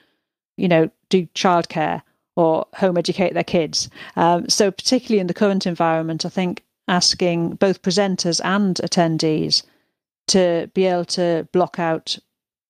you 0.57 0.69
know, 0.69 0.91
do 1.11 1.27
childcare 1.35 2.03
or 2.37 2.67
home 2.75 2.99
educate 2.99 3.35
their 3.35 3.45
kids. 3.45 3.89
Um, 4.17 4.49
so 4.49 4.71
particularly 4.71 5.21
in 5.21 5.27
the 5.27 5.35
current 5.35 5.67
environment, 5.67 6.27
I 6.27 6.29
think 6.29 6.63
asking 6.89 7.55
both 7.55 7.83
presenters 7.83 8.41
and 8.45 8.77
attendees 8.77 9.63
to 10.29 10.71
be 10.75 10.87
able 10.87 11.05
to 11.05 11.49
block 11.53 11.79
out, 11.79 12.19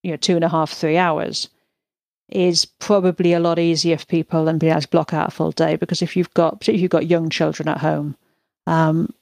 you 0.02 0.10
know, 0.10 0.16
two 0.16 0.34
and 0.36 0.44
a 0.44 0.48
half, 0.48 0.70
three 0.70 0.96
hours 0.96 1.48
is 2.28 2.64
probably 2.64 3.32
a 3.32 3.40
lot 3.40 3.58
easier 3.58 3.98
for 3.98 4.06
people 4.06 4.44
than 4.44 4.58
being 4.58 4.72
able 4.72 4.80
to 4.80 4.88
block 4.88 5.12
out 5.12 5.28
a 5.28 5.30
full 5.30 5.52
day 5.52 5.76
because 5.76 6.02
if 6.02 6.16
you've 6.16 6.32
got 6.34 6.68
if 6.68 6.80
you've 6.80 6.90
got 6.90 7.06
young 7.06 7.28
children 7.28 7.68
at 7.68 7.78
home 7.78 8.16
um, 8.66 9.12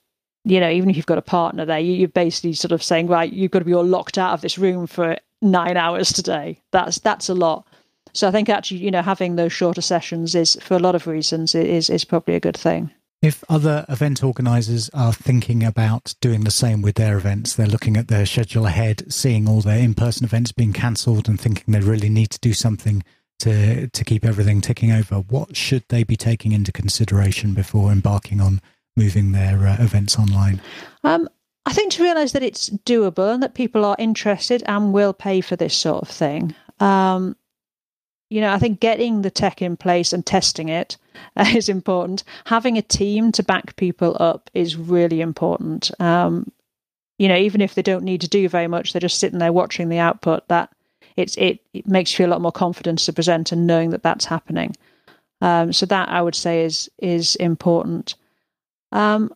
you 0.45 0.61
know 0.61 0.71
even 0.71 0.89
if 0.89 0.97
you've 0.97 1.07
got 1.07 1.19
a 1.19 1.23
partner 1.23 1.65
there 1.65 1.81
you, 1.81 2.05
are 2.05 2.09
basically 2.09 2.53
sort 2.53 2.73
of 2.73 2.83
saying 2.83 3.09
right 3.09 3.33
you've 3.33 3.51
got 3.51 3.59
to 3.59 3.65
be 3.65 3.75
all 3.75 3.85
locked 3.85 4.19
out 4.19 4.33
of 4.33 4.41
this 4.41 4.57
room 4.57 4.87
for 4.87 5.17
nine 5.41 5.77
hours 5.77 6.13
today 6.13 6.59
that's 6.71 6.99
that's 7.01 7.29
a 7.29 7.35
lot 7.35 7.67
so 8.13 8.29
i 8.29 8.31
think 8.31 8.49
actually 8.49 8.79
you 8.79 8.91
know 8.91 9.03
having 9.03 9.37
those 9.37 9.53
shorter 9.53 9.83
sessions 9.83 10.35
is 10.35 10.57
for 10.63 10.75
a 10.75 10.81
lot 10.81 10.95
of 10.95 11.07
reasons 11.07 11.55
is 11.55 11.91
is 11.91 12.05
probably 12.05 12.35
a 12.35 12.41
good 12.41 12.57
thing 12.57 12.91
if 13.23 13.45
other 13.49 13.87
event 13.89 14.25
organisers 14.25 14.91
are 14.93 15.13
thinking 15.13 15.63
about 15.63 16.17
doing 16.21 16.43
the 16.43 16.51
same 16.51 16.83
with 16.83 16.97
their 16.97 17.17
events, 17.17 17.55
they're 17.55 17.69
looking 17.69 17.97
at 17.97 18.09
their 18.09 18.27
schedule 18.27 18.67
ahead, 18.67 19.13
seeing 19.13 19.49
all 19.49 19.61
their 19.61 19.79
in 19.79 19.95
person 19.95 20.25
events 20.25 20.51
being 20.51 20.73
cancelled 20.73 21.29
and 21.29 21.41
thinking 21.41 21.63
they 21.69 21.79
really 21.79 22.09
need 22.09 22.31
to 22.31 22.41
do 22.41 22.53
something 22.53 23.05
to, 23.43 23.89
to 23.89 24.05
keep 24.05 24.25
everything 24.25 24.61
ticking 24.61 24.93
over, 24.93 25.17
what 25.17 25.57
should 25.57 25.85
they 25.89 26.05
be 26.05 26.17
taking 26.17 26.53
into 26.53 26.71
consideration 26.73 27.55
before 27.55 27.91
embarking 27.91 28.41
on 28.41 28.61
moving 28.97 29.33
their 29.33 29.67
uh, 29.67 29.77
events 29.81 30.19
online? 30.19 30.61
Um, 31.03 31.29
I 31.67 31.73
think 31.73 31.93
to 31.93 32.03
realise 32.03 32.33
that 32.33 32.43
it's 32.43 32.71
doable 32.71 33.35
and 33.35 33.43
that 33.43 33.55
people 33.55 33.85
are 33.85 33.97
interested 33.99 34.63
and 34.67 34.93
will 34.93 35.13
pay 35.13 35.41
for 35.41 35.57
this 35.57 35.77
sort 35.77 36.03
of 36.03 36.09
thing. 36.09 36.55
Um, 36.79 37.37
you 38.33 38.41
know, 38.41 38.51
I 38.51 38.59
think 38.59 38.81
getting 38.81 39.21
the 39.21 39.31
tech 39.31 39.61
in 39.61 39.77
place 39.77 40.15
and 40.15 40.25
testing 40.25 40.71
it 40.71 40.97
uh, 41.37 41.45
is 41.55 41.69
important. 41.69 42.25
Having 42.47 42.79
a 42.79 42.83
team 42.83 43.31
to 43.33 43.43
back 43.43 43.77
people 43.77 44.17
up 44.19 44.49
is 44.55 44.75
really 44.75 45.21
important. 45.21 45.91
Um, 46.01 46.51
you 47.19 47.29
know, 47.29 47.37
even 47.37 47.61
if 47.61 47.75
they 47.75 47.83
don't 47.83 48.05
need 48.05 48.23
to 48.23 48.29
do 48.29 48.49
very 48.49 48.69
much, 48.69 48.93
they're 48.93 49.01
just 49.01 49.19
sitting 49.19 49.39
there 49.39 49.53
watching 49.53 49.91
the 49.91 49.99
output. 49.99 50.49
That 50.49 50.71
it's 51.15 51.37
it, 51.37 51.61
it 51.75 51.87
makes 51.87 52.11
you 52.11 52.17
feel 52.17 52.31
a 52.31 52.33
lot 52.33 52.41
more 52.41 52.53
confident 52.53 53.01
to 53.01 53.13
present 53.13 53.53
and 53.53 53.67
knowing 53.67 53.91
that 53.91 54.03
that's 54.03 54.25
happening. 54.25 54.75
Um, 55.43 55.73
so 55.75 55.85
that 55.87 56.09
I 56.09 56.23
would 56.23 56.35
say 56.35 56.65
is 56.65 56.91
is 56.99 57.37
important. 57.37 58.15
Um, 58.93 59.35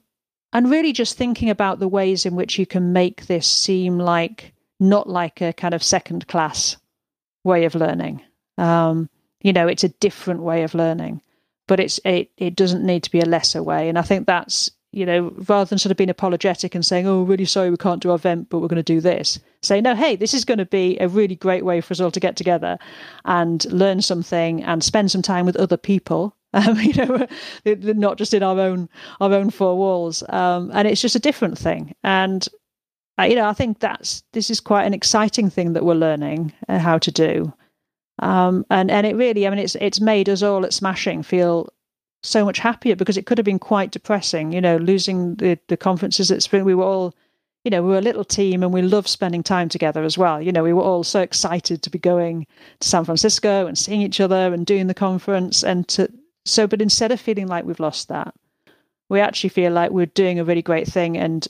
and 0.54 0.70
really 0.70 0.94
just 0.94 1.18
thinking 1.18 1.50
about 1.50 1.80
the 1.80 1.88
ways 1.88 2.24
in 2.24 2.35
which 2.35 2.59
you 2.59 2.64
can 2.64 2.94
make 2.94 3.26
this 3.26 3.46
seem 3.46 3.98
like 3.98 4.54
not 4.80 5.06
like 5.06 5.42
a 5.42 5.52
kind 5.52 5.74
of 5.74 5.82
second 5.82 6.26
class 6.28 6.78
way 7.44 7.66
of 7.66 7.74
learning. 7.74 8.22
Um, 8.59 9.09
you 9.42 9.53
know, 9.53 9.69
it's 9.69 9.85
a 9.85 9.88
different 9.88 10.42
way 10.42 10.62
of 10.62 10.75
learning, 10.75 11.21
but 11.66 11.81
it's 11.81 12.01
it 12.05 12.31
it 12.37 12.57
doesn't 12.57 12.85
need 12.85 13.03
to 13.05 13.11
be 13.11 13.21
a 13.21 13.27
lesser 13.27 13.62
way. 13.62 13.88
And 13.88 13.99
I 13.99 14.03
think 14.03 14.27
that's 14.27 14.71
you 14.92 15.05
know, 15.05 15.31
rather 15.47 15.69
than 15.69 15.79
sort 15.79 15.90
of 15.90 15.99
being 15.99 16.09
apologetic 16.11 16.75
and 16.75 16.85
saying, 16.85 17.07
"Oh, 17.07 17.23
really 17.23 17.45
sorry, 17.45 17.71
we 17.71 17.77
can't 17.77 18.03
do 18.03 18.11
our 18.11 18.16
event, 18.16 18.49
but 18.49 18.61
we're 18.61 18.69
going 18.69 18.77
to 18.77 18.95
do 18.95 19.01
this," 19.01 19.38
say, 19.61 19.81
"No, 19.81 19.95
hey, 19.95 20.16
this 20.16 20.33
is 20.33 20.47
going 20.47 20.57
to 20.57 20.64
be 20.64 20.97
a 20.99 21.07
really 21.07 21.37
great 21.37 21.66
way 21.66 21.83
for 21.83 21.92
us 21.92 22.01
all 22.01 22.11
to 22.11 22.21
get 22.21 22.35
together 22.35 22.79
and 23.27 23.64
learn 23.71 24.01
something 24.01 24.64
and 24.64 24.83
spend 24.83 25.11
some 25.11 25.23
time 25.23 25.47
with 25.47 25.57
other 25.57 25.77
people." 25.77 26.35
Um, 26.57 26.81
you 26.81 26.95
know, 26.95 27.27
not 27.66 28.16
just 28.16 28.33
in 28.33 28.42
our 28.42 28.59
own 28.59 28.88
our 29.21 29.35
own 29.35 29.51
four 29.51 29.77
walls. 29.77 30.23
Um, 30.31 30.71
and 30.73 30.88
it's 30.88 31.03
just 31.03 31.16
a 31.16 31.19
different 31.19 31.59
thing. 31.59 31.95
And 32.03 32.49
uh, 33.19 33.25
you 33.25 33.35
know, 33.35 33.47
I 33.47 33.53
think 33.53 33.81
that's 33.81 34.23
this 34.33 34.49
is 34.49 34.61
quite 34.61 34.85
an 34.85 34.95
exciting 34.95 35.51
thing 35.51 35.75
that 35.75 35.85
we're 35.85 35.95
learning 35.95 36.55
uh, 36.66 36.79
how 36.79 36.97
to 36.97 37.11
do. 37.11 37.53
Um, 38.20 38.64
and 38.70 38.90
and 38.90 39.07
it 39.07 39.16
really, 39.16 39.46
I 39.46 39.50
mean, 39.50 39.59
it's 39.59 39.74
it's 39.76 40.00
made 40.00 40.29
us 40.29 40.42
all 40.42 40.64
at 40.64 40.72
Smashing 40.72 41.22
feel 41.22 41.72
so 42.22 42.44
much 42.44 42.59
happier 42.59 42.96
because 42.96 43.16
it 43.16 43.26
could 43.26 43.38
have 43.38 43.44
been 43.44 43.59
quite 43.59 43.90
depressing, 43.90 44.52
you 44.52 44.61
know, 44.61 44.76
losing 44.79 45.35
the 45.37 45.59
the 45.68 45.76
conferences 45.76 46.31
at 46.31 46.42
Spring. 46.42 46.64
We 46.64 46.74
were 46.74 46.85
all, 46.85 47.14
you 47.64 47.70
know, 47.70 47.83
we 47.83 47.90
were 47.90 47.98
a 47.98 48.02
little 48.02 48.24
team 48.24 48.62
and 48.62 48.72
we 48.72 48.83
loved 48.83 49.09
spending 49.09 49.42
time 49.42 49.68
together 49.68 50.02
as 50.02 50.16
well. 50.16 50.40
You 50.40 50.52
know, 50.52 50.62
we 50.62 50.72
were 50.72 50.83
all 50.83 51.05
so 51.05 51.20
excited 51.20 51.83
to 51.83 51.90
be 51.90 51.98
going 51.98 52.46
to 52.81 52.88
San 52.88 53.05
Francisco 53.05 53.66
and 53.66 53.76
seeing 53.76 54.00
each 54.00 54.20
other 54.20 54.52
and 54.52 54.64
doing 54.64 54.87
the 54.87 54.94
conference 54.94 55.62
and 55.62 55.87
to 55.88 56.11
so. 56.44 56.66
But 56.66 56.83
instead 56.83 57.12
of 57.12 57.20
feeling 57.20 57.48
like 57.48 57.64
we've 57.64 57.81
lost 57.81 58.09
that, 58.09 58.35
we 59.09 59.20
actually 59.20 59.50
feel 59.50 59.72
like 59.72 59.90
we're 59.90 60.07
doing 60.07 60.38
a 60.38 60.44
really 60.44 60.62
great 60.62 60.88
thing 60.88 61.16
and 61.16 61.46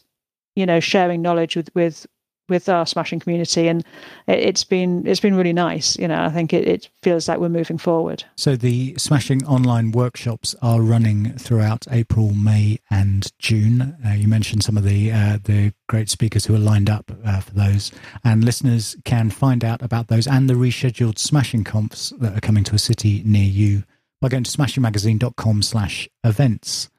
you 0.56 0.66
know 0.66 0.80
sharing 0.80 1.22
knowledge 1.22 1.54
with 1.54 1.70
with 1.74 2.06
with 2.48 2.68
our 2.68 2.86
smashing 2.86 3.20
community 3.20 3.68
and 3.68 3.84
it, 4.26 4.56
has 4.56 4.64
been 4.64 5.06
it's 5.06 5.20
been 5.20 5.34
really 5.34 5.52
nice 5.52 5.98
you 5.98 6.06
know 6.06 6.24
i 6.24 6.30
think 6.30 6.52
it, 6.52 6.66
it, 6.66 6.88
feels 7.02 7.28
like 7.28 7.38
we're 7.38 7.48
moving 7.48 7.78
forward. 7.78 8.24
So 8.36 8.56
the 8.56 8.94
smashing 8.98 9.46
online 9.46 9.92
workshops 9.92 10.56
are 10.60 10.80
running 10.80 11.32
throughout 11.38 11.86
april 11.90 12.32
may 12.32 12.78
and 12.90 13.30
june. 13.38 13.96
Uh, 14.04 14.12
you 14.12 14.26
mentioned 14.26 14.64
some 14.64 14.76
of 14.76 14.82
the 14.82 15.12
uh, 15.12 15.38
the 15.44 15.72
great 15.88 16.08
speakers 16.08 16.44
who 16.44 16.54
are 16.54 16.58
lined 16.58 16.90
up 16.90 17.10
uh, 17.24 17.40
for 17.40 17.52
those. 17.54 17.92
And 18.24 18.44
listeners 18.44 18.96
can 19.04 19.30
find 19.30 19.64
out 19.64 19.82
about 19.82 20.08
those 20.08 20.26
and 20.26 20.50
the 20.50 20.54
rescheduled 20.54 21.18
Smashing 21.18 21.64
Confs 21.64 22.12
that 22.18 22.36
are 22.36 22.40
coming 22.40 22.64
to 22.64 22.74
a 22.74 22.78
city 22.78 23.22
near 23.24 23.48
you 23.48 23.84
by 24.20 24.28
going 24.28 24.44
to 24.44 24.50
smashingmagazine.com 24.50 25.62
slash 25.62 26.08
events. 26.24 26.90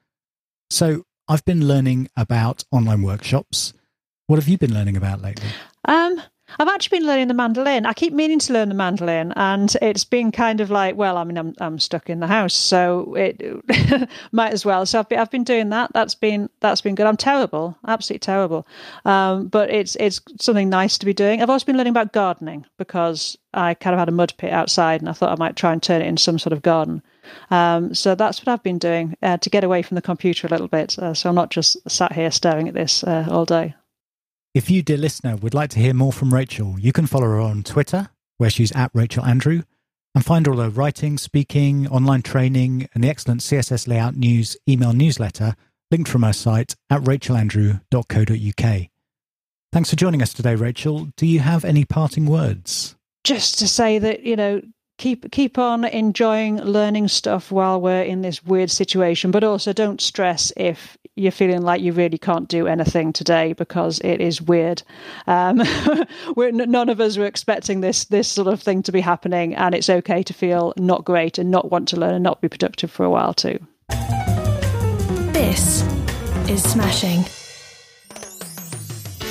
So 0.69 1.03
i've 1.27 1.43
been 1.45 1.67
learning 1.67 2.09
about 2.15 2.63
online 2.71 3.01
workshops 3.01 3.73
what 4.27 4.37
have 4.37 4.47
you 4.47 4.57
been 4.57 4.73
learning 4.73 4.97
about 4.97 5.21
lately? 5.21 5.47
Um, 5.85 6.21
I've 6.59 6.67
actually 6.69 6.99
been 6.99 7.07
learning 7.07 7.27
the 7.27 7.33
mandolin. 7.33 7.85
I 7.85 7.93
keep 7.93 8.13
meaning 8.13 8.39
to 8.39 8.53
learn 8.53 8.69
the 8.69 8.75
mandolin, 8.75 9.33
and 9.35 9.75
it's 9.81 10.05
been 10.05 10.31
kind 10.31 10.61
of 10.61 10.69
like, 10.69 10.95
well, 10.95 11.17
I 11.17 11.23
mean, 11.23 11.37
I'm 11.37 11.53
I'm 11.59 11.77
stuck 11.77 12.09
in 12.09 12.19
the 12.19 12.27
house, 12.27 12.53
so 12.53 13.13
it 13.15 13.41
might 14.31 14.53
as 14.53 14.65
well. 14.65 14.85
So 14.85 14.99
I've 14.99 15.09
been 15.09 15.19
I've 15.19 15.31
been 15.31 15.43
doing 15.43 15.69
that. 15.69 15.91
That's 15.93 16.15
been 16.15 16.49
that's 16.61 16.81
been 16.81 16.95
good. 16.95 17.05
I'm 17.05 17.17
terrible, 17.17 17.77
absolutely 17.85 18.19
terrible, 18.19 18.65
um, 19.03 19.47
but 19.47 19.69
it's 19.69 19.95
it's 19.97 20.21
something 20.39 20.69
nice 20.69 20.97
to 20.99 21.05
be 21.05 21.13
doing. 21.13 21.41
I've 21.41 21.49
also 21.49 21.65
been 21.65 21.77
learning 21.77 21.91
about 21.91 22.13
gardening 22.13 22.65
because 22.77 23.37
I 23.53 23.73
kind 23.73 23.93
of 23.93 23.99
had 23.99 24.09
a 24.09 24.13
mud 24.13 24.33
pit 24.37 24.53
outside, 24.53 25.01
and 25.01 25.09
I 25.09 25.13
thought 25.13 25.31
I 25.31 25.35
might 25.39 25.57
try 25.57 25.73
and 25.73 25.83
turn 25.83 26.01
it 26.01 26.07
into 26.07 26.23
some 26.23 26.39
sort 26.39 26.53
of 26.53 26.61
garden. 26.61 27.01
Um, 27.51 27.93
so 27.93 28.15
that's 28.15 28.39
what 28.39 28.47
I've 28.47 28.63
been 28.63 28.79
doing 28.79 29.15
uh, 29.21 29.37
to 29.37 29.49
get 29.49 29.65
away 29.65 29.81
from 29.81 29.95
the 29.95 30.01
computer 30.01 30.47
a 30.47 30.49
little 30.49 30.69
bit. 30.69 30.97
Uh, 30.97 31.13
so 31.13 31.27
I'm 31.27 31.35
not 31.35 31.51
just 31.51 31.77
sat 31.89 32.13
here 32.13 32.31
staring 32.31 32.69
at 32.69 32.73
this 32.73 33.03
uh, 33.03 33.27
all 33.29 33.43
day. 33.43 33.75
If 34.57 34.71
you, 34.71 34.81
dear 34.81 34.97
listener, 34.97 35.35
would 35.35 35.53
like 35.53 35.69
to 35.69 35.79
hear 35.79 35.93
more 35.93 36.11
from 36.11 36.33
Rachel, 36.33 36.79
you 36.79 36.91
can 36.91 37.05
follow 37.05 37.27
her 37.27 37.39
on 37.39 37.61
Twitter, 37.61 38.09
where 38.39 38.49
she's 38.49 38.71
at 38.71 38.89
Rachel 38.91 39.23
Andrew, 39.23 39.61
and 40.15 40.25
find 40.25 40.47
all 40.47 40.57
her 40.57 40.69
writing, 40.69 41.19
speaking, 41.19 41.87
online 41.87 42.23
training, 42.23 42.89
and 42.95 43.03
the 43.03 43.07
excellent 43.07 43.41
CSS 43.41 43.87
Layout 43.87 44.15
News 44.15 44.57
email 44.67 44.93
newsletter 44.93 45.55
linked 45.91 46.09
from 46.09 46.23
her 46.23 46.33
site 46.33 46.75
at 46.89 47.01
rachelandrew.co.uk. 47.01 48.87
Thanks 49.71 49.89
for 49.91 49.95
joining 49.95 50.23
us 50.23 50.33
today, 50.33 50.55
Rachel. 50.55 51.09
Do 51.17 51.27
you 51.27 51.41
have 51.41 51.63
any 51.63 51.85
parting 51.85 52.25
words? 52.25 52.95
Just 53.23 53.59
to 53.59 53.67
say 53.67 53.99
that, 53.99 54.23
you 54.23 54.35
know, 54.35 54.63
keep 54.97 55.31
keep 55.31 55.57
on 55.57 55.85
enjoying 55.85 56.57
learning 56.57 57.07
stuff 57.07 57.51
while 57.51 57.79
we're 57.79 58.01
in 58.01 58.21
this 58.21 58.43
weird 58.43 58.71
situation 58.71 59.31
but 59.31 59.43
also 59.43 59.71
don't 59.71 60.01
stress 60.01 60.51
if 60.57 60.97
you're 61.15 61.31
feeling 61.31 61.61
like 61.61 61.81
you 61.81 61.91
really 61.91 62.17
can't 62.17 62.47
do 62.47 62.67
anything 62.67 63.13
today 63.13 63.53
because 63.53 63.99
it 63.99 64.19
is 64.19 64.41
weird 64.41 64.81
um, 65.27 65.61
none 66.35 66.89
of 66.89 66.99
us 66.99 67.17
were 67.17 67.25
expecting 67.25 67.81
this 67.81 68.05
this 68.05 68.27
sort 68.27 68.47
of 68.47 68.61
thing 68.61 68.81
to 68.81 68.91
be 68.91 69.01
happening 69.01 69.55
and 69.55 69.75
it's 69.75 69.89
okay 69.89 70.23
to 70.23 70.33
feel 70.33 70.73
not 70.77 71.05
great 71.05 71.37
and 71.37 71.51
not 71.51 71.71
want 71.71 71.87
to 71.87 71.97
learn 71.97 72.15
and 72.15 72.23
not 72.23 72.41
be 72.41 72.47
productive 72.47 72.91
for 72.91 73.05
a 73.05 73.09
while 73.09 73.33
too 73.33 73.59
this 75.33 75.83
is 76.49 76.63
smashing 76.63 77.23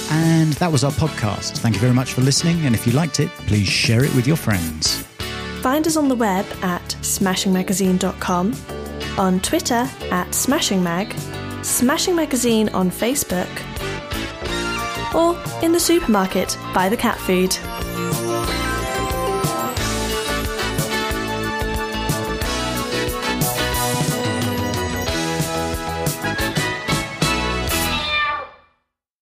and 0.08 0.52
that 0.54 0.70
was 0.70 0.84
our 0.84 0.92
podcast. 0.92 1.58
Thank 1.58 1.74
you 1.74 1.80
very 1.80 1.92
much 1.92 2.12
for 2.12 2.20
listening. 2.20 2.64
And 2.64 2.74
if 2.74 2.86
you 2.86 2.92
liked 2.92 3.18
it, 3.20 3.28
please 3.48 3.66
share 3.66 4.04
it 4.04 4.14
with 4.14 4.26
your 4.26 4.36
friends. 4.36 5.05
Find 5.66 5.84
us 5.88 5.96
on 5.96 6.06
the 6.06 6.14
web 6.14 6.46
at 6.62 6.96
smashingmagazine.com, 7.00 8.54
on 9.18 9.40
Twitter 9.40 9.90
at 10.12 10.28
smashingmag, 10.28 11.12
Smashing 11.64 12.14
Magazine 12.14 12.68
on 12.68 12.88
Facebook, 12.88 13.50
or 15.12 15.36
in 15.64 15.72
the 15.72 15.80
supermarket 15.80 16.56
by 16.72 16.88
the 16.88 16.96
cat 16.96 17.18
food. 17.18 17.50